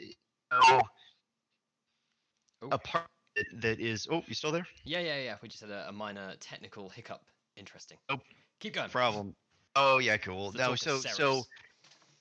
oh, 0.61 0.81
a 2.71 2.77
part 2.77 3.07
that, 3.61 3.79
is. 3.79 4.07
Oh, 4.11 4.21
you 4.27 4.35
still 4.35 4.51
there? 4.51 4.67
yeah, 4.85 4.99
yeah, 4.99 5.17
yeah. 5.17 5.35
We 5.41 5.49
just 5.49 5.61
had 5.61 5.71
a, 5.71 5.89
a 5.89 5.91
minor 5.91 6.33
technical 6.39 6.89
hiccup. 6.89 7.21
Interesting. 7.55 7.97
Oh, 8.09 8.19
Keep 8.63 8.75
going. 8.75 8.89
Problem. 8.89 9.35
Oh 9.75 9.97
yeah, 9.97 10.15
cool. 10.15 10.53
Let's 10.55 10.57
No, 10.57 10.75
so 10.75 10.97
so 10.99 11.43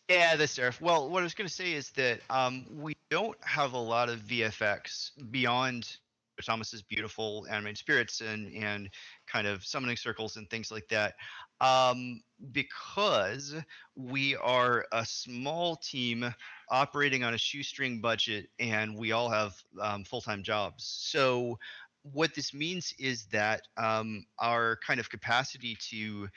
yeah, 0.08 0.34
the 0.34 0.48
seraph. 0.48 0.80
Well, 0.80 1.08
what 1.08 1.20
I 1.20 1.22
was 1.22 1.34
going 1.34 1.46
to 1.46 1.54
say 1.54 1.72
is 1.72 1.90
that 1.90 2.18
um, 2.30 2.66
we 2.68 2.96
don't 3.10 3.36
have 3.44 3.74
a 3.74 3.78
lot 3.78 4.08
of 4.08 4.18
VFX 4.20 5.12
beyond 5.30 5.96
Thomas's 6.44 6.82
beautiful 6.82 7.46
animated 7.48 7.78
spirits 7.78 8.22
and 8.22 8.52
and 8.54 8.90
kind 9.28 9.46
of 9.46 9.64
summoning 9.64 9.96
circles 9.96 10.36
and 10.36 10.50
things 10.50 10.72
like 10.72 10.88
that. 10.88 11.14
Um, 11.62 12.22
because 12.52 13.54
we 13.96 14.36
are 14.36 14.86
a 14.92 15.06
small 15.06 15.76
team 15.76 16.34
operating 16.70 17.24
on 17.24 17.34
a 17.34 17.38
shoestring 17.38 18.00
budget 18.00 18.48
and 18.60 18.98
we 18.98 19.12
all 19.12 19.30
have 19.30 19.54
um, 19.80 20.04
full-time 20.04 20.42
jobs. 20.42 20.84
So 20.84 21.58
what 22.02 22.34
this 22.34 22.52
means 22.52 22.92
is 22.98 23.26
that 23.26 23.62
um, 23.76 24.26
our 24.40 24.78
kind 24.86 25.00
of 25.00 25.08
capacity 25.08 25.76
to 25.90 26.28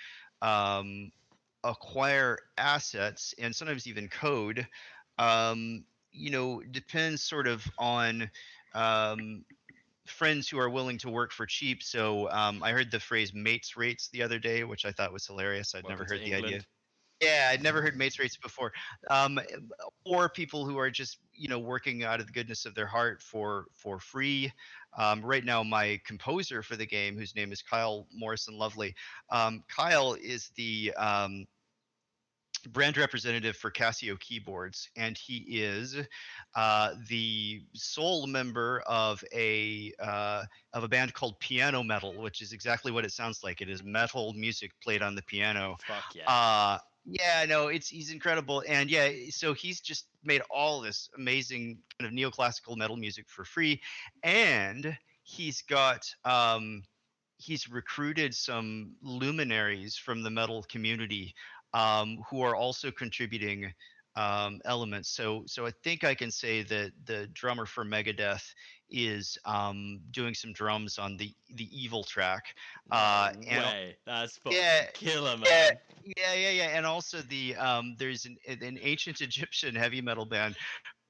um, 0.43 1.11
acquire 1.63 2.37
assets 2.57 3.33
and 3.39 3.55
sometimes 3.55 3.87
even 3.87 4.09
code, 4.09 4.67
um, 5.17 5.85
you 6.11 6.29
know, 6.29 6.61
depends 6.71 7.23
sort 7.23 7.47
of 7.47 7.65
on 7.79 8.29
um, 8.75 9.45
friends 10.05 10.47
who 10.47 10.59
are 10.59 10.69
willing 10.69 10.97
to 10.99 11.09
work 11.09 11.31
for 11.31 11.45
cheap. 11.45 11.83
So 11.83 12.29
um, 12.31 12.63
I 12.63 12.71
heard 12.71 12.91
the 12.91 12.99
phrase 12.99 13.33
mates 13.33 13.75
rates 13.75 14.09
the 14.09 14.23
other 14.23 14.39
day, 14.39 14.63
which 14.63 14.85
I 14.85 14.91
thought 14.91 15.13
was 15.13 15.25
hilarious. 15.25 15.75
I'd 15.75 15.87
never 15.87 16.05
heard 16.05 16.21
the 16.23 16.35
idea. 16.35 16.61
Yeah, 17.21 17.49
I'd 17.51 17.63
never 17.63 17.81
heard 17.81 17.95
mates 17.97 18.19
rates 18.19 18.37
before. 18.37 18.71
Um, 19.09 19.39
or 20.05 20.29
people 20.29 20.65
who 20.65 20.77
are 20.77 20.91
just 20.91 21.19
you 21.33 21.47
know 21.47 21.59
working 21.59 22.03
out 22.03 22.19
of 22.19 22.27
the 22.27 22.33
goodness 22.33 22.65
of 22.65 22.75
their 22.75 22.87
heart 22.87 23.21
for 23.21 23.65
for 23.73 23.99
free. 23.99 24.51
Um, 24.97 25.21
right 25.21 25.43
now, 25.43 25.63
my 25.63 25.99
composer 26.05 26.61
for 26.61 26.75
the 26.75 26.85
game, 26.85 27.17
whose 27.17 27.35
name 27.35 27.51
is 27.51 27.61
Kyle 27.61 28.07
Morrison 28.13 28.57
Lovely, 28.57 28.95
um, 29.29 29.63
Kyle 29.67 30.13
is 30.13 30.51
the 30.55 30.93
um, 30.97 31.45
brand 32.65 32.97
representative 32.97 33.55
for 33.55 33.71
Casio 33.71 34.19
keyboards, 34.19 34.89
and 34.95 35.17
he 35.17 35.37
is 35.61 35.95
uh, 36.55 36.95
the 37.09 37.63
sole 37.73 38.27
member 38.27 38.81
of 38.87 39.23
a 39.33 39.93
uh, 39.99 40.43
of 40.73 40.83
a 40.83 40.87
band 40.87 41.13
called 41.13 41.39
Piano 41.39 41.83
Metal, 41.83 42.13
which 42.13 42.41
is 42.41 42.53
exactly 42.53 42.91
what 42.91 43.05
it 43.05 43.11
sounds 43.11 43.43
like. 43.43 43.61
It 43.61 43.69
is 43.69 43.83
metal 43.83 44.33
music 44.33 44.71
played 44.81 45.01
on 45.01 45.15
the 45.15 45.23
piano. 45.23 45.77
Fuck 45.87 46.15
yeah. 46.15 46.31
Uh 46.31 46.79
yeah, 47.05 47.45
no, 47.47 47.67
it's 47.67 47.87
he's 47.87 48.11
incredible, 48.11 48.63
and 48.67 48.89
yeah, 48.89 49.11
so 49.29 49.53
he's 49.53 49.79
just 49.79 50.07
made 50.23 50.41
all 50.49 50.81
this 50.81 51.07
amazing 51.15 51.77
kind 51.99 52.11
of 52.11 52.17
neoclassical 52.17 52.75
metal 52.75 52.97
music 52.97 53.29
for 53.29 53.45
free, 53.45 53.79
and 54.23 54.97
he's 55.21 55.61
got 55.61 56.03
um, 56.23 56.83
he's 57.37 57.69
recruited 57.69 58.33
some 58.33 58.95
luminaries 59.03 59.95
from 59.95 60.23
the 60.23 60.31
metal 60.31 60.63
community 60.63 61.35
um, 61.75 62.17
who 62.29 62.41
are 62.41 62.55
also 62.55 62.89
contributing 62.89 63.71
um, 64.15 64.61
elements. 64.63 65.09
So, 65.09 65.43
so 65.45 65.65
I 65.65 65.71
think 65.83 66.05
I 66.05 66.15
can 66.15 66.31
say 66.31 66.63
that 66.63 66.91
the 67.05 67.27
drummer 67.33 67.65
for 67.65 67.83
Megadeth 67.83 68.45
is 68.89 69.37
um, 69.45 69.99
doing 70.11 70.33
some 70.33 70.53
drums 70.53 70.97
on 70.97 71.17
the 71.17 71.33
the 71.55 71.67
evil 71.71 72.03
track. 72.03 72.45
uh, 72.91 73.33
no 73.41 73.49
and- 73.49 73.65
way. 73.65 73.97
That's 74.05 74.39
Yeah, 74.49 74.85
killer, 74.93 75.35
man. 75.37 75.45
yeah, 75.45 75.71
yeah, 76.17 76.33
yeah, 76.33 76.49
yeah, 76.51 76.77
and 76.77 76.85
also 76.85 77.21
the 77.21 77.55
um, 77.57 77.95
there's 77.99 78.25
an 78.25 78.37
an 78.47 78.77
ancient 78.81 79.19
Egyptian 79.27 79.75
heavy 79.75 80.01
metal 80.01 80.25
band 80.25 80.55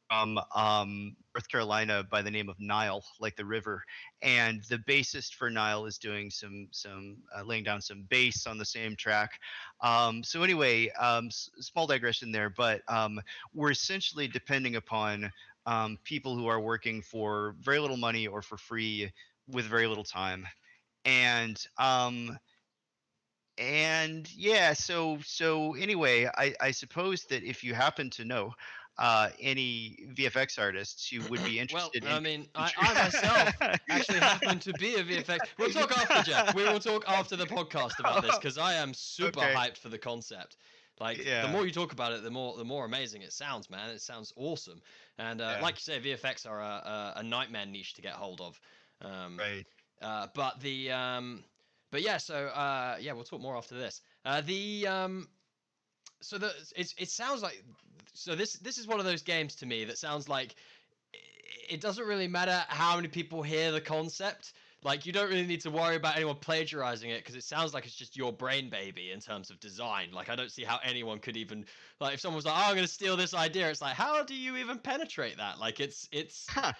from 0.09 0.39
um, 0.55 1.15
North 1.35 1.47
Carolina 1.49 2.03
by 2.09 2.21
the 2.21 2.31
name 2.31 2.49
of 2.49 2.59
Nile, 2.59 3.03
like 3.19 3.35
the 3.35 3.45
river, 3.45 3.83
and 4.21 4.63
the 4.69 4.77
bassist 4.79 5.35
for 5.35 5.49
Nile 5.49 5.85
is 5.85 5.97
doing 5.97 6.29
some 6.29 6.67
some 6.71 7.17
uh, 7.37 7.43
laying 7.43 7.63
down 7.63 7.81
some 7.81 8.03
bass 8.09 8.45
on 8.47 8.57
the 8.57 8.65
same 8.65 8.95
track. 8.95 9.31
Um, 9.81 10.23
so 10.23 10.43
anyway, 10.43 10.89
um, 10.91 11.27
s- 11.27 11.49
small 11.59 11.87
digression 11.87 12.31
there, 12.31 12.49
but 12.49 12.81
um, 12.87 13.19
we're 13.53 13.71
essentially 13.71 14.27
depending 14.27 14.75
upon 14.75 15.31
um, 15.65 15.97
people 16.03 16.35
who 16.35 16.47
are 16.47 16.59
working 16.61 17.01
for 17.01 17.55
very 17.61 17.79
little 17.79 17.97
money 17.97 18.27
or 18.27 18.41
for 18.41 18.57
free 18.57 19.11
with 19.47 19.65
very 19.65 19.87
little 19.87 20.03
time, 20.03 20.45
and 21.05 21.65
um, 21.77 22.37
and 23.57 24.29
yeah 24.35 24.73
so 24.73 25.17
so 25.23 25.73
anyway 25.75 26.29
i 26.35 26.53
i 26.59 26.71
suppose 26.71 27.23
that 27.25 27.41
if 27.43 27.63
you 27.63 27.73
happen 27.73 28.09
to 28.09 28.25
know 28.25 28.51
uh 28.97 29.29
any 29.39 29.97
vfx 30.13 30.57
artists 30.59 31.07
who 31.09 31.21
would 31.29 31.43
be 31.43 31.59
interested. 31.59 32.03
well, 32.03 32.13
interested 32.13 32.13
I 32.13 32.19
mean, 32.19 32.47
I, 32.55 32.71
I 32.77 32.93
myself 32.93 33.55
actually 33.89 34.19
happen 34.19 34.59
to 34.59 34.73
be 34.73 34.95
a 34.95 35.03
VFX. 35.03 35.47
We'll 35.57 35.69
talk 35.69 35.91
after, 35.97 36.21
Jeff. 36.21 36.53
We 36.55 36.63
will 36.63 36.79
talk 36.79 37.03
after 37.07 37.35
the 37.35 37.45
podcast 37.45 37.99
about 37.99 38.21
this 38.21 38.37
because 38.37 38.57
I 38.57 38.75
am 38.75 38.93
super 38.93 39.39
Okay. 39.41 39.53
hyped 39.53 39.77
for 39.77 39.89
the 39.89 39.97
concept. 39.99 40.57
Like 40.99 41.23
yeah. 41.23 41.41
the 41.41 41.47
more 41.49 41.65
you 41.65 41.71
talk 41.71 41.91
about 41.91 42.13
it, 42.13 42.23
the 42.23 42.31
more 42.31 42.55
the 42.57 42.63
more 42.65 42.85
amazing 42.85 43.21
it 43.21 43.33
sounds, 43.33 43.69
man. 43.69 43.89
It 43.89 44.01
sounds 44.01 44.31
awesome. 44.35 44.81
And 45.17 45.41
uh, 45.41 45.55
Yeah. 45.57 45.61
like 45.61 45.75
you 45.75 45.81
say, 45.81 45.99
VFX 45.99 46.49
are 46.49 46.61
a, 46.61 46.63
a, 46.63 47.13
a 47.17 47.23
nightmare 47.23 47.65
niche 47.65 47.93
to 47.95 48.01
get 48.01 48.13
hold 48.13 48.41
of. 48.41 48.59
Um, 49.01 49.37
right 49.37 49.65
uh, 50.01 50.27
but 50.33 50.59
the 50.61 50.91
um, 50.91 51.43
but 51.91 52.01
yeah, 52.01 52.17
so 52.17 52.47
uh, 52.47 52.97
yeah, 52.99 53.13
we'll 53.13 53.23
talk 53.23 53.41
more 53.41 53.57
after 53.57 53.75
this. 53.75 54.01
Uh, 54.25 54.41
the 54.41 54.87
um, 54.87 55.27
so 56.25 56.37
the 56.37 56.53
it's 56.75 56.93
it 56.97 57.09
sounds 57.09 57.41
like 57.41 57.63
so 58.13 58.35
this 58.35 58.53
this 58.53 58.77
is 58.77 58.87
one 58.87 58.99
of 58.99 59.05
those 59.05 59.21
games 59.21 59.55
to 59.57 59.65
me 59.65 59.85
that 59.85 59.97
sounds 59.97 60.27
like 60.29 60.55
it 61.69 61.81
doesn't 61.81 62.05
really 62.05 62.27
matter 62.27 62.63
how 62.67 62.95
many 62.95 63.07
people 63.07 63.41
hear 63.43 63.71
the 63.71 63.81
concept. 63.81 64.53
Like 64.83 65.05
you 65.05 65.11
don't 65.11 65.29
really 65.29 65.47
need 65.47 65.61
to 65.61 65.71
worry 65.71 65.95
about 65.95 66.15
anyone 66.15 66.35
plagiarizing 66.35 67.09
it 67.09 67.19
because 67.19 67.35
it 67.35 67.43
sounds 67.43 67.73
like 67.73 67.85
it's 67.85 67.95
just 67.95 68.15
your 68.15 68.31
brain 68.31 68.69
baby 68.69 69.11
in 69.11 69.19
terms 69.19 69.49
of 69.49 69.59
design. 69.59 70.11
Like 70.11 70.29
I 70.29 70.35
don't 70.35 70.51
see 70.51 70.63
how 70.63 70.79
anyone 70.83 71.19
could 71.19 71.37
even 71.37 71.65
like 71.99 72.13
if 72.13 72.19
someone 72.19 72.35
was 72.35 72.45
like, 72.45 72.55
"Oh, 72.55 72.69
I'm 72.69 72.75
going 72.75 72.85
to 72.85 72.91
steal 72.93 73.17
this 73.17 73.33
idea," 73.33 73.69
it's 73.69 73.81
like, 73.81 73.95
how 73.95 74.23
do 74.23 74.35
you 74.35 74.57
even 74.57 74.79
penetrate 74.79 75.37
that? 75.37 75.57
Like 75.59 75.79
it's 75.79 76.07
it's 76.11 76.45
Huh. 76.49 76.73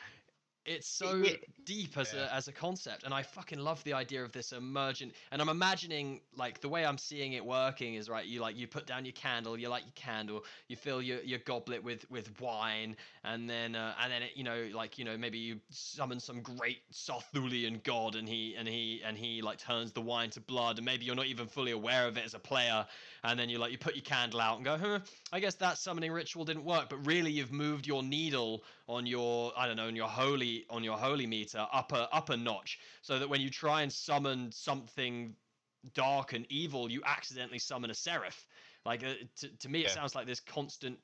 It's 0.65 0.87
so 0.87 1.23
deep 1.65 1.97
as 1.97 2.13
Yeah. 2.13 2.25
a 2.25 2.33
as 2.33 2.47
a 2.47 2.51
concept, 2.51 3.03
and 3.03 3.13
I 3.13 3.23
fucking 3.23 3.59
love 3.59 3.83
the 3.83 3.93
idea 3.93 4.23
of 4.23 4.31
this 4.31 4.51
emergent. 4.51 5.13
And 5.31 5.41
I'm 5.41 5.49
imagining 5.49 6.21
like 6.35 6.61
the 6.61 6.69
way 6.69 6.85
I'm 6.85 6.97
seeing 6.97 7.33
it 7.33 7.45
working 7.45 7.95
is 7.95 8.09
right. 8.09 8.25
You 8.25 8.41
like 8.41 8.55
you 8.55 8.67
put 8.67 8.85
down 8.85 9.05
your 9.05 9.13
candle, 9.13 9.57
you 9.57 9.69
light 9.69 9.83
your 9.83 9.93
candle, 9.95 10.43
you 10.67 10.75
fill 10.75 11.01
your, 11.01 11.21
your 11.21 11.39
goblet 11.39 11.83
with 11.83 12.09
with 12.09 12.39
wine, 12.39 12.95
and 13.23 13.49
then 13.49 13.75
uh, 13.75 13.95
and 14.01 14.11
then 14.11 14.23
it, 14.23 14.31
you 14.35 14.43
know 14.43 14.69
like 14.73 14.97
you 14.97 15.05
know 15.05 15.17
maybe 15.17 15.37
you 15.37 15.59
summon 15.69 16.19
some 16.19 16.41
great 16.41 16.79
Sarthulian 16.91 17.83
god, 17.83 18.15
and 18.15 18.27
he 18.27 18.55
and 18.55 18.67
he 18.67 19.01
and 19.03 19.17
he 19.17 19.41
like 19.41 19.57
turns 19.57 19.91
the 19.91 20.01
wine 20.01 20.29
to 20.31 20.41
blood, 20.41 20.77
and 20.77 20.85
maybe 20.85 21.05
you're 21.05 21.15
not 21.15 21.27
even 21.27 21.47
fully 21.47 21.71
aware 21.71 22.07
of 22.07 22.17
it 22.17 22.25
as 22.25 22.33
a 22.33 22.39
player, 22.39 22.85
and 23.23 23.39
then 23.39 23.49
you 23.49 23.57
like 23.59 23.71
you 23.71 23.77
put 23.77 23.95
your 23.95 24.03
candle 24.03 24.41
out 24.41 24.55
and 24.57 24.65
go, 24.65 24.77
huh, 24.77 24.99
I 25.31 25.39
guess 25.39 25.55
that 25.55 25.77
summoning 25.77 26.11
ritual 26.11 26.45
didn't 26.45 26.65
work, 26.65 26.89
but 26.89 27.05
really 27.05 27.31
you've 27.31 27.51
moved 27.51 27.87
your 27.87 28.03
needle 28.03 28.63
on 28.87 29.05
your 29.05 29.53
I 29.57 29.67
don't 29.67 29.77
know 29.77 29.87
on 29.87 29.95
your 29.95 30.07
holy 30.09 30.65
on 30.69 30.83
your 30.83 30.97
holy 30.97 31.27
meter 31.27 31.67
up 31.71 31.91
a 31.91 32.09
up 32.13 32.29
a 32.29 32.37
notch, 32.37 32.79
so 33.01 33.19
that 33.19 33.27
when 33.29 33.41
you 33.41 33.49
try 33.49 33.81
and 33.81 33.91
summon 33.91 34.51
something 34.51 35.37
dark 35.93 36.33
and 36.33 36.45
evil, 36.51 36.91
you 36.91 37.03
accidentally 37.03 37.59
summon 37.59 37.89
a 37.89 37.95
seraph. 37.95 38.47
Like 38.85 39.03
uh, 39.03 39.15
to 39.37 39.49
to 39.57 39.69
me, 39.69 39.83
it 39.83 39.89
Yeah. 39.89 39.91
sounds 39.91 40.15
like 40.15 40.27
this 40.27 40.39
constant 40.39 40.99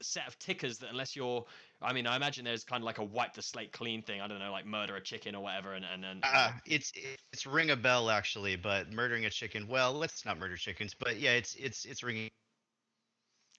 set 0.00 0.28
of 0.28 0.38
tickers 0.38 0.78
that 0.78 0.90
unless 0.90 1.16
you're 1.16 1.46
I 1.80 1.92
mean, 1.92 2.06
I 2.06 2.16
imagine 2.16 2.44
there's 2.44 2.64
kind 2.64 2.82
of 2.82 2.84
like 2.86 2.98
a 2.98 3.04
wipe 3.04 3.34
the 3.34 3.42
slate 3.42 3.72
clean 3.72 4.02
thing. 4.02 4.20
I 4.20 4.28
don't 4.28 4.38
know, 4.38 4.52
like 4.52 4.66
murder 4.66 4.96
a 4.96 5.00
chicken 5.02 5.34
or 5.34 5.42
whatever, 5.42 5.74
and 5.74 5.84
and, 5.84 6.04
and 6.04 6.24
Uh, 6.24 6.52
it's 6.66 6.92
it's 7.32 7.46
ring 7.46 7.70
a 7.70 7.76
bell 7.76 8.10
actually, 8.10 8.56
but 8.56 8.90
murdering 8.92 9.24
a 9.24 9.30
chicken. 9.30 9.68
Well, 9.68 9.92
let's 9.92 10.24
not 10.24 10.38
murder 10.38 10.56
chickens, 10.56 10.94
but 10.94 11.18
yeah, 11.18 11.32
it's 11.32 11.54
it's 11.54 11.84
it's 11.84 12.02
ringing. 12.02 12.30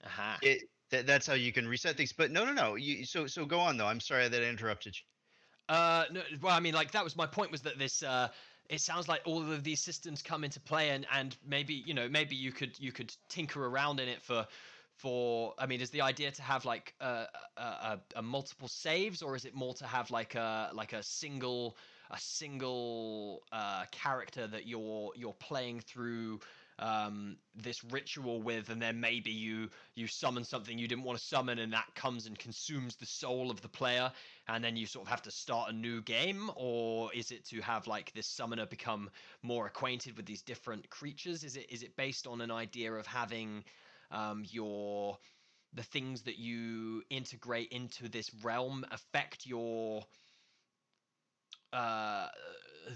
aha. 0.03 0.41
It 0.41 0.69
that, 0.91 1.07
that's 1.07 1.27
how 1.27 1.33
you 1.33 1.51
can 1.51 1.67
reset 1.67 1.95
things. 1.95 2.13
But 2.13 2.31
no, 2.31 2.45
no, 2.45 2.53
no. 2.53 2.75
You 2.75 3.05
so 3.05 3.27
so 3.27 3.45
go 3.45 3.59
on 3.59 3.77
though. 3.77 3.87
I'm 3.87 3.99
sorry 3.99 4.27
that 4.27 4.41
I 4.41 4.45
interrupted 4.45 4.95
you. 4.97 5.75
Uh, 5.75 6.05
no, 6.11 6.21
well, 6.41 6.55
I 6.55 6.59
mean, 6.59 6.73
like 6.73 6.91
that 6.91 7.03
was 7.03 7.15
my 7.15 7.27
point. 7.27 7.51
Was 7.51 7.61
that 7.61 7.77
this? 7.77 8.01
Uh, 8.03 8.29
it 8.69 8.81
sounds 8.81 9.07
like 9.07 9.21
all 9.25 9.51
of 9.51 9.63
these 9.63 9.79
systems 9.79 10.21
come 10.21 10.43
into 10.43 10.59
play, 10.59 10.89
and 10.89 11.05
and 11.13 11.35
maybe 11.45 11.73
you 11.85 11.93
know 11.93 12.07
maybe 12.09 12.35
you 12.35 12.51
could 12.51 12.79
you 12.79 12.91
could 12.91 13.13
tinker 13.29 13.65
around 13.65 13.99
in 13.99 14.09
it 14.09 14.21
for 14.21 14.47
for. 14.95 15.53
I 15.59 15.65
mean, 15.65 15.81
is 15.81 15.91
the 15.91 16.01
idea 16.01 16.31
to 16.31 16.41
have 16.41 16.65
like 16.65 16.93
a 16.99 17.25
a, 17.57 17.61
a, 17.61 17.99
a 18.17 18.21
multiple 18.21 18.67
saves, 18.67 19.21
or 19.21 19.35
is 19.35 19.45
it 19.45 19.53
more 19.53 19.73
to 19.75 19.85
have 19.85 20.09
like 20.11 20.35
a 20.35 20.71
like 20.73 20.93
a 20.93 21.03
single 21.03 21.77
a 22.11 22.19
single 22.19 23.43
uh, 23.51 23.85
character 23.91 24.47
that 24.47 24.67
you're 24.67 25.11
you're 25.15 25.33
playing 25.33 25.81
through 25.81 26.39
um, 26.79 27.37
this 27.55 27.83
ritual 27.83 28.41
with, 28.41 28.69
and 28.69 28.81
then 28.81 28.99
maybe 28.99 29.31
you 29.31 29.69
you 29.95 30.07
summon 30.07 30.43
something 30.43 30.77
you 30.77 30.87
didn't 30.87 31.03
want 31.03 31.19
to 31.19 31.25
summon, 31.25 31.59
and 31.59 31.73
that 31.73 31.93
comes 31.95 32.25
and 32.25 32.39
consumes 32.39 32.95
the 32.95 33.05
soul 33.05 33.51
of 33.51 33.61
the 33.61 33.69
player, 33.69 34.11
and 34.47 34.63
then 34.63 34.75
you 34.75 34.85
sort 34.85 35.05
of 35.05 35.09
have 35.09 35.21
to 35.23 35.31
start 35.31 35.69
a 35.69 35.73
new 35.73 36.01
game, 36.01 36.49
or 36.55 37.13
is 37.13 37.31
it 37.31 37.45
to 37.49 37.61
have 37.61 37.85
like 37.85 38.11
this 38.13 38.27
summoner 38.27 38.65
become 38.65 39.09
more 39.43 39.67
acquainted 39.67 40.15
with 40.15 40.25
these 40.25 40.41
different 40.41 40.89
creatures? 40.89 41.43
Is 41.43 41.57
it 41.57 41.69
is 41.69 41.83
it 41.83 41.95
based 41.97 42.25
on 42.27 42.41
an 42.41 42.51
idea 42.51 42.93
of 42.93 43.05
having 43.05 43.63
um, 44.11 44.43
your 44.49 45.17
the 45.73 45.83
things 45.83 46.23
that 46.23 46.39
you 46.39 47.03
integrate 47.09 47.71
into 47.71 48.09
this 48.09 48.31
realm 48.43 48.85
affect 48.91 49.45
your 49.45 50.03
uh 51.73 52.27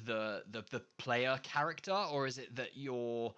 the 0.06 0.42
the 0.50 0.64
the 0.72 0.82
player 0.98 1.40
character 1.44 1.94
or 1.94 2.26
is 2.26 2.40
it 2.40 2.56
that 2.56 2.70
you're 2.76 3.32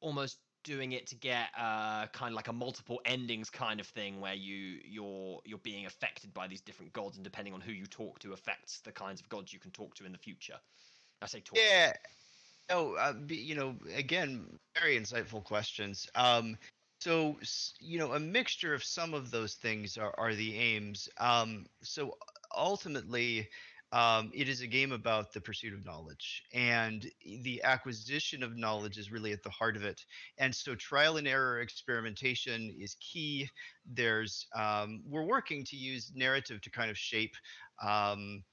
almost 0.00 0.38
doing 0.62 0.92
it 0.92 1.06
to 1.06 1.14
get 1.14 1.48
uh 1.56 2.06
kind 2.08 2.32
of 2.32 2.36
like 2.36 2.48
a 2.48 2.52
multiple 2.52 3.00
endings 3.06 3.48
kind 3.48 3.80
of 3.80 3.86
thing 3.86 4.20
where 4.20 4.34
you 4.34 4.78
you're 4.84 5.40
you're 5.44 5.58
being 5.58 5.86
affected 5.86 6.34
by 6.34 6.46
these 6.46 6.60
different 6.60 6.92
gods 6.92 7.16
and 7.16 7.24
depending 7.24 7.54
on 7.54 7.60
who 7.62 7.72
you 7.72 7.86
talk 7.86 8.18
to 8.18 8.32
affects 8.34 8.80
the 8.80 8.92
kinds 8.92 9.20
of 9.20 9.28
gods 9.30 9.52
you 9.52 9.58
can 9.58 9.70
talk 9.70 9.94
to 9.94 10.04
in 10.04 10.12
the 10.12 10.18
future 10.18 10.56
i 11.22 11.26
say 11.26 11.40
talk 11.40 11.58
Yeah. 11.58 11.94
Oh, 12.70 12.94
uh, 12.94 13.14
you 13.28 13.56
know, 13.56 13.74
again, 13.94 14.58
very 14.78 14.96
insightful 14.96 15.42
questions. 15.42 16.08
Um, 16.14 16.56
so, 17.00 17.36
you 17.80 17.98
know, 17.98 18.12
a 18.12 18.20
mixture 18.20 18.74
of 18.74 18.84
some 18.84 19.12
of 19.12 19.32
those 19.32 19.54
things 19.54 19.98
are, 19.98 20.14
are 20.16 20.34
the 20.34 20.56
aims. 20.56 21.08
Um, 21.18 21.66
so 21.82 22.16
ultimately, 22.56 23.48
um, 23.92 24.30
it 24.32 24.48
is 24.48 24.60
a 24.60 24.66
game 24.66 24.92
about 24.92 25.32
the 25.32 25.40
pursuit 25.40 25.74
of 25.74 25.84
knowledge, 25.84 26.44
and 26.54 27.10
the 27.24 27.60
acquisition 27.64 28.42
of 28.42 28.56
knowledge 28.56 28.98
is 28.98 29.10
really 29.10 29.32
at 29.32 29.42
the 29.42 29.50
heart 29.50 29.76
of 29.76 29.84
it. 29.84 30.04
And 30.38 30.54
so, 30.54 30.74
trial 30.74 31.16
and 31.16 31.26
error 31.26 31.60
experimentation 31.60 32.74
is 32.78 32.96
key. 33.00 33.48
There's, 33.84 34.46
um, 34.54 35.02
we're 35.06 35.24
working 35.24 35.64
to 35.64 35.76
use 35.76 36.12
narrative 36.14 36.60
to 36.62 36.70
kind 36.70 36.90
of 36.90 36.98
shape. 36.98 37.34
Um, 37.82 38.44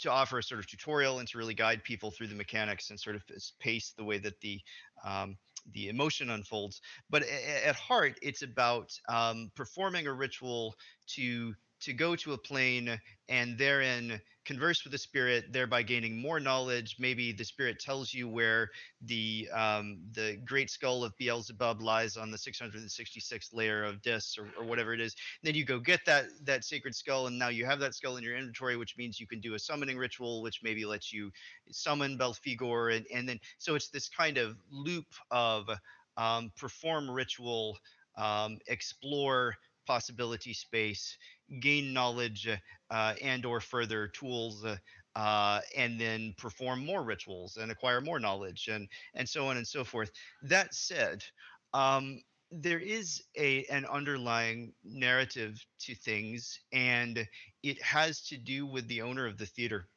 to 0.00 0.10
offer 0.10 0.38
a 0.38 0.42
sort 0.42 0.58
of 0.58 0.66
tutorial 0.66 1.20
and 1.20 1.28
to 1.28 1.38
really 1.38 1.54
guide 1.54 1.84
people 1.84 2.10
through 2.10 2.26
the 2.26 2.34
mechanics 2.34 2.90
and 2.90 2.98
sort 2.98 3.14
of 3.14 3.22
pace 3.60 3.94
the 3.96 4.02
way 4.02 4.18
that 4.18 4.40
the 4.40 4.60
um, 5.04 5.36
the 5.74 5.88
emotion 5.88 6.30
unfolds. 6.30 6.80
But 7.10 7.22
at 7.22 7.76
heart, 7.76 8.18
it's 8.22 8.42
about 8.42 8.92
um, 9.08 9.50
performing 9.54 10.06
a 10.06 10.12
ritual 10.12 10.74
to 11.10 11.54
to 11.82 11.92
go 11.92 12.16
to 12.16 12.32
a 12.32 12.38
plane 12.38 12.98
and 13.28 13.58
therein 13.58 14.20
converse 14.46 14.84
with 14.84 14.92
the 14.92 14.98
spirit, 14.98 15.52
thereby 15.52 15.82
gaining 15.82 16.20
more 16.20 16.40
knowledge. 16.40 16.96
Maybe 16.98 17.32
the 17.32 17.44
spirit 17.44 17.78
tells 17.80 18.14
you 18.14 18.28
where 18.28 18.70
the 19.02 19.48
um, 19.52 19.98
the 20.12 20.38
great 20.44 20.70
skull 20.70 21.04
of 21.04 21.16
Beelzebub 21.18 21.82
lies 21.82 22.16
on 22.16 22.30
the 22.30 22.38
666th 22.38 23.52
layer 23.52 23.84
of 23.84 24.00
discs 24.00 24.38
or, 24.38 24.48
or 24.58 24.64
whatever 24.64 24.94
it 24.94 25.00
is 25.00 25.14
then 25.42 25.54
you 25.54 25.64
go 25.64 25.78
get 25.78 26.00
that 26.06 26.26
that 26.44 26.64
sacred 26.64 26.94
skull 26.94 27.26
and 27.26 27.38
now 27.38 27.48
you 27.48 27.66
have 27.66 27.78
that 27.80 27.94
skull 27.94 28.16
in 28.16 28.24
your 28.24 28.36
inventory 28.36 28.76
which 28.76 28.96
means 28.96 29.20
you 29.20 29.26
can 29.26 29.40
do 29.40 29.54
a 29.54 29.58
summoning 29.58 29.98
ritual 29.98 30.42
which 30.42 30.60
maybe 30.62 30.84
lets 30.84 31.12
you 31.12 31.30
summon 31.70 32.16
Belphegor 32.16 32.96
and, 32.96 33.06
and 33.12 33.28
then 33.28 33.38
so 33.58 33.74
it's 33.74 33.88
this 33.88 34.08
kind 34.08 34.38
of 34.38 34.56
loop 34.70 35.06
of 35.30 35.68
um, 36.16 36.50
perform 36.56 37.10
ritual 37.10 37.76
um, 38.16 38.58
explore 38.68 39.54
possibility 39.86 40.52
space 40.54 41.16
gain 41.60 41.92
knowledge 41.92 42.48
uh, 42.90 43.14
and 43.22 43.44
or 43.46 43.60
further 43.60 44.08
tools 44.08 44.64
uh, 44.64 44.76
uh, 45.16 45.60
and 45.76 46.00
then 46.00 46.34
perform 46.38 46.84
more 46.84 47.02
rituals 47.04 47.56
and 47.56 47.70
acquire 47.72 48.00
more 48.00 48.20
knowledge 48.20 48.68
and 48.68 48.88
and 49.14 49.28
so 49.28 49.46
on 49.46 49.56
and 49.56 49.66
so 49.66 49.84
forth. 49.84 50.10
That 50.42 50.74
said 50.74 51.24
um, 51.72 52.22
there 52.50 52.78
is 52.80 53.22
a 53.38 53.64
an 53.66 53.86
underlying 53.86 54.74
narrative 54.84 55.64
to 55.80 55.94
things 55.94 56.60
and 56.72 57.26
it 57.62 57.82
has 57.82 58.22
to 58.28 58.36
do 58.38 58.66
with 58.66 58.86
the 58.88 59.02
owner 59.02 59.26
of 59.26 59.38
the 59.38 59.46
theater 59.46 59.88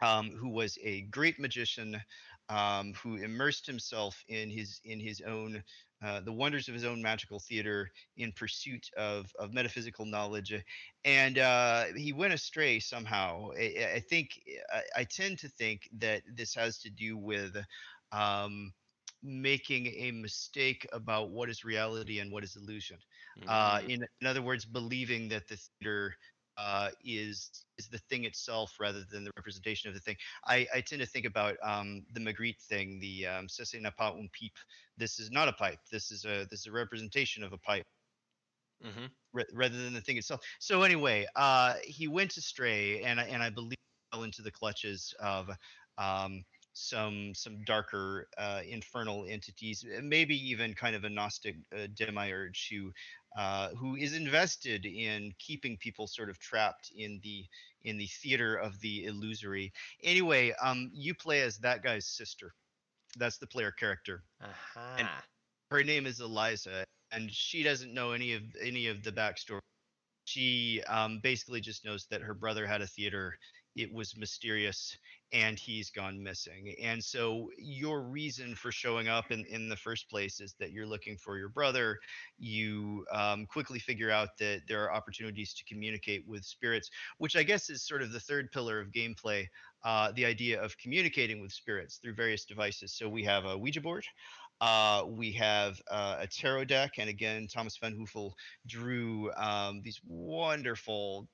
um, 0.00 0.30
who 0.32 0.48
was 0.50 0.78
a 0.82 1.02
great 1.02 1.38
magician 1.38 2.00
um, 2.48 2.94
who 2.94 3.16
immersed 3.16 3.66
himself 3.66 4.22
in 4.28 4.50
his 4.50 4.80
in 4.84 5.00
his 5.00 5.20
own 5.20 5.62
uh, 6.02 6.20
the 6.20 6.32
wonders 6.32 6.68
of 6.68 6.74
his 6.74 6.84
own 6.84 7.02
magical 7.02 7.38
theater 7.40 7.90
in 8.16 8.32
pursuit 8.32 8.88
of, 8.96 9.32
of 9.38 9.52
metaphysical 9.52 10.04
knowledge 10.06 10.52
and 11.04 11.38
uh, 11.38 11.84
he 11.96 12.12
went 12.12 12.32
astray 12.32 12.78
somehow 12.80 13.48
i, 13.58 13.92
I 13.96 14.00
think 14.00 14.40
I, 14.72 14.82
I 14.98 15.04
tend 15.04 15.38
to 15.40 15.48
think 15.48 15.88
that 15.98 16.22
this 16.26 16.54
has 16.54 16.78
to 16.80 16.90
do 16.90 17.16
with 17.16 17.56
um, 18.12 18.72
making 19.22 19.86
a 19.86 20.10
mistake 20.12 20.86
about 20.92 21.30
what 21.30 21.48
is 21.50 21.64
reality 21.64 22.18
and 22.20 22.30
what 22.32 22.44
is 22.44 22.56
illusion 22.56 22.98
uh, 23.46 23.80
Mhm. 23.80 23.88
in, 23.88 24.00
in 24.20 24.26
other 24.26 24.42
words, 24.42 24.64
believing 24.64 25.28
that 25.28 25.48
the 25.48 25.56
theater 25.56 26.14
uh, 26.58 26.90
is 27.04 27.64
is 27.78 27.88
the 27.88 27.98
thing 27.98 28.24
itself 28.24 28.76
rather 28.80 29.04
than 29.10 29.24
the 29.24 29.32
representation 29.38 29.88
of 29.88 29.94
the 29.94 30.00
thing. 30.00 30.16
I, 30.46 30.66
I 30.74 30.80
tend 30.82 31.00
to 31.00 31.06
think 31.06 31.26
about 31.26 31.56
um, 31.62 32.04
the 32.12 32.20
Magritte 32.20 32.62
thing, 32.62 33.00
the 33.00 33.26
um, 33.26 33.48
"Ceci 33.48 33.80
n'est 33.80 33.96
pas 33.96 34.12
un 34.14 34.28
pipe." 34.38 34.58
This 34.98 35.20
is 35.20 35.30
not 35.30 35.48
a 35.48 35.52
pipe. 35.54 35.80
This 35.92 36.10
is 36.12 36.24
a 36.26 36.46
this 36.50 36.60
is 36.60 36.66
a 36.66 36.72
representation 36.72 37.44
of 37.44 37.52
a 37.52 37.58
pipe 37.58 37.84
Mhm. 38.80 39.10
ra- 39.32 39.44
rather 39.52 39.76
than 39.82 39.94
the 39.94 40.00
thing 40.02 40.18
itself. 40.18 40.44
So 40.60 40.82
anyway, 40.82 41.26
uh, 41.36 41.76
he 41.84 42.08
went 42.08 42.36
astray, 42.36 43.02
and 43.02 43.20
I, 43.20 43.24
and 43.24 43.42
I 43.42 43.50
believe 43.50 43.76
fell 44.12 44.22
into 44.24 44.42
the 44.42 44.50
clutches 44.50 45.14
of 45.20 45.50
um, 45.98 46.44
some 46.72 47.34
some 47.34 47.64
darker 47.64 48.28
uh, 48.38 48.62
infernal 48.66 49.26
entities, 49.28 49.84
maybe 50.02 50.36
even 50.50 50.74
kind 50.74 50.96
of 50.96 51.04
a 51.04 51.10
Gnostic 51.10 51.56
uh, 51.76 51.88
demiurge 51.94 52.68
who 52.70 52.92
uh, 53.36 53.68
who 53.70 53.96
is 53.96 54.14
invested 54.14 54.86
in 54.86 55.32
keeping 55.38 55.76
people 55.76 56.06
sort 56.06 56.30
of 56.30 56.38
trapped 56.38 56.90
in 56.96 57.20
the 57.22 57.44
in 57.82 57.96
the 57.96 58.06
theater 58.06 58.56
of 58.56 58.80
the 58.80 59.04
illusory. 59.04 59.72
Anyway, 60.02 60.52
um, 60.62 60.90
you 60.92 61.14
play 61.14 61.42
as 61.42 61.58
that 61.58 61.82
guy's 61.82 62.06
sister. 62.06 62.52
That's 63.16 63.38
the 63.38 63.46
player 63.46 63.70
character 63.70 64.22
Aha. 64.42 65.22
her 65.70 65.82
name 65.82 66.06
is 66.06 66.20
Eliza, 66.20 66.84
and 67.12 67.30
she 67.30 67.62
doesn't 67.62 67.92
know 67.92 68.12
any 68.12 68.32
of 68.32 68.42
any 68.62 68.86
of 68.86 69.02
the 69.02 69.12
backstory. 69.12 69.60
She 70.24 70.82
um, 70.88 71.20
basically 71.22 71.60
just 71.60 71.84
knows 71.84 72.06
that 72.10 72.20
her 72.20 72.34
brother 72.34 72.66
had 72.66 72.82
a 72.82 72.86
theater 72.86 73.38
it 73.78 73.92
was 73.92 74.16
mysterious 74.16 74.98
and 75.32 75.58
he's 75.58 75.90
gone 75.90 76.20
missing. 76.20 76.74
And 76.82 77.02
so 77.02 77.48
your 77.58 78.02
reason 78.02 78.54
for 78.54 78.72
showing 78.72 79.08
up 79.08 79.30
in, 79.30 79.44
in 79.50 79.68
the 79.68 79.76
first 79.76 80.10
place 80.10 80.40
is 80.40 80.54
that 80.58 80.72
you're 80.72 80.86
looking 80.86 81.16
for 81.16 81.38
your 81.38 81.48
brother. 81.48 81.98
You 82.38 83.04
um, 83.12 83.46
quickly 83.46 83.78
figure 83.78 84.10
out 84.10 84.30
that 84.40 84.62
there 84.66 84.82
are 84.82 84.92
opportunities 84.92 85.54
to 85.54 85.64
communicate 85.64 86.26
with 86.26 86.44
spirits, 86.44 86.90
which 87.18 87.36
I 87.36 87.44
guess 87.44 87.70
is 87.70 87.86
sort 87.86 88.02
of 88.02 88.10
the 88.10 88.20
third 88.20 88.50
pillar 88.50 88.80
of 88.80 88.90
gameplay. 88.90 89.46
Uh, 89.84 90.10
the 90.16 90.26
idea 90.26 90.60
of 90.60 90.76
communicating 90.76 91.40
with 91.40 91.52
spirits 91.52 91.98
through 91.98 92.14
various 92.14 92.44
devices. 92.44 92.92
So 92.92 93.08
we 93.08 93.22
have 93.22 93.44
a 93.44 93.56
Ouija 93.56 93.80
board, 93.80 94.04
uh, 94.60 95.04
we 95.06 95.30
have 95.32 95.80
uh, 95.88 96.16
a 96.18 96.26
tarot 96.26 96.64
deck, 96.64 96.94
and 96.98 97.08
again, 97.08 97.46
Thomas 97.46 97.76
Van 97.76 97.94
Hoofel 97.94 98.34
drew 98.66 99.30
um, 99.36 99.82
these 99.84 100.00
wonderful 100.04 101.28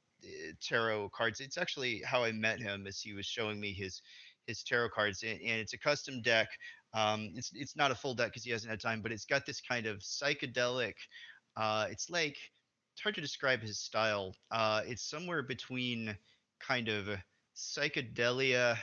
tarot 0.60 1.10
cards. 1.10 1.40
It's 1.40 1.58
actually 1.58 2.02
how 2.04 2.24
I 2.24 2.32
met 2.32 2.60
him, 2.60 2.86
as 2.86 3.00
he 3.00 3.12
was 3.12 3.26
showing 3.26 3.60
me 3.60 3.72
his 3.72 4.02
his 4.46 4.62
tarot 4.62 4.90
cards, 4.90 5.22
and, 5.22 5.40
and 5.40 5.60
it's 5.60 5.72
a 5.72 5.78
custom 5.78 6.22
deck. 6.22 6.48
Um, 6.92 7.32
it's 7.34 7.50
it's 7.54 7.76
not 7.76 7.90
a 7.90 7.94
full 7.94 8.14
deck 8.14 8.28
because 8.28 8.44
he 8.44 8.50
hasn't 8.50 8.70
had 8.70 8.80
time, 8.80 9.00
but 9.02 9.12
it's 9.12 9.24
got 9.24 9.46
this 9.46 9.60
kind 9.60 9.86
of 9.86 9.98
psychedelic. 9.98 10.94
Uh, 11.56 11.86
it's 11.90 12.10
like 12.10 12.36
it's 12.92 13.02
hard 13.02 13.14
to 13.16 13.20
describe 13.20 13.60
his 13.60 13.78
style. 13.78 14.34
Uh, 14.50 14.82
it's 14.86 15.02
somewhere 15.02 15.42
between 15.42 16.16
kind 16.60 16.88
of 16.88 17.08
psychedelia 17.56 18.76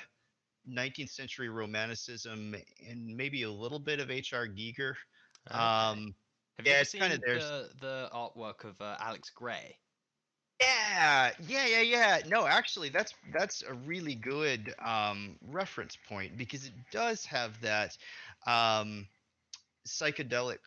19th 0.69 1.09
century 1.09 1.49
romanticism 1.49 2.55
and 2.87 3.15
maybe 3.15 3.43
a 3.43 3.51
little 3.51 3.79
bit 3.79 3.99
of 3.99 4.11
H.R. 4.11 4.47
Giger. 4.47 4.93
Okay. 5.49 5.57
Um, 5.57 6.13
Have 6.57 6.65
yeah, 6.65 6.73
you 6.73 6.75
ever 6.75 6.85
seen 6.85 7.01
kinda- 7.01 7.17
the, 7.17 7.69
the 7.79 8.09
artwork 8.13 8.63
of 8.63 8.79
uh, 8.81 8.97
Alex 8.99 9.29
Grey? 9.29 9.77
Yeah, 10.61 11.31
yeah, 11.47 11.65
yeah, 11.65 11.81
yeah. 11.81 12.21
No, 12.27 12.45
actually, 12.45 12.89
that's 12.89 13.13
that's 13.33 13.63
a 13.63 13.73
really 13.73 14.15
good 14.15 14.73
um, 14.79 15.37
reference 15.41 15.97
point 16.07 16.37
because 16.37 16.65
it 16.65 16.73
does 16.91 17.25
have 17.25 17.59
that 17.61 17.97
um, 18.45 19.07
psychedelic 19.87 20.59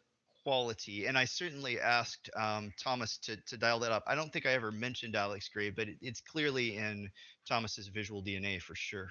quality, 0.45 1.07
and 1.07 1.19
I 1.19 1.27
certainly 1.27 1.81
asked 1.81 2.31
um, 2.37 2.73
Thomas 2.83 3.19
to 3.21 3.37
to 3.49 3.59
dial 3.59 3.81
that 3.81 3.93
up. 3.93 4.05
I 4.09 4.17
don't 4.17 4.33
think 4.33 4.47
I 4.47 4.53
ever 4.53 4.73
mentioned 4.73 5.17
Alex 5.17 5.49
Grey, 5.49 5.71
but 5.71 5.89
it, 5.89 5.99
it's 6.03 6.21
clearly 6.21 6.77
in 6.77 7.11
Thomas's 7.49 7.89
visual 7.89 8.23
DNA 8.23 8.61
for 8.61 8.75
sure. 8.77 9.09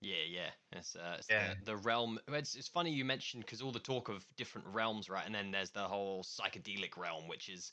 Yeah, 0.00 0.24
yeah. 0.28 0.50
It's, 0.72 0.96
uh, 0.96 1.16
it's 1.18 1.28
Yeah. 1.30 1.54
The, 1.60 1.72
the 1.72 1.76
realm. 1.78 2.18
It's, 2.28 2.54
it's 2.56 2.68
funny 2.68 2.92
you 2.92 3.04
mentioned 3.04 3.44
because 3.44 3.62
all 3.62 3.72
the 3.72 3.78
talk 3.80 4.08
of 4.10 4.26
different 4.36 4.68
realms, 4.68 5.08
right? 5.08 5.24
And 5.24 5.34
then 5.34 5.50
there's 5.50 5.70
the 5.70 5.88
whole 5.88 6.22
psychedelic 6.22 6.96
realm, 6.98 7.26
which 7.28 7.48
is 7.48 7.72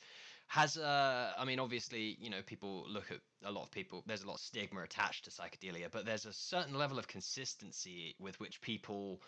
has 0.51 0.77
uh 0.77 1.31
I 1.37 1.45
mean 1.45 1.61
obviously 1.61 2.17
you 2.19 2.29
know 2.29 2.41
people 2.45 2.85
look 2.89 3.09
at 3.09 3.19
a 3.45 3.51
lot 3.51 3.63
of 3.63 3.71
people 3.71 4.03
there's 4.05 4.23
a 4.23 4.27
lot 4.27 4.33
of 4.33 4.41
stigma 4.41 4.83
attached 4.83 5.23
to 5.23 5.31
psychedelia 5.31 5.89
but 5.89 6.05
there's 6.05 6.25
a 6.25 6.33
certain 6.33 6.77
level 6.77 6.99
of 6.99 7.07
consistency 7.07 8.15
with 8.19 8.37
which 8.41 8.59
people 8.59 9.21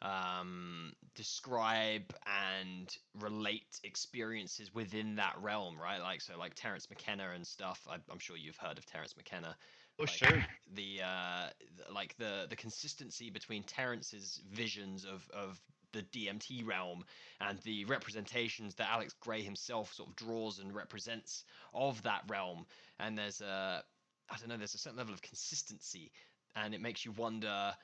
um 0.00 0.94
describe 1.14 2.14
and 2.26 2.96
relate 3.20 3.80
experiences 3.84 4.74
within 4.74 5.16
that 5.16 5.34
realm 5.42 5.76
right? 5.78 6.00
Like 6.00 6.22
so 6.22 6.38
like 6.38 6.54
Terence 6.54 6.88
McKenna 6.88 7.32
and 7.34 7.46
stuff. 7.46 7.86
I, 7.86 7.96
I'm 8.10 8.18
sure 8.18 8.38
you've 8.38 8.56
heard 8.56 8.78
of 8.78 8.86
Terence 8.86 9.14
McKenna. 9.14 9.54
Oh, 9.98 10.04
like, 10.04 10.08
sure. 10.08 10.46
the 10.74 11.02
uh 11.04 11.48
like 11.92 12.16
the 12.16 12.46
the 12.48 12.56
consistency 12.56 13.28
between 13.28 13.62
Terence's 13.64 14.40
visions 14.50 15.04
of 15.04 15.28
of 15.34 15.60
the 15.92 16.02
DMT 16.02 16.66
realm 16.66 17.04
and 17.40 17.58
the 17.60 17.84
representations 17.84 18.74
that 18.76 18.88
Alex 18.90 19.14
Grey 19.20 19.42
himself 19.42 19.92
sort 19.92 20.08
of 20.08 20.16
draws 20.16 20.58
and 20.58 20.74
represents 20.74 21.44
of 21.74 22.02
that 22.02 22.22
realm. 22.28 22.66
And 22.98 23.16
there's 23.16 23.40
a 23.40 23.82
I 24.30 24.36
don't 24.38 24.48
know 24.48 24.56
there's 24.56 24.74
a 24.74 24.78
certain 24.78 24.98
level 24.98 25.14
of 25.14 25.22
consistency 25.22 26.10
and 26.56 26.74
it 26.74 26.80
makes 26.80 27.04
you 27.04 27.12
wonder 27.12 27.74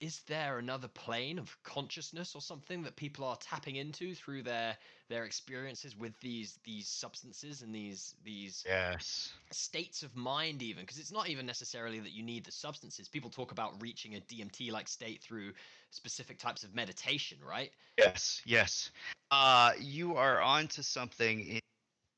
is 0.00 0.22
there 0.22 0.58
another 0.58 0.88
plane 0.88 1.38
of 1.38 1.56
consciousness 1.62 2.34
or 2.34 2.40
something 2.40 2.82
that 2.82 2.96
people 2.96 3.24
are 3.24 3.36
tapping 3.36 3.76
into 3.76 4.14
through 4.14 4.42
their 4.42 4.76
their 5.08 5.24
experiences 5.24 5.96
with 5.96 6.18
these 6.20 6.58
these 6.64 6.88
substances 6.88 7.62
and 7.62 7.74
these 7.74 8.14
these 8.24 8.66
Yes. 8.66 9.34
states 9.50 10.02
of 10.02 10.16
mind 10.16 10.62
even 10.62 10.82
because 10.82 10.98
it's 10.98 11.12
not 11.12 11.28
even 11.28 11.46
necessarily 11.46 12.00
that 12.00 12.12
you 12.12 12.22
need 12.22 12.44
the 12.44 12.52
substances 12.52 13.08
people 13.08 13.30
talk 13.30 13.52
about 13.52 13.80
reaching 13.82 14.14
a 14.14 14.20
dmt 14.20 14.70
like 14.72 14.88
state 14.88 15.22
through 15.22 15.52
specific 15.90 16.38
types 16.38 16.64
of 16.64 16.74
meditation 16.74 17.38
right 17.46 17.72
Yes, 17.98 18.42
yes. 18.44 18.90
Uh, 19.30 19.72
you 19.78 20.16
are 20.16 20.40
on 20.40 20.68
to 20.68 20.82
something 20.82 21.60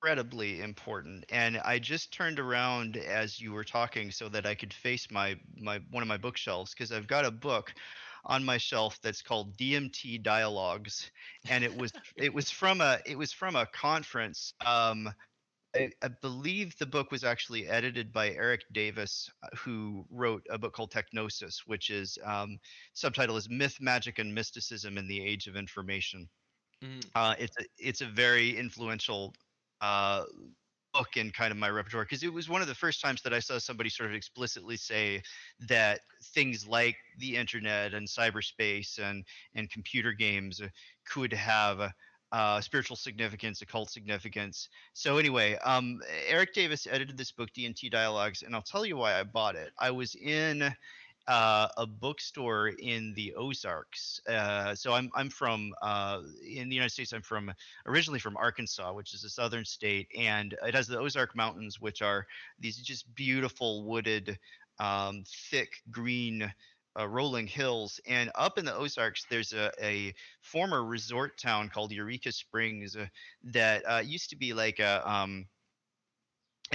incredibly 0.05 0.61
important. 0.61 1.25
And 1.31 1.57
I 1.59 1.79
just 1.79 2.13
turned 2.13 2.39
around 2.39 2.99
as 2.99 3.41
you 3.41 3.53
were 3.53 3.65
talking 3.65 4.11
so 4.11 4.29
that 4.29 4.45
I 4.45 4.55
could 4.55 4.73
face 4.75 5.11
my 5.11 5.41
my 5.57 5.79
one 5.91 6.03
of 6.03 6.09
my 6.09 6.19
bookshelves 6.19 6.75
because 6.75 6.93
I've 6.93 7.07
got 7.07 7.25
a 7.25 7.31
book 7.31 7.73
on 8.27 8.45
my 8.45 8.59
shelf 8.59 9.01
that's 9.03 9.23
called 9.23 9.57
DMT 9.57 10.23
Dialogues, 10.23 11.11
and 11.49 11.65
it 11.65 11.75
was 11.75 11.91
it 12.17 12.35
was 12.35 12.51
from 12.51 12.83
a 12.83 13.01
it 13.07 13.17
was 13.17 13.33
from 13.33 13.57
a 13.57 13.65
conference. 13.67 14.53
Um, 14.65 15.09
I, 15.75 15.91
I 16.03 16.09
believe 16.09 16.77
the 16.79 16.87
book 16.87 17.11
was 17.11 17.25
actually 17.25 17.67
edited 17.67 18.13
by 18.13 18.31
Erik 18.33 18.63
Davis, 18.73 19.31
uh, 19.43 19.49
who 19.57 20.07
wrote 20.11 20.47
a 20.51 20.59
book 20.59 20.75
called 20.75 20.93
TechGnosis, 20.93 21.61
which 21.67 21.91
is 21.91 22.19
um, 22.25 22.59
subtitle 22.93 23.39
is 23.39 23.49
Myth, 23.49 23.81
Magic, 23.81 24.19
and 24.19 24.35
Mysticism 24.35 24.99
in 24.99 25.09
the 25.09 25.25
Age 25.25 25.47
of 25.47 25.57
Information. 25.57 26.29
Mhm. 26.83 27.11
Uh, 27.15 27.35
it's 27.39 27.57
a, 27.59 27.65
it's 27.79 28.01
a 28.03 28.07
very 28.07 28.57
influential 28.57 29.35
uh, 29.81 30.25
book 30.93 31.17
in 31.17 31.31
kind 31.31 31.51
of 31.51 31.59
my 31.59 31.69
repertoire 31.69 32.05
because 32.05 32.23
it 32.23 32.33
was 32.33 32.49
one 32.49 32.63
of 32.63 32.69
the 32.69 32.75
first 32.75 33.01
times 33.01 33.21
that 33.23 33.35
I 33.35 33.41
saw 33.41 33.59
somebody 33.59 33.91
sort 33.91 34.11
of 34.11 34.15
explicitly 34.15 34.77
say 34.77 35.23
that 35.69 36.01
things 36.35 36.67
like 36.69 36.97
the 37.19 37.37
internet 37.37 37.95
and 37.95 38.07
cyberspace 38.07 38.99
and 38.99 39.25
and 39.55 39.69
computer 39.71 40.13
games 40.13 40.63
could 41.05 41.33
have 41.33 41.93
uh, 42.33 42.61
spiritual 42.61 42.97
significance, 42.97 43.63
occult 43.63 43.91
significance. 43.91 44.69
So 44.93 45.19
anyway, 45.19 45.57
um, 45.65 46.01
Erik 46.27 46.53
Davis 46.53 46.87
edited 46.91 47.17
this 47.17 47.31
book, 47.31 47.51
DMT 47.57 47.91
Dialogues, 47.93 48.43
and 48.43 48.57
I'll 48.57 48.63
tell 48.63 48.85
you 48.85 48.97
why 48.97 49.19
I 49.19 49.23
bought 49.23 49.55
it. 49.55 49.73
I 49.79 49.93
was 49.93 50.17
in 50.17 50.75
uh, 51.27 51.69
a 51.77 51.87
bookstore 51.87 52.69
in 52.69 53.15
the 53.15 53.35
Ozarks. 53.35 54.21
Uh, 54.29 54.75
so 54.75 54.93
I'm 54.93 55.11
I'm 55.15 55.31
from 55.31 55.75
uh, 55.83 56.21
in 56.47 56.69
the 56.69 56.75
United 56.75 56.91
States. 56.91 57.13
I'm 57.13 57.23
from 57.23 57.53
originally 57.87 58.19
from 58.21 58.37
Arkansas, 58.37 58.93
which 58.93 59.15
is 59.15 59.25
a 59.25 59.31
southern 59.31 59.65
state, 59.65 60.09
and 60.17 60.55
it 60.67 60.75
has 60.75 60.87
the 60.87 60.99
Ozark 60.99 61.35
Mountains, 61.35 61.81
which 61.81 62.03
are 62.03 62.27
these 62.59 62.77
just 62.77 63.13
beautiful 63.15 63.85
wooded, 63.85 64.39
um, 64.79 65.25
thick 65.51 65.83
green. 65.91 66.53
Uh, 66.97 67.09
rolling 67.09 67.49
hills 67.49 67.99
and 68.07 68.31
up 68.37 68.57
in 68.57 68.65
the 68.65 68.73
ozarks 68.73 69.27
there's 69.29 69.53
a, 69.53 69.69
a 69.83 70.15
former 70.43 70.85
resort 70.85 71.37
town 71.37 71.69
called 71.69 71.91
eureka 71.91 72.31
springs 72.31 72.95
uh, 72.95 73.05
that 73.43 73.83
uh, 73.89 73.99
used 73.99 74.31
to 74.31 74.37
be 74.37 74.53
like 74.55 74.79
a 74.79 75.03
um, 75.11 75.45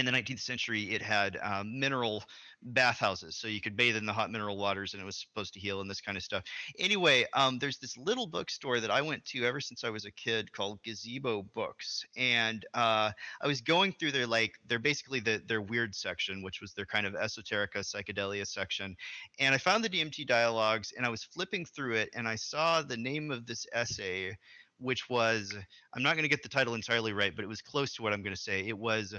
in 0.00 0.06
the 0.06 0.12
19th 0.12 0.40
century 0.40 0.82
it 0.94 1.02
had 1.02 1.38
um, 1.42 1.78
mineral 1.78 2.24
bathhouses 2.62 3.36
so 3.36 3.48
you 3.48 3.60
could 3.60 3.76
bathe 3.76 3.96
in 3.96 4.04
the 4.04 4.12
hot 4.12 4.30
mineral 4.30 4.56
waters 4.56 4.92
and 4.92 5.02
it 5.02 5.06
was 5.06 5.16
supposed 5.16 5.54
to 5.54 5.60
heal 5.60 5.80
and 5.80 5.88
this 5.88 6.00
kind 6.00 6.16
of 6.16 6.22
stuff. 6.22 6.42
Anyway 6.78 7.24
um, 7.34 7.58
there's 7.58 7.78
this 7.78 7.96
little 7.96 8.26
bookstore 8.26 8.80
that 8.80 8.90
i 8.90 9.00
went 9.00 9.24
to 9.24 9.44
ever 9.44 9.60
since 9.60 9.84
i 9.84 9.90
was 9.90 10.04
a 10.04 10.10
kid 10.10 10.50
called 10.52 10.82
gazebo 10.82 11.42
books 11.54 12.04
and 12.16 12.64
uh, 12.74 13.10
i 13.42 13.46
was 13.46 13.60
going 13.60 13.92
through 13.92 14.12
their 14.12 14.26
like 14.26 14.54
they're 14.66 14.78
basically 14.78 15.20
the, 15.20 15.42
their 15.46 15.62
weird 15.62 15.94
section 15.94 16.42
which 16.42 16.60
was 16.60 16.72
their 16.72 16.86
kind 16.86 17.06
of 17.06 17.14
esoterica 17.14 17.78
psychedelia 17.78 18.46
section 18.46 18.96
and 19.38 19.54
i 19.54 19.58
found 19.58 19.84
the 19.84 19.88
dmt 19.88 20.26
dialogues 20.26 20.92
and 20.96 21.06
i 21.06 21.08
was 21.08 21.24
flipping 21.24 21.64
through 21.64 21.94
it 21.94 22.08
and 22.14 22.26
i 22.26 22.34
saw 22.34 22.82
the 22.82 22.96
name 22.96 23.30
of 23.30 23.46
this 23.46 23.66
essay 23.72 24.36
which 24.78 25.10
was 25.10 25.54
i'm 25.94 26.02
not 26.02 26.14
going 26.14 26.22
to 26.22 26.28
get 26.28 26.42
the 26.42 26.48
title 26.48 26.74
entirely 26.74 27.12
right 27.12 27.36
but 27.36 27.44
it 27.44 27.48
was 27.48 27.60
close 27.60 27.94
to 27.94 28.02
what 28.02 28.12
i'm 28.12 28.22
going 28.22 28.34
to 28.34 28.40
say. 28.40 28.66
It 28.66 28.78
was 28.78 29.14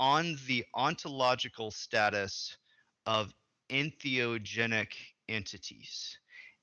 on 0.00 0.38
the 0.48 0.64
ontological 0.74 1.70
status 1.70 2.56
of 3.06 3.32
entheogenic 3.70 4.94
entities. 5.28 6.18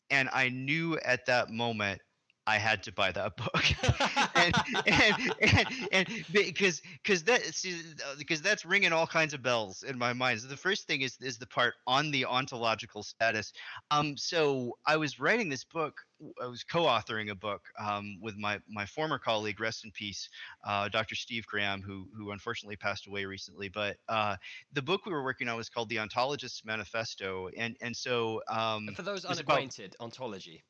And 0.10 0.30
I 0.34 0.50
knew 0.50 0.98
at 1.06 1.26
that 1.28 1.52
moment 1.52 2.02
I 2.48 2.58
had 2.58 2.82
to 2.84 2.94
buy 2.94 3.12
that 3.12 3.36
book. 3.36 3.64
and, 4.36 4.56
and, 4.88 5.34
and, 5.42 5.68
and 5.92 6.26
because 6.32 6.82
because 7.04 7.24
that 7.24 7.44
see, 7.44 7.82
uh, 8.06 8.16
because 8.18 8.42
that's 8.42 8.66
ringing 8.66 8.94
all 8.94 9.06
kinds 9.06 9.34
of 9.34 9.44
bells 9.44 9.84
in 9.84 9.98
my 9.98 10.14
mind. 10.14 10.40
So 10.40 10.48
the 10.48 10.56
first 10.56 10.88
thing 10.88 11.02
is 11.02 11.18
is 11.22 11.38
the 11.38 11.46
part 11.46 11.74
on 11.86 12.10
the 12.10 12.24
ontological 12.26 13.04
status. 13.04 13.52
Um, 13.92 14.16
so 14.16 14.78
I 14.86 14.96
was 14.96 15.20
writing 15.20 15.50
this 15.50 15.66
book. 15.66 16.00
I 16.42 16.48
was 16.48 16.64
co-authoring 16.64 17.30
a 17.30 17.36
book 17.36 17.64
um, 17.78 18.18
with 18.22 18.38
my 18.38 18.60
my 18.70 18.86
former 18.86 19.20
colleague, 19.20 19.60
rest 19.60 19.84
in 19.84 19.92
peace, 19.92 20.30
uh, 20.66 20.88
Dr. 20.88 21.16
Steve 21.16 21.46
Graham, 21.48 21.82
who 21.82 22.08
who 22.16 22.32
unfortunately 22.32 22.78
passed 22.78 23.08
away 23.08 23.26
recently. 23.26 23.68
But 23.68 23.98
uh, 24.08 24.38
the 24.72 24.82
book 24.82 25.06
we 25.06 25.12
were 25.12 25.24
working 25.24 25.50
on 25.50 25.58
was 25.58 25.70
called 25.70 25.90
The 25.90 25.98
Ontologist's 25.98 26.64
Manifesto, 26.64 27.50
and 27.58 27.76
and 27.82 27.96
so 27.96 28.42
um, 28.48 28.88
for 28.96 29.02
those 29.02 29.28
was 29.28 29.42
about- 29.42 29.56
unacquainted 29.56 29.98
ontology 30.00 30.64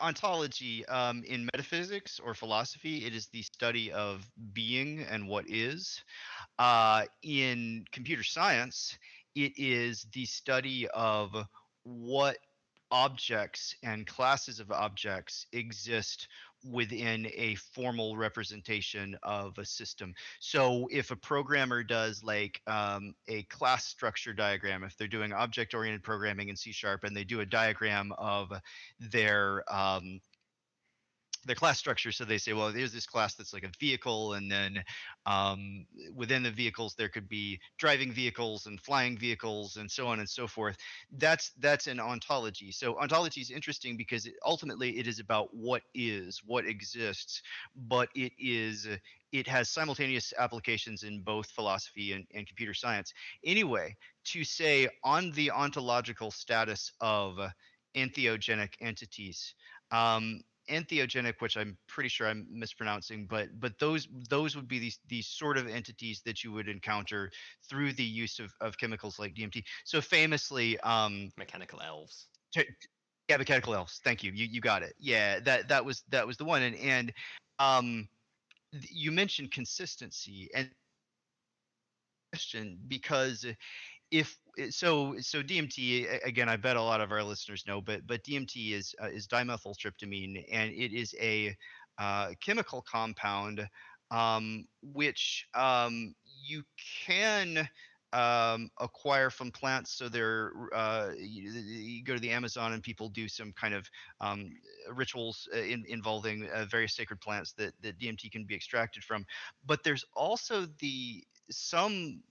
Ontology. 0.00 0.84
Um, 0.86 1.22
in 1.24 1.48
metaphysics 1.54 2.20
or 2.22 2.34
philosophy, 2.34 3.04
it 3.04 3.14
is 3.14 3.28
the 3.28 3.42
study 3.42 3.92
of 3.92 4.24
being 4.52 5.00
and 5.10 5.28
what 5.28 5.48
is. 5.48 6.02
Uh, 6.58 7.04
in 7.22 7.84
computer 7.92 8.22
science, 8.22 8.98
it 9.34 9.52
is 9.56 10.06
the 10.12 10.24
study 10.24 10.88
of 10.88 11.34
what 11.82 12.36
objects 12.90 13.74
and 13.82 14.06
classes 14.06 14.60
of 14.60 14.70
objects 14.70 15.46
exist 15.52 16.28
within 16.70 17.28
a 17.34 17.54
formal 17.56 18.16
representation 18.16 19.16
of 19.22 19.58
a 19.58 19.64
system. 19.64 20.14
So 20.40 20.88
if 20.90 21.10
a 21.10 21.16
programmer 21.16 21.82
does 21.82 22.22
like 22.24 22.60
um, 22.66 23.14
a 23.28 23.42
class 23.44 23.84
structure 23.84 24.32
diagram, 24.32 24.82
if 24.82 24.96
they're 24.96 25.06
doing 25.06 25.32
object-oriented 25.32 26.02
programming 26.02 26.48
in 26.48 26.56
C 26.56 26.72
sharp 26.72 27.04
and 27.04 27.14
they 27.14 27.24
do 27.24 27.40
a 27.40 27.46
diagram 27.46 28.12
of 28.16 28.50
their 28.98 29.62
um, 29.72 30.20
their 31.46 31.56
class 31.56 31.78
structure. 31.78 32.12
So 32.12 32.24
they 32.24 32.38
say, 32.38 32.52
well, 32.52 32.72
there's 32.72 32.92
this 32.92 33.06
class 33.06 33.34
that's 33.34 33.52
like 33.52 33.64
a 33.64 33.70
vehicle, 33.78 34.34
and 34.34 34.50
then 34.50 34.82
um, 35.26 35.86
within 36.14 36.42
the 36.42 36.50
vehicles 36.50 36.94
there 36.94 37.08
could 37.08 37.28
be 37.28 37.60
driving 37.78 38.12
vehicles 38.12 38.66
and 38.66 38.80
flying 38.80 39.16
vehicles 39.16 39.76
and 39.76 39.90
so 39.90 40.06
on 40.06 40.20
and 40.20 40.28
so 40.28 40.46
forth. 40.46 40.76
That's 41.12 41.52
that's 41.58 41.86
an 41.86 42.00
ontology. 42.00 42.72
So 42.72 42.98
ontology 42.98 43.40
is 43.40 43.50
interesting 43.50 43.96
because 43.96 44.26
it, 44.26 44.34
ultimately 44.44 44.98
it 44.98 45.06
is 45.06 45.20
about 45.20 45.48
what 45.52 45.82
is, 45.94 46.40
what 46.44 46.66
exists, 46.66 47.42
but 47.76 48.08
it 48.14 48.32
is 48.38 48.86
it 49.32 49.48
has 49.48 49.68
simultaneous 49.68 50.32
applications 50.38 51.02
in 51.02 51.20
both 51.20 51.50
philosophy 51.50 52.12
and, 52.12 52.24
and 52.34 52.46
computer 52.46 52.72
science. 52.72 53.12
Anyway, 53.44 53.96
to 54.26 54.44
say 54.44 54.88
on 55.02 55.32
the 55.32 55.50
ontological 55.50 56.30
status 56.30 56.92
of 57.00 57.38
entheogenic 57.94 58.74
entities. 58.80 59.54
Um, 59.90 60.40
entheogenic, 60.68 61.34
which 61.40 61.56
I'm 61.56 61.76
pretty 61.88 62.08
sure 62.08 62.26
I'm 62.28 62.46
mispronouncing, 62.50 63.26
but 63.26 63.48
but 63.60 63.78
those 63.78 64.08
those 64.28 64.56
would 64.56 64.68
be 64.68 64.78
these 64.78 64.98
these 65.08 65.26
sort 65.26 65.56
of 65.58 65.68
entities 65.68 66.22
that 66.24 66.42
you 66.44 66.52
would 66.52 66.68
encounter 66.68 67.30
through 67.68 67.92
the 67.94 68.04
use 68.04 68.38
of, 68.38 68.52
of 68.60 68.78
chemicals 68.78 69.18
like 69.18 69.34
DMT. 69.34 69.64
So 69.84 70.00
famously, 70.00 70.78
um, 70.80 71.30
Mechanical 71.36 71.80
elves. 71.80 72.28
t- 72.52 72.64
yeah, 73.28 73.36
mechanical 73.38 73.74
elves. 73.74 74.00
Thank 74.04 74.22
you. 74.22 74.32
You 74.32 74.46
you 74.46 74.60
got 74.60 74.82
it. 74.82 74.94
Yeah, 74.98 75.40
that 75.40 75.68
that 75.68 75.84
was 75.84 76.02
that 76.10 76.26
was 76.26 76.36
the 76.36 76.44
one. 76.44 76.62
And 76.62 76.76
and 76.76 77.12
um, 77.58 78.08
th- 78.72 78.90
you 78.90 79.12
mentioned 79.12 79.52
consistency 79.52 80.50
and 80.54 80.70
question 82.32 82.78
because 82.88 83.46
if 84.10 84.38
eh, 84.58 84.68
so 84.70 85.16
so 85.20 85.42
DMT 85.42 86.06
again 86.24 86.48
I 86.48 86.56
bet 86.56 86.76
a 86.76 86.82
lot 86.82 87.00
of 87.00 87.12
our 87.12 87.22
listeners 87.22 87.64
know 87.66 87.80
but 87.80 88.06
but 88.06 88.22
DMT 88.24 88.72
is 88.72 88.94
uh, 89.02 89.08
is 89.08 89.26
dimethyltryptamine 89.26 90.44
and 90.50 90.72
it 90.72 90.92
is 90.92 91.14
a 91.20 91.56
uh, 91.98 92.32
chemical 92.40 92.82
compound 92.82 93.68
um, 94.10 94.66
which 94.82 95.46
um, 95.54 96.14
you 96.24 96.62
can 97.04 97.68
um, 98.12 98.70
acquire 98.78 99.28
from 99.28 99.50
plants. 99.50 99.92
So 99.92 100.08
they're 100.08 100.52
uh, 100.72 101.10
you, 101.18 101.50
you 101.50 102.04
go 102.04 102.14
to 102.14 102.20
the 102.20 102.30
Amazon 102.30 102.72
and 102.72 102.82
people 102.82 103.08
do 103.08 103.28
some 103.28 103.52
kind 103.52 103.74
of 103.74 103.88
um, 104.20 104.50
rituals 104.92 105.48
uh, 105.52 105.58
in, 105.58 105.84
involving 105.88 106.48
uh, 106.54 106.64
various 106.70 106.94
sacred 106.94 107.20
plants 107.20 107.52
that, 107.54 107.74
that 107.82 107.98
DMT 107.98 108.30
can 108.30 108.44
be 108.44 108.54
extracted 108.54 109.02
from. 109.02 109.26
But 109.64 109.82
there's 109.82 110.04
also 110.14 110.66
the 110.78 111.24
some 111.50 112.22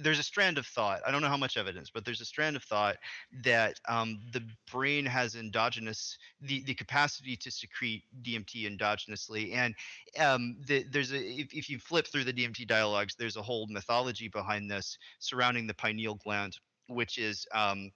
there's 0.00 0.18
a 0.18 0.22
strand 0.22 0.58
of 0.58 0.66
thought. 0.66 1.00
I 1.06 1.10
don't 1.10 1.22
know 1.22 1.28
how 1.28 1.36
much 1.36 1.56
evidence, 1.56 1.90
but 1.92 2.04
there's 2.04 2.20
a 2.20 2.24
strand 2.24 2.56
of 2.56 2.62
thought 2.62 2.96
that 3.42 3.80
um, 3.88 4.20
the 4.32 4.42
brain 4.70 5.04
has 5.06 5.34
endogenous 5.34 6.18
the, 6.40 6.62
the 6.64 6.74
capacity 6.74 7.36
to 7.36 7.50
secrete 7.50 8.04
DMT 8.22 8.70
endogenously, 8.70 9.54
and 9.54 9.74
um, 10.18 10.56
the, 10.66 10.84
there's 10.90 11.12
a 11.12 11.18
if, 11.18 11.52
if 11.52 11.70
you 11.70 11.78
flip 11.78 12.06
through 12.06 12.24
the 12.24 12.32
DMT 12.32 12.66
dialogues, 12.66 13.14
there's 13.18 13.36
a 13.36 13.42
whole 13.42 13.66
mythology 13.68 14.28
behind 14.28 14.70
this 14.70 14.98
surrounding 15.18 15.66
the 15.66 15.74
pineal 15.74 16.14
gland, 16.14 16.58
which 16.88 17.18
is 17.18 17.46
um, 17.54 17.90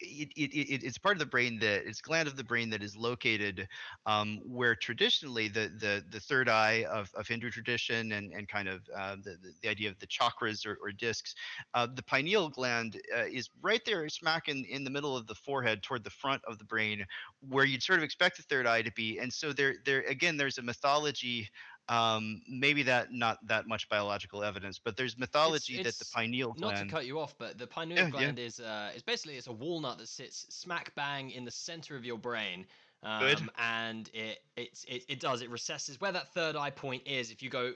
it, 0.00 0.28
it, 0.36 0.54
it, 0.54 0.84
it's 0.84 0.98
part 0.98 1.14
of 1.14 1.18
the 1.18 1.26
brain 1.26 1.58
that 1.60 1.86
it's 1.86 2.00
gland 2.00 2.28
of 2.28 2.36
the 2.36 2.44
brain 2.44 2.70
that 2.70 2.82
is 2.82 2.96
located 2.96 3.68
um, 4.06 4.40
where 4.44 4.74
traditionally 4.74 5.48
the, 5.48 5.70
the 5.78 6.04
the 6.10 6.20
third 6.20 6.48
eye 6.48 6.84
of, 6.90 7.10
of 7.14 7.26
Hindu 7.26 7.50
tradition 7.50 8.12
and, 8.12 8.32
and 8.32 8.48
kind 8.48 8.68
of 8.68 8.82
uh, 8.96 9.16
the, 9.16 9.36
the, 9.42 9.52
the 9.62 9.68
idea 9.68 9.88
of 9.88 9.98
the 9.98 10.06
chakras 10.06 10.66
or, 10.66 10.78
or 10.82 10.92
discs, 10.92 11.34
uh, 11.74 11.86
the 11.94 12.02
pineal 12.02 12.48
gland 12.48 13.00
uh, 13.16 13.24
is 13.24 13.50
right 13.62 13.82
there 13.84 14.08
smack 14.08 14.48
in, 14.48 14.64
in 14.64 14.84
the 14.84 14.90
middle 14.90 15.16
of 15.16 15.26
the 15.26 15.34
forehead 15.34 15.82
toward 15.82 16.04
the 16.04 16.10
front 16.10 16.42
of 16.46 16.58
the 16.58 16.64
brain 16.64 17.04
where 17.48 17.64
you'd 17.64 17.82
sort 17.82 17.98
of 17.98 18.04
expect 18.04 18.36
the 18.36 18.42
third 18.44 18.66
eye 18.66 18.82
to 18.82 18.92
be. 18.92 19.18
And 19.18 19.32
so 19.32 19.52
there 19.52 19.76
there 19.84 20.02
again 20.02 20.36
there's 20.36 20.58
a 20.58 20.62
mythology 20.62 21.48
um 21.88 22.42
maybe 22.48 22.82
that 22.84 23.12
not 23.12 23.38
that 23.46 23.66
much 23.66 23.88
biological 23.88 24.42
evidence 24.42 24.78
but 24.78 24.96
there's 24.96 25.18
mythology 25.18 25.78
that 25.78 25.98
the 25.98 26.04
it's 26.04 26.14
pineal 26.14 26.54
Not 26.54 26.76
to 26.76 26.84
cut 26.84 27.06
you 27.06 27.18
off, 27.18 27.36
but 27.38 27.58
the 27.58 27.66
pineal 27.66 28.06
Yeah, 28.06 28.10
yeah. 28.16 28.32
gland 28.32 28.38
is 28.38 28.60
uh, 28.60 28.92
is 28.94 29.02
basically 29.02 29.36
it's 29.36 29.48
a 29.48 29.52
walnut 29.52 29.98
that 29.98 30.08
sits 30.08 30.46
smack 30.54 30.94
bang 30.94 31.30
in 31.30 31.44
the 31.44 31.50
center 31.50 31.96
of 31.96 32.04
your 32.04 32.18
brain. 32.18 32.66
Um, 33.02 33.40
Good. 33.40 33.50
And 33.58 34.08
it 34.14 34.38
it's 34.56 34.84
it, 34.84 35.04
it 35.08 35.20
does 35.20 35.42
it 35.42 35.50
recesses 35.50 36.00
where 36.00 36.12
that 36.12 36.28
third 36.32 36.56
eye 36.56 36.70
point 36.70 37.06
is. 37.06 37.30
If 37.30 37.42
you 37.42 37.50
go 37.50 37.74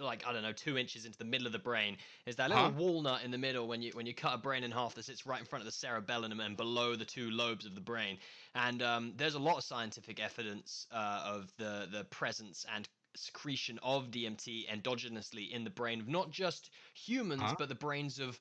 like 0.00 0.26
I 0.26 0.32
don't 0.32 0.42
know 0.42 0.52
two 0.52 0.76
inches 0.78 1.04
into 1.04 1.18
the 1.18 1.24
middle 1.24 1.46
of 1.46 1.52
the 1.52 1.58
brain, 1.58 1.98
is 2.26 2.36
that 2.36 2.50
little 2.50 2.70
Huh? 2.70 2.72
walnut 2.72 3.22
in 3.24 3.30
the 3.30 3.38
middle 3.38 3.68
when 3.68 3.82
you 3.82 3.92
when 3.92 4.06
you 4.06 4.14
cut 4.14 4.34
a 4.34 4.38
brain 4.38 4.64
in 4.64 4.70
half 4.72 4.94
that 4.94 5.04
sits 5.04 5.26
right 5.26 5.40
in 5.40 5.46
front 5.46 5.62
of 5.62 5.66
the 5.66 5.72
cerebellum 5.72 6.40
and 6.40 6.56
below 6.56 6.96
the 6.96 7.04
two 7.04 7.30
lobes 7.30 7.66
of 7.66 7.74
the 7.74 7.80
brain. 7.80 8.18
And 8.54 8.82
um, 8.82 9.12
there's 9.16 9.34
a 9.34 9.38
lot 9.40 9.58
of 9.58 9.64
scientific 9.64 10.18
evidence 10.20 10.86
uh, 10.90 11.22
of 11.26 11.54
the 11.56 11.88
the 11.90 12.04
presence 12.04 12.64
and 12.68 12.88
secretion 13.16 13.78
of 13.82 14.10
DMT 14.10 14.66
endogenously 14.70 15.50
in 15.50 15.64
the 15.64 15.70
brain 15.70 16.00
of 16.00 16.08
not 16.08 16.30
just 16.30 16.70
humans 16.94 17.52
Huh? 17.52 17.54
but 17.54 17.68
the 17.68 17.74
brains 17.74 18.18
of 18.18 18.40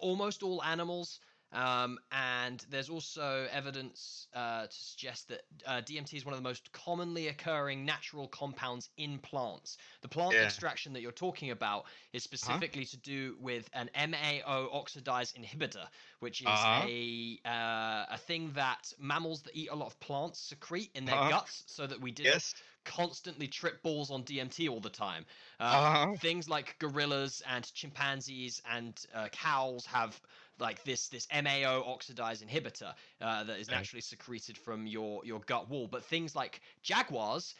almost 0.00 0.42
all 0.42 0.62
animals. 0.62 1.20
Um, 1.52 1.98
and 2.10 2.58
there's 2.68 2.90
also 2.90 3.46
evidence 3.50 4.26
uh, 4.34 4.66
to 4.66 4.76
suggest 4.76 5.28
that 5.28 5.42
uh, 5.66 5.80
DMT 5.80 6.16
is 6.16 6.24
one 6.24 6.34
of 6.34 6.38
the 6.38 6.42
most 6.48 6.72
commonly 6.72 7.28
occurring 7.28 7.84
natural 7.84 8.26
compounds 8.26 8.90
in 8.96 9.18
plants. 9.18 9.78
The 10.02 10.08
plant 10.08 10.40
Yeah. 10.40 10.42
extraction 10.42 10.92
that 10.94 11.00
you're 11.00 11.12
talking 11.12 11.50
about 11.50 11.86
is 12.12 12.24
specifically 12.24 12.84
to 12.86 12.96
do 12.96 13.36
with 13.40 13.70
an 13.72 13.88
MAO 13.94 14.68
oxidase 14.68 15.32
inhibitor, 15.38 15.86
which 16.18 16.42
is 16.42 16.66
Uh-huh. 16.66 16.90
a 16.90 17.38
uh, 17.44 18.06
a 18.10 18.18
thing 18.18 18.52
that 18.52 18.92
mammals 18.98 19.42
that 19.42 19.54
eat 19.54 19.70
a 19.70 19.74
lot 19.76 19.86
of 19.86 20.00
plants 20.00 20.40
secrete 20.40 20.90
in 20.94 21.04
their 21.04 21.18
Uh-huh. 21.18 21.32
guts, 21.32 21.64
so 21.66 21.86
that 21.86 22.00
we 22.00 22.10
didn't 22.10 22.42
yes 22.42 22.54
constantly 22.84 23.48
trip 23.48 23.82
balls 23.82 24.10
on 24.10 24.22
DMT 24.22 24.68
all 24.68 24.80
the 24.80 24.90
time. 24.90 25.26
Uh, 25.60 25.82
uh-huh. 25.82 26.16
things 26.16 26.48
like 26.48 26.78
gorillas 26.78 27.42
and 27.48 27.72
chimpanzees 27.74 28.62
and 28.70 29.06
uh, 29.14 29.28
cows 29.32 29.86
have 29.86 30.20
like 30.58 30.82
this 30.84 31.08
this 31.08 31.26
MAO 31.32 31.82
oxidase 31.82 32.44
inhibitor 32.44 32.94
uh, 33.20 33.44
that 33.44 33.58
is 33.58 33.70
naturally 33.70 34.00
secreted 34.00 34.56
from 34.58 34.86
your 34.86 35.24
your 35.24 35.40
gut 35.40 35.68
wall. 35.68 35.86
But 35.88 36.04
things 36.04 36.34
like 36.34 36.60
jaguars 36.82 37.54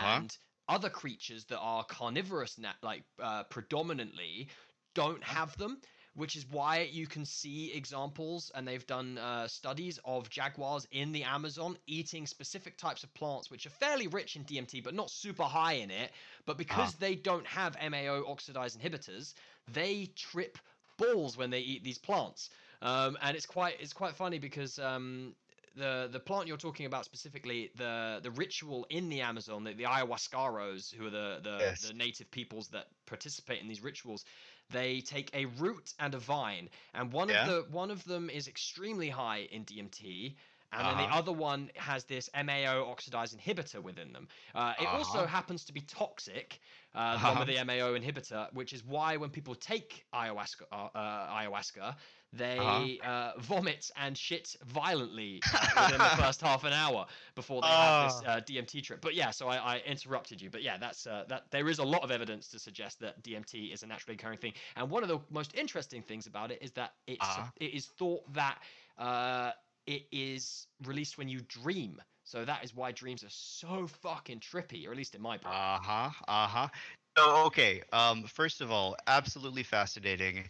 Uh-huh. 0.00 0.22
and 0.22 0.36
other 0.68 0.90
creatures 0.90 1.44
that 1.46 1.58
are 1.58 1.84
carnivorous, 1.84 2.58
na- 2.58 2.72
like 2.82 3.04
uh, 3.20 3.44
predominantly, 3.44 4.48
don't 4.94 5.22
have 5.24 5.56
them. 5.56 5.80
Which 6.14 6.34
is 6.34 6.44
why 6.50 6.88
you 6.90 7.06
can 7.06 7.24
see 7.24 7.72
examples, 7.72 8.50
and 8.54 8.66
they've 8.66 8.86
done 8.86 9.16
uh, 9.16 9.46
studies 9.46 10.00
of 10.04 10.28
jaguars 10.28 10.86
in 10.90 11.12
the 11.12 11.22
Amazon 11.22 11.78
eating 11.86 12.26
specific 12.26 12.76
types 12.76 13.04
of 13.04 13.14
plants, 13.14 13.50
which 13.50 13.64
are 13.64 13.70
fairly 13.70 14.08
rich 14.08 14.34
in 14.34 14.44
DMT, 14.44 14.82
but 14.82 14.92
not 14.92 15.08
super 15.08 15.44
high 15.44 15.74
in 15.74 15.90
it. 15.90 16.10
But 16.46 16.58
because 16.58 16.94
they 16.94 17.14
don't 17.14 17.46
have 17.46 17.76
MAO 17.80 18.22
oxidase 18.22 18.76
inhibitors, 18.76 19.34
they 19.72 20.06
trip 20.16 20.58
balls 20.96 21.36
when 21.36 21.50
they 21.50 21.60
eat 21.60 21.84
these 21.84 21.98
plants. 21.98 22.50
Um, 22.82 23.16
and 23.22 23.36
it's 23.36 23.46
quite 23.46 23.76
it's 23.80 23.92
quite 23.92 24.16
funny 24.16 24.38
because 24.38 24.78
um, 24.78 25.34
the 25.76 26.08
the 26.10 26.20
plant 26.20 26.48
you're 26.48 26.56
talking 26.56 26.86
about 26.86 27.04
specifically, 27.04 27.70
the 27.76 28.20
the 28.22 28.30
ritual 28.30 28.86
in 28.90 29.08
the 29.08 29.20
Amazon, 29.20 29.64
the, 29.64 29.72
the 29.74 29.84
ayahuasqueros, 29.84 30.94
who 30.94 31.06
are 31.06 31.10
the 31.10 31.40
the, 31.42 31.56
Yes. 31.60 31.82
the 31.88 31.94
native 31.94 32.30
peoples 32.30 32.68
that 32.68 32.86
participate 33.06 33.60
in 33.60 33.68
these 33.68 33.82
rituals, 33.82 34.24
they 34.70 35.00
take 35.00 35.34
a 35.34 35.46
root 35.46 35.94
and 35.98 36.14
a 36.14 36.18
vine, 36.18 36.70
and 36.94 37.12
one 37.12 37.28
Yeah. 37.28 37.42
of 37.42 37.44
the 37.44 37.66
one 37.70 37.90
of 37.90 38.04
them 38.04 38.30
is 38.30 38.48
extremely 38.48 39.10
high 39.10 39.38
in 39.38 39.64
DMT. 39.64 40.36
And 40.72 40.88
then 40.88 40.98
the 40.98 41.08
Uh-huh. 41.08 41.10
other 41.10 41.32
one 41.32 41.70
has 41.76 42.04
this 42.04 42.30
MAO 42.34 42.84
oxidase 42.94 43.34
inhibitor 43.36 43.82
within 43.82 44.12
them. 44.12 44.28
Uh, 44.54 44.74
it 44.78 44.90
also 44.92 45.24
Uh-huh. 45.24 45.26
happens 45.26 45.64
to 45.64 45.72
be 45.72 45.80
toxic, 45.80 46.60
uh, 46.94 47.16
the 47.18 47.26
one 47.26 47.38
with 47.38 47.46
Uh-huh. 47.46 47.54
the 47.54 47.58
MAO 47.64 47.94
inhibitor, 47.94 48.52
which 48.52 48.72
is 48.72 48.84
why 48.84 49.16
when 49.16 49.30
people 49.30 49.54
take 49.54 50.06
ayahuasca, 50.14 50.62
uh, 50.70 50.74
uh, 50.94 51.40
ayahuasca, 51.40 51.96
they 52.32 52.56
Uh-huh. 52.58 53.08
uh, 53.10 53.32
vomit 53.38 53.90
and 53.96 54.16
shit 54.16 54.56
violently 54.64 55.40
uh, 55.52 55.66
within 55.80 55.98
the 55.98 56.16
first 56.22 56.40
half 56.40 56.64
an 56.64 56.72
hour 56.72 57.06
before 57.34 57.62
they 57.62 57.68
have 57.68 57.98
this 58.00 58.22
Ah. 58.26 58.36
uh, 58.36 58.40
DMT 58.40 58.82
trip. 58.82 59.00
But 59.00 59.14
yeah, 59.14 59.30
so 59.30 59.48
I, 59.48 59.56
I 59.56 59.78
interrupted 59.80 60.40
you. 60.40 60.50
But 60.50 60.62
yeah, 60.62 60.76
that's 60.78 61.06
uh, 61.06 61.24
that. 61.28 61.50
There 61.50 61.68
is 61.68 61.78
a 61.78 61.84
lot 61.84 62.02
of 62.02 62.10
evidence 62.10 62.48
to 62.48 62.58
suggest 62.58 63.00
that 63.00 63.22
DMT 63.22 63.72
is 63.72 63.82
a 63.82 63.86
naturally 63.86 64.14
occurring 64.14 64.38
thing. 64.38 64.52
And 64.76 64.90
one 64.90 65.02
of 65.02 65.08
the 65.08 65.18
most 65.30 65.54
interesting 65.56 66.02
things 66.02 66.26
about 66.26 66.50
it 66.50 66.62
is 66.62 66.70
that 66.72 66.92
it's 67.06 67.18
Ah. 67.20 67.50
it 67.56 67.74
is 67.74 67.86
thought 67.86 68.32
that. 68.34 68.58
Uh, 68.98 69.52
it 69.86 70.02
is 70.12 70.66
released 70.84 71.18
when 71.18 71.28
you 71.28 71.40
dream. 71.48 72.00
So 72.22 72.44
that 72.44 72.62
is 72.62 72.74
why 72.76 72.92
dreams 72.92 73.24
are 73.24 73.30
so 73.30 73.86
fucking 73.88 74.38
trippy, 74.40 74.86
or 74.86 74.92
at 74.92 74.96
least 74.96 75.14
in 75.16 75.22
my 75.22 75.36
brain. 75.38 75.54
Uh 75.54 75.78
huh. 75.82 76.10
Uh 76.28 76.46
huh. 76.46 76.68
So 77.16 77.36
okay. 77.46 77.82
Um. 77.92 78.22
First 78.24 78.60
of 78.60 78.70
all, 78.70 78.94
absolutely 79.06 79.62
fascinating. 79.64 80.44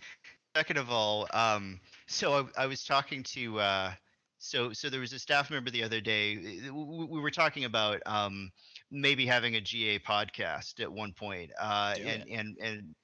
Second 0.56 0.78
of 0.78 0.90
all, 0.90 1.28
um. 1.32 1.80
So 2.08 2.32
I, 2.56 2.62
I 2.64 2.66
was 2.66 2.84
talking 2.84 3.22
to 3.34 3.60
uh. 3.60 3.92
So 4.38 4.72
so 4.72 4.88
there 4.90 5.00
was 5.00 5.12
a 5.12 5.18
staff 5.18 5.50
member 5.50 5.70
the 5.70 5.82
other 5.84 6.00
day. 6.00 6.36
uh, 6.68 6.74
We, 6.74 7.04
we 7.06 7.20
were 7.20 7.30
talking 7.30 7.64
about 7.64 8.02
um 8.06 8.50
maybe 8.90 9.26
having 9.26 9.54
a 9.54 9.60
GA 9.60 9.98
podcast 10.00 10.80
at 10.80 10.92
one 10.92 11.12
point. 11.12 11.52
Uh. 11.60 11.94
Do 11.94 12.02
and 12.02 12.24
and 12.28 12.56
and 12.60 12.94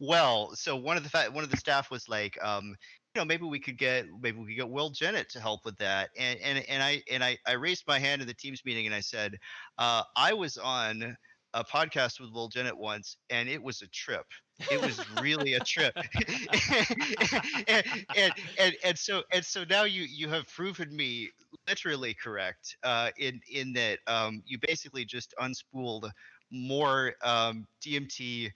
well, 0.00 0.54
so 0.54 0.76
one 0.76 0.96
of 0.96 1.04
the 1.04 1.10
fa- 1.10 1.30
one 1.30 1.44
of 1.44 1.50
the 1.50 1.56
staff 1.56 1.90
was 1.90 2.08
like, 2.08 2.36
um, 2.42 2.74
you 3.14 3.20
know, 3.20 3.24
maybe 3.24 3.44
we 3.44 3.60
could 3.60 3.78
get 3.78 4.06
maybe 4.20 4.38
we 4.38 4.46
could 4.46 4.56
get 4.56 4.68
Will 4.70 4.90
Jennett 4.90 5.28
to 5.30 5.40
help 5.40 5.64
with 5.64 5.76
that. 5.78 6.10
And 6.16 6.38
and 6.40 6.58
and 6.68 6.82
I 6.82 7.02
and 7.10 7.22
I 7.22 7.38
I 7.46 7.52
raised 7.52 7.84
my 7.86 7.98
hand 7.98 8.22
in 8.22 8.26
the 8.28 8.34
teams 8.34 8.64
meeting 8.64 8.86
and 8.86 8.94
I 8.94 9.00
said, 9.00 9.36
uh, 9.78 10.02
I 10.16 10.32
was 10.32 10.56
on 10.56 11.16
a 11.54 11.64
podcast 11.64 12.20
with 12.20 12.30
Will 12.32 12.48
Jennett 12.48 12.76
once, 12.76 13.16
and 13.30 13.48
it 13.48 13.62
was 13.62 13.82
a 13.82 13.88
trip. 13.88 14.26
It 14.70 14.80
was 14.80 15.00
really 15.22 15.54
a 15.54 15.60
trip. 15.60 15.94
and, 17.68 17.84
and, 18.16 18.32
and 18.58 18.76
and 18.84 18.98
so 18.98 19.22
and 19.32 19.44
so 19.44 19.64
now 19.68 19.84
you 19.84 20.02
you 20.02 20.28
have 20.28 20.46
proven 20.48 20.94
me 20.94 21.30
literally 21.68 22.14
correct 22.14 22.76
uh, 22.82 23.10
in 23.18 23.40
in 23.50 23.72
that 23.74 23.98
um, 24.06 24.42
you 24.46 24.58
basically 24.60 25.04
just 25.04 25.34
unspooled 25.40 26.10
more 26.50 27.14
um, 27.22 27.66
DMT, 27.80 28.50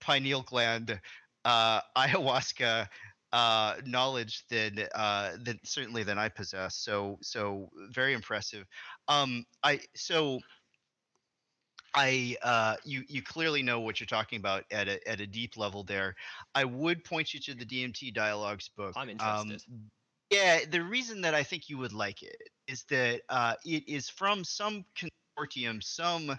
pineal 0.00 0.42
gland, 0.42 1.00
uh, 1.44 1.80
ayahuasca 1.96 2.88
uh, 3.32 3.74
knowledge 3.84 4.44
than 4.48 4.78
uh, 4.94 5.36
than 5.42 5.58
certainly 5.64 6.02
than 6.02 6.18
I 6.18 6.28
possess. 6.28 6.76
So 6.76 7.18
so 7.22 7.68
very 7.90 8.14
impressive. 8.14 8.64
Um, 9.08 9.44
I 9.62 9.80
so 9.94 10.40
I 11.94 12.36
uh, 12.42 12.76
you 12.84 13.04
you 13.08 13.22
clearly 13.22 13.62
know 13.62 13.80
what 13.80 14.00
you're 14.00 14.06
talking 14.06 14.38
about 14.38 14.64
at 14.70 14.88
a 14.88 15.06
at 15.08 15.20
a 15.20 15.26
deep 15.26 15.56
level 15.56 15.84
there. 15.84 16.14
I 16.54 16.64
would 16.64 17.04
point 17.04 17.34
you 17.34 17.40
to 17.40 17.54
the 17.54 17.64
DMT 17.64 18.12
dialogues 18.14 18.68
book. 18.68 18.94
I'm 18.96 19.08
Um, 19.20 19.50
interested. 19.50 19.62
yeah, 20.30 20.64
the 20.70 20.82
reason 20.82 21.22
that 21.22 21.34
I 21.34 21.42
think 21.42 21.68
you 21.68 21.78
would 21.78 21.92
like 21.92 22.22
it 22.22 22.36
is 22.66 22.84
that 22.84 23.22
uh, 23.28 23.54
it 23.64 23.88
is 23.88 24.08
from 24.10 24.44
some 24.44 24.84
consortium, 24.94 25.82
some 25.82 26.38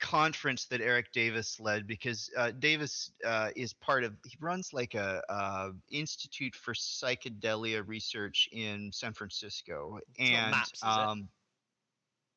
conference 0.00 0.66
that 0.66 0.80
Erik 0.80 1.12
Davis 1.12 1.60
led, 1.60 1.86
because 1.86 2.30
uh, 2.36 2.50
Davis 2.50 3.12
uh, 3.24 3.50
is 3.54 3.72
part 3.72 4.02
of. 4.02 4.14
He 4.24 4.36
runs 4.40 4.72
like 4.72 4.94
a, 4.94 5.22
uh 5.28 5.72
Institute 5.90 6.54
for 6.56 6.74
Psychedelia 6.74 7.86
Research 7.86 8.48
in 8.52 8.90
San 8.92 9.12
Francisco, 9.12 10.00
and 10.18 10.50
MAPS, 10.50 10.82
is 10.82 10.96
it? 10.96 11.08
um, 11.08 11.28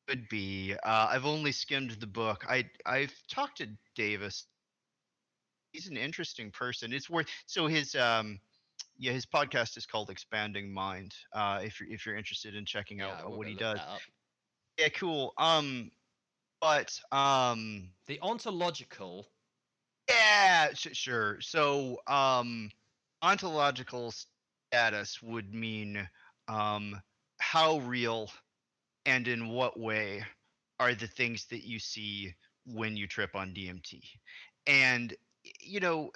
could 0.08 0.28
be. 0.28 0.74
Uh, 0.74 1.08
I've 1.10 1.26
only 1.26 1.52
skimmed 1.52 1.92
the 1.92 2.06
book. 2.06 2.44
I 2.48 2.70
I've 2.84 3.14
talked 3.28 3.58
to 3.58 3.68
Davis. 3.94 4.46
He's 5.72 5.88
an 5.88 5.96
interesting 5.96 6.50
person. 6.50 6.92
It's 6.92 7.08
worth 7.10 7.28
so 7.46 7.66
his 7.66 7.94
um 7.94 8.40
yeah 8.98 9.12
his 9.12 9.26
podcast 9.26 9.76
is 9.76 9.86
called 9.86 10.10
Expanding 10.10 10.72
Mind. 10.72 11.14
Uh, 11.32 11.60
if 11.62 11.80
you're 11.80 11.90
if 11.90 12.06
you're 12.06 12.16
interested 12.16 12.54
in 12.54 12.64
checking 12.66 12.98
Yeah, 12.98 13.06
out 13.06 13.26
uh, 13.26 13.30
what 13.30 13.46
he 13.48 13.54
does. 13.54 13.80
Yeah, 14.78 14.88
cool. 14.90 15.32
Um, 15.38 15.90
but 16.60 17.00
um, 17.12 17.92
The 18.06 18.20
ontological. 18.20 19.26
yeah, 20.08 20.72
sh- 20.74 20.88
sure. 20.94 21.40
So 21.40 22.00
um, 22.06 22.70
ontological 23.22 24.12
status 24.12 25.22
would 25.22 25.52
mean 25.54 26.08
um 26.48 27.00
how 27.40 27.78
real 27.78 28.30
and 29.06 29.28
in 29.28 29.48
what 29.48 29.78
way 29.78 30.24
are 30.78 30.94
the 30.94 31.06
things 31.06 31.46
that 31.46 31.66
you 31.66 31.78
see 31.78 32.34
when 32.66 32.96
you 32.96 33.06
trip 33.06 33.34
on 33.34 33.54
DMT? 33.54 34.00
And 34.66 35.14
you 35.60 35.80
know, 35.80 36.10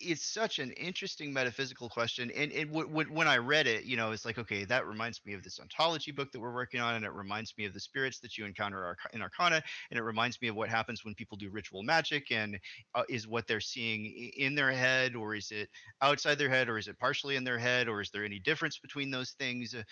it's 0.00 0.24
such 0.24 0.58
an 0.58 0.70
interesting 0.72 1.32
metaphysical 1.32 1.88
question. 1.88 2.30
And 2.30 2.52
it 2.52 2.66
w- 2.66 2.88
w- 2.88 3.12
when 3.12 3.28
I 3.28 3.38
read 3.38 3.66
it, 3.66 3.84
you 3.84 3.96
know, 3.96 4.12
it's 4.12 4.24
like, 4.24 4.38
okay, 4.38 4.64
that 4.64 4.86
reminds 4.86 5.20
me 5.26 5.34
of 5.34 5.42
this 5.42 5.60
ontology 5.60 6.12
book 6.12 6.32
that 6.32 6.40
we're 6.40 6.54
working 6.54 6.80
on, 6.80 6.94
and 6.94 7.04
it 7.04 7.12
reminds 7.12 7.56
me 7.58 7.64
of 7.64 7.74
the 7.74 7.80
spirits 7.80 8.20
that 8.20 8.38
you 8.38 8.46
encounter 8.46 8.96
in 9.12 9.22
Arcana, 9.22 9.62
and 9.90 9.98
it 9.98 10.02
reminds 10.02 10.40
me 10.40 10.48
of 10.48 10.56
what 10.56 10.68
happens 10.68 11.04
when 11.04 11.14
people 11.14 11.36
do 11.36 11.50
ritual 11.50 11.82
magic, 11.82 12.30
and 12.30 12.58
uh, 12.94 13.04
is 13.08 13.26
what 13.26 13.46
they're 13.46 13.60
seeing 13.60 14.06
in 14.36 14.54
their 14.54 14.72
head, 14.72 15.14
or 15.14 15.34
is 15.34 15.50
it 15.50 15.68
outside 16.00 16.38
their 16.38 16.48
head, 16.48 16.68
or 16.68 16.78
is 16.78 16.88
it 16.88 16.98
partially 16.98 17.36
in 17.36 17.44
their 17.44 17.58
head, 17.58 17.88
or 17.88 18.00
is 18.00 18.10
there 18.10 18.24
any 18.24 18.38
difference 18.38 18.78
between 18.78 19.10
those 19.10 19.32
things? 19.32 19.74
Uh, 19.74 19.82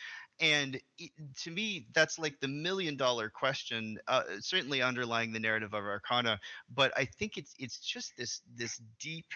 And 0.41 0.81
it, 0.99 1.11
to 1.45 1.51
me, 1.51 1.87
that's 1.95 2.19
like 2.19 2.39
the 2.41 2.49
million 2.49 2.97
dollar 2.97 3.31
question, 3.31 3.99
uh, 4.07 4.23
certainly 4.41 4.83
underlying 4.83 5.33
the 5.33 5.41
narrative 5.41 5.75
of 5.75 5.85
Arcana. 5.85 6.39
But 6.69 6.93
I 6.97 7.07
think 7.07 7.37
it's 7.37 7.55
it's 7.59 7.79
just 7.79 8.17
this 8.17 8.43
this 8.55 8.81
deep 9.01 9.27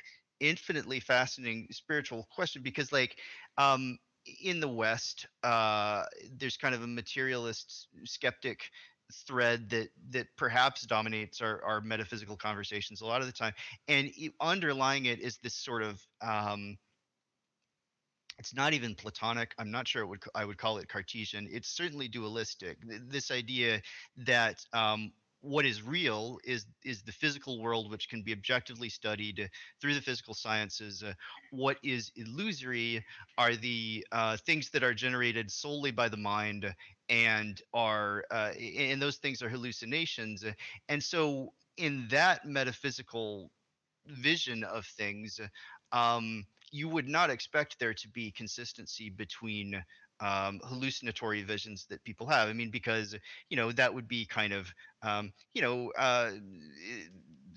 infinitely 0.40 1.00
fascinating 1.00 1.66
spiritual 1.70 2.26
question 2.30 2.62
because 2.62 2.92
like 2.92 3.18
um 3.58 3.98
in 4.42 4.60
the 4.60 4.68
west 4.68 5.26
uh 5.42 6.04
there's 6.36 6.56
kind 6.56 6.74
of 6.74 6.82
a 6.82 6.86
materialist 6.86 7.88
skeptic 8.04 8.70
thread 9.12 9.68
that 9.70 9.88
that 10.10 10.26
perhaps 10.36 10.82
dominates 10.82 11.40
our, 11.40 11.62
our 11.64 11.80
metaphysical 11.80 12.36
conversations 12.36 13.00
a 13.00 13.06
lot 13.06 13.20
of 13.20 13.26
the 13.26 13.32
time. 13.32 13.52
And 13.88 14.10
underlying 14.40 15.06
it 15.06 15.20
is 15.20 15.38
this 15.38 15.54
sort 15.54 15.82
of 15.82 16.00
um 16.22 16.78
it's 18.38 18.54
not 18.54 18.72
even 18.72 18.94
platonic. 18.94 19.54
I'm 19.58 19.70
not 19.70 19.86
sure 19.86 20.06
would 20.06 20.22
i 20.34 20.44
would 20.44 20.56
call 20.58 20.78
it 20.78 20.88
cartesian. 20.88 21.46
It's 21.50 21.68
certainly 21.68 22.08
dualistic. 22.08 22.78
This 22.82 23.30
idea 23.30 23.82
that 24.16 24.64
um 24.72 25.12
what 25.42 25.64
is 25.64 25.82
real 25.82 26.38
is 26.44 26.66
is 26.84 27.02
the 27.02 27.12
physical 27.12 27.60
world 27.60 27.90
which 27.90 28.08
can 28.08 28.22
be 28.22 28.32
objectively 28.32 28.88
studied 28.88 29.48
through 29.80 29.94
the 29.94 30.00
physical 30.00 30.34
sciences. 30.34 31.02
Uh, 31.02 31.14
what 31.50 31.78
is 31.82 32.12
illusory 32.16 33.04
are 33.38 33.56
the 33.56 34.06
uh, 34.12 34.36
things 34.36 34.70
that 34.70 34.82
are 34.82 34.94
generated 34.94 35.50
solely 35.50 35.90
by 35.90 36.08
the 36.08 36.16
mind 36.16 36.74
and 37.08 37.62
are 37.72 38.24
uh, 38.30 38.52
and 38.78 39.00
those 39.00 39.16
things 39.16 39.42
are 39.42 39.48
hallucinations. 39.48 40.44
And 40.88 41.02
so 41.02 41.52
in 41.76 42.06
that 42.10 42.44
metaphysical 42.46 43.50
vision 44.06 44.64
of 44.64 44.84
things 44.86 45.40
um, 45.92 46.44
you 46.72 46.88
would 46.88 47.08
not 47.08 47.30
expect 47.30 47.78
there 47.78 47.94
to 47.94 48.08
be 48.08 48.30
consistency 48.30 49.10
between 49.10 49.82
um, 50.20 50.60
hallucinatory 50.64 51.42
visions 51.42 51.86
that 51.90 52.02
people 52.04 52.26
have. 52.26 52.48
I 52.48 52.52
mean, 52.52 52.70
because 52.70 53.16
you 53.48 53.56
know 53.56 53.72
that 53.72 53.94
would 53.94 54.08
be 54.08 54.26
kind 54.26 54.52
of 54.52 54.72
um, 55.02 55.32
you 55.54 55.62
know 55.62 55.92
uh, 55.98 56.30
eh, 56.32 57.04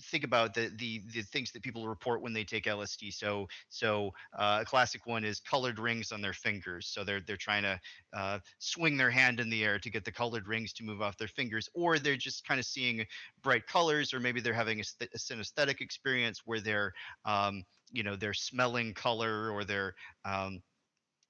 think 0.02 0.24
about 0.24 0.54
the, 0.54 0.72
the 0.78 1.02
the 1.14 1.22
things 1.22 1.52
that 1.52 1.64
people 1.64 1.88
report 1.88 2.22
when 2.22 2.34
they 2.34 2.44
take 2.44 2.66
LSD. 2.66 3.14
So 3.14 3.48
so 3.70 4.12
uh, 4.38 4.60
a 4.62 4.66
classic 4.66 5.06
one 5.06 5.24
is 5.24 5.40
colored 5.40 5.80
rings 5.80 6.12
on 6.12 6.22
their 6.22 6.34
fingers. 6.34 6.88
So 6.88 7.04
they're 7.04 7.22
they're 7.22 7.38
trying 7.38 7.64
to 7.64 7.80
uh, 8.14 8.40
swing 8.60 8.98
their 8.98 9.10
hand 9.10 9.40
in 9.40 9.50
the 9.50 9.64
air 9.64 9.80
to 9.80 9.90
get 9.90 10.06
the 10.06 10.12
colored 10.12 10.48
rings 10.48 10.74
to 10.74 10.84
move 10.84 11.02
off 11.02 11.18
their 11.18 11.28
fingers, 11.28 11.70
or 11.74 12.00
they're 12.00 12.16
just 12.16 12.46
kind 12.46 12.60
of 12.60 12.66
seeing 12.66 13.06
bright 13.42 13.66
colors, 13.68 14.14
or 14.14 14.20
maybe 14.20 14.42
they're 14.42 14.54
having 14.54 14.80
a, 14.80 14.84
a 15.02 15.18
synesthetic 15.18 15.82
experience 15.82 16.42
where 16.46 16.60
they're 16.62 16.94
um, 17.26 17.64
you 17.92 18.04
know 18.04 18.16
they're 18.16 18.34
smelling 18.34 18.94
color 18.94 19.52
or 19.52 19.64
they're 19.64 19.94
um, 20.26 20.62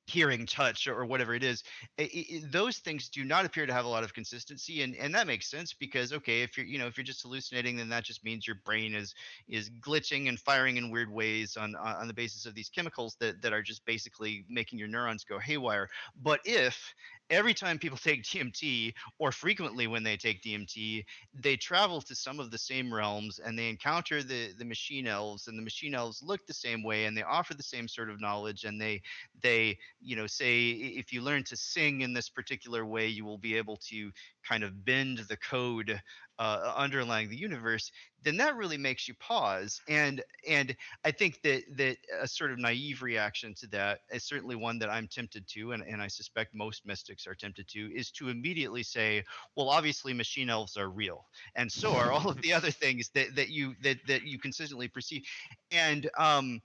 hearing 0.07 0.45
touch 0.45 0.87
or 0.87 1.05
whatever 1.05 1.33
it 1.33 1.43
is 1.43 1.63
I- 1.99 2.03
I- 2.03 2.35
I- 2.35 2.41
those 2.47 2.79
things 2.79 3.09
do 3.09 3.23
not 3.23 3.45
appear 3.45 3.65
to 3.65 3.73
have 3.73 3.85
a 3.85 3.89
lot 3.89 4.03
of 4.03 4.13
consistency 4.13 4.81
and 4.81 4.95
and 4.97 5.15
that 5.15 5.27
makes 5.27 5.49
sense 5.49 5.73
because 5.73 6.11
okay 6.13 6.41
if 6.41 6.57
you're 6.57 6.65
you 6.65 6.77
know 6.77 6.87
if 6.87 6.97
you're 6.97 7.05
just 7.05 7.21
hallucinating 7.21 7.77
then 7.77 7.89
that 7.89 8.03
just 8.03 8.23
means 8.23 8.45
your 8.45 8.57
brain 8.65 8.93
is 8.95 9.13
is 9.47 9.69
glitching 9.69 10.27
and 10.27 10.39
firing 10.39 10.77
in 10.77 10.91
weird 10.91 11.09
ways 11.11 11.55
on 11.57 11.75
on 11.75 11.95
on 11.95 12.07
the 12.07 12.13
basis 12.13 12.45
of 12.45 12.53
these 12.53 12.69
chemicals 12.69 13.15
that 13.19 13.41
that 13.41 13.53
are 13.53 13.61
just 13.61 13.85
basically 13.85 14.45
making 14.49 14.77
your 14.79 14.87
neurons 14.87 15.23
go 15.23 15.39
haywire. 15.39 15.87
But 16.15 16.41
if 16.45 16.93
every 17.29 17.53
time 17.53 17.79
people 17.79 17.97
take 17.97 18.23
DMT 18.23 18.93
or 19.19 19.31
frequently 19.31 19.87
when 19.87 20.03
they 20.03 20.17
take 20.17 20.41
DMT 20.41 21.03
they 21.33 21.55
travel 21.55 22.01
to 22.01 22.15
some 22.15 22.39
of 22.39 22.51
the 22.51 22.57
same 22.57 22.93
realms 22.93 23.39
and 23.39 23.57
they 23.57 23.69
encounter 23.69 24.21
the 24.23 24.53
the 24.57 24.65
machine 24.65 25.07
elves 25.07 25.47
and 25.47 25.57
the 25.57 25.63
machine 25.63 25.95
elves 25.95 26.21
look 26.21 26.45
the 26.45 26.53
same 26.53 26.83
way 26.83 27.05
and 27.05 27.17
they 27.17 27.23
offer 27.23 27.53
the 27.53 27.63
same 27.63 27.87
sort 27.87 28.09
of 28.09 28.21
knowledge 28.21 28.63
and 28.65 28.79
they 28.79 29.01
they 29.41 29.77
you 30.01 30.15
know 30.15 30.27
say 30.27 30.69
if 30.71 31.11
you 31.13 31.21
learn 31.21 31.43
to 31.43 31.55
sing 31.55 32.01
in 32.01 32.13
this 32.13 32.29
particular 32.29 32.85
way 32.85 33.07
you 33.07 33.25
will 33.25 33.37
be 33.37 33.55
able 33.55 33.77
to 33.77 34.11
kind 34.47 34.63
of 34.63 34.85
bend 34.85 35.19
the 35.29 35.37
code 35.37 36.01
uh, 36.43 36.73
underlying 36.75 37.29
the 37.29 37.37
universe 37.37 37.91
then 38.23 38.37
that 38.37 38.55
really 38.55 38.77
makes 38.77 39.07
you 39.07 39.13
pause 39.15 39.81
and 39.87 40.21
and 40.47 40.75
i 41.05 41.11
think 41.11 41.41
that 41.41 41.63
that 41.77 41.97
a 42.21 42.27
sort 42.27 42.51
of 42.51 42.59
naive 42.59 43.01
reaction 43.01 43.53
to 43.53 43.67
that 43.67 43.99
is 44.11 44.23
certainly 44.23 44.55
one 44.55 44.77
that 44.77 44.89
i'm 44.89 45.07
tempted 45.07 45.47
to 45.47 45.71
and, 45.71 45.83
and 45.83 46.01
i 46.01 46.07
suspect 46.07 46.53
most 46.53 46.85
mystics 46.85 47.25
are 47.27 47.35
tempted 47.35 47.67
to 47.67 47.89
is 47.95 48.11
to 48.11 48.29
immediately 48.29 48.83
say 48.83 49.23
well 49.55 49.69
obviously 49.69 50.13
machine 50.13 50.49
elves 50.49 50.75
are 50.75 50.89
real 50.89 51.25
and 51.55 51.71
so 51.71 51.93
are 51.93 52.11
all 52.11 52.29
of 52.29 52.41
the 52.41 52.53
other 52.53 52.71
things 52.71 53.09
that 53.13 53.33
that 53.35 53.49
you 53.49 53.73
that 53.81 53.97
that 54.05 54.23
you 54.23 54.37
consistently 54.37 54.87
perceive 54.87 55.23
and 55.71 56.09
um 56.17 56.61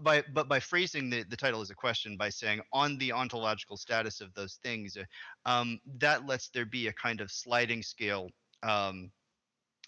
by 0.00 0.22
but 0.32 0.48
by 0.48 0.58
phrasing 0.58 1.10
the, 1.10 1.22
the 1.24 1.36
title 1.36 1.60
as 1.60 1.70
a 1.70 1.74
question 1.74 2.16
by 2.16 2.28
saying 2.28 2.60
on 2.72 2.96
the 2.98 3.12
ontological 3.12 3.76
status 3.76 4.20
of 4.20 4.32
those 4.34 4.58
things, 4.62 4.96
uh, 4.96 5.04
um, 5.48 5.80
that 5.98 6.26
lets 6.26 6.48
there 6.48 6.64
be 6.64 6.86
a 6.86 6.92
kind 6.92 7.20
of 7.20 7.30
sliding 7.30 7.82
scale. 7.82 8.30
Um, 8.62 9.10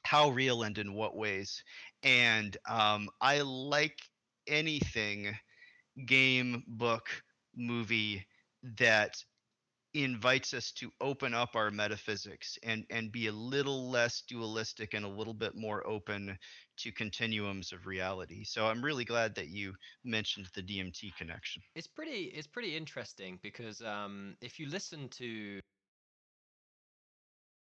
how 0.04 0.30
real 0.30 0.62
and 0.62 0.76
in 0.78 0.94
what 0.94 1.16
ways? 1.16 1.62
And 2.02 2.56
um, 2.68 3.08
I 3.20 3.40
like 3.40 3.98
anything, 4.46 5.34
game, 6.06 6.62
book, 6.66 7.08
movie 7.56 8.26
that 8.78 9.16
invites 9.94 10.52
us 10.52 10.72
to 10.72 10.90
open 11.00 11.32
up 11.34 11.54
our 11.54 11.70
metaphysics 11.70 12.58
and 12.64 12.84
and 12.90 13.12
be 13.12 13.28
a 13.28 13.32
little 13.32 13.88
less 13.90 14.22
dualistic 14.28 14.92
and 14.92 15.04
a 15.04 15.08
little 15.08 15.32
bit 15.32 15.54
more 15.54 15.86
open 15.86 16.36
to 16.76 16.90
continuums 16.90 17.72
of 17.72 17.86
reality. 17.86 18.42
So 18.42 18.66
I'm 18.66 18.84
really 18.84 19.04
glad 19.04 19.36
that 19.36 19.48
you 19.48 19.72
mentioned 20.04 20.48
the 20.54 20.62
DMT 20.62 21.14
connection. 21.16 21.62
It's 21.76 21.86
pretty 21.86 22.32
it's 22.34 22.48
pretty 22.48 22.76
interesting 22.76 23.38
because 23.40 23.80
um, 23.82 24.36
if 24.40 24.58
you 24.58 24.68
listen 24.68 25.08
to 25.10 25.60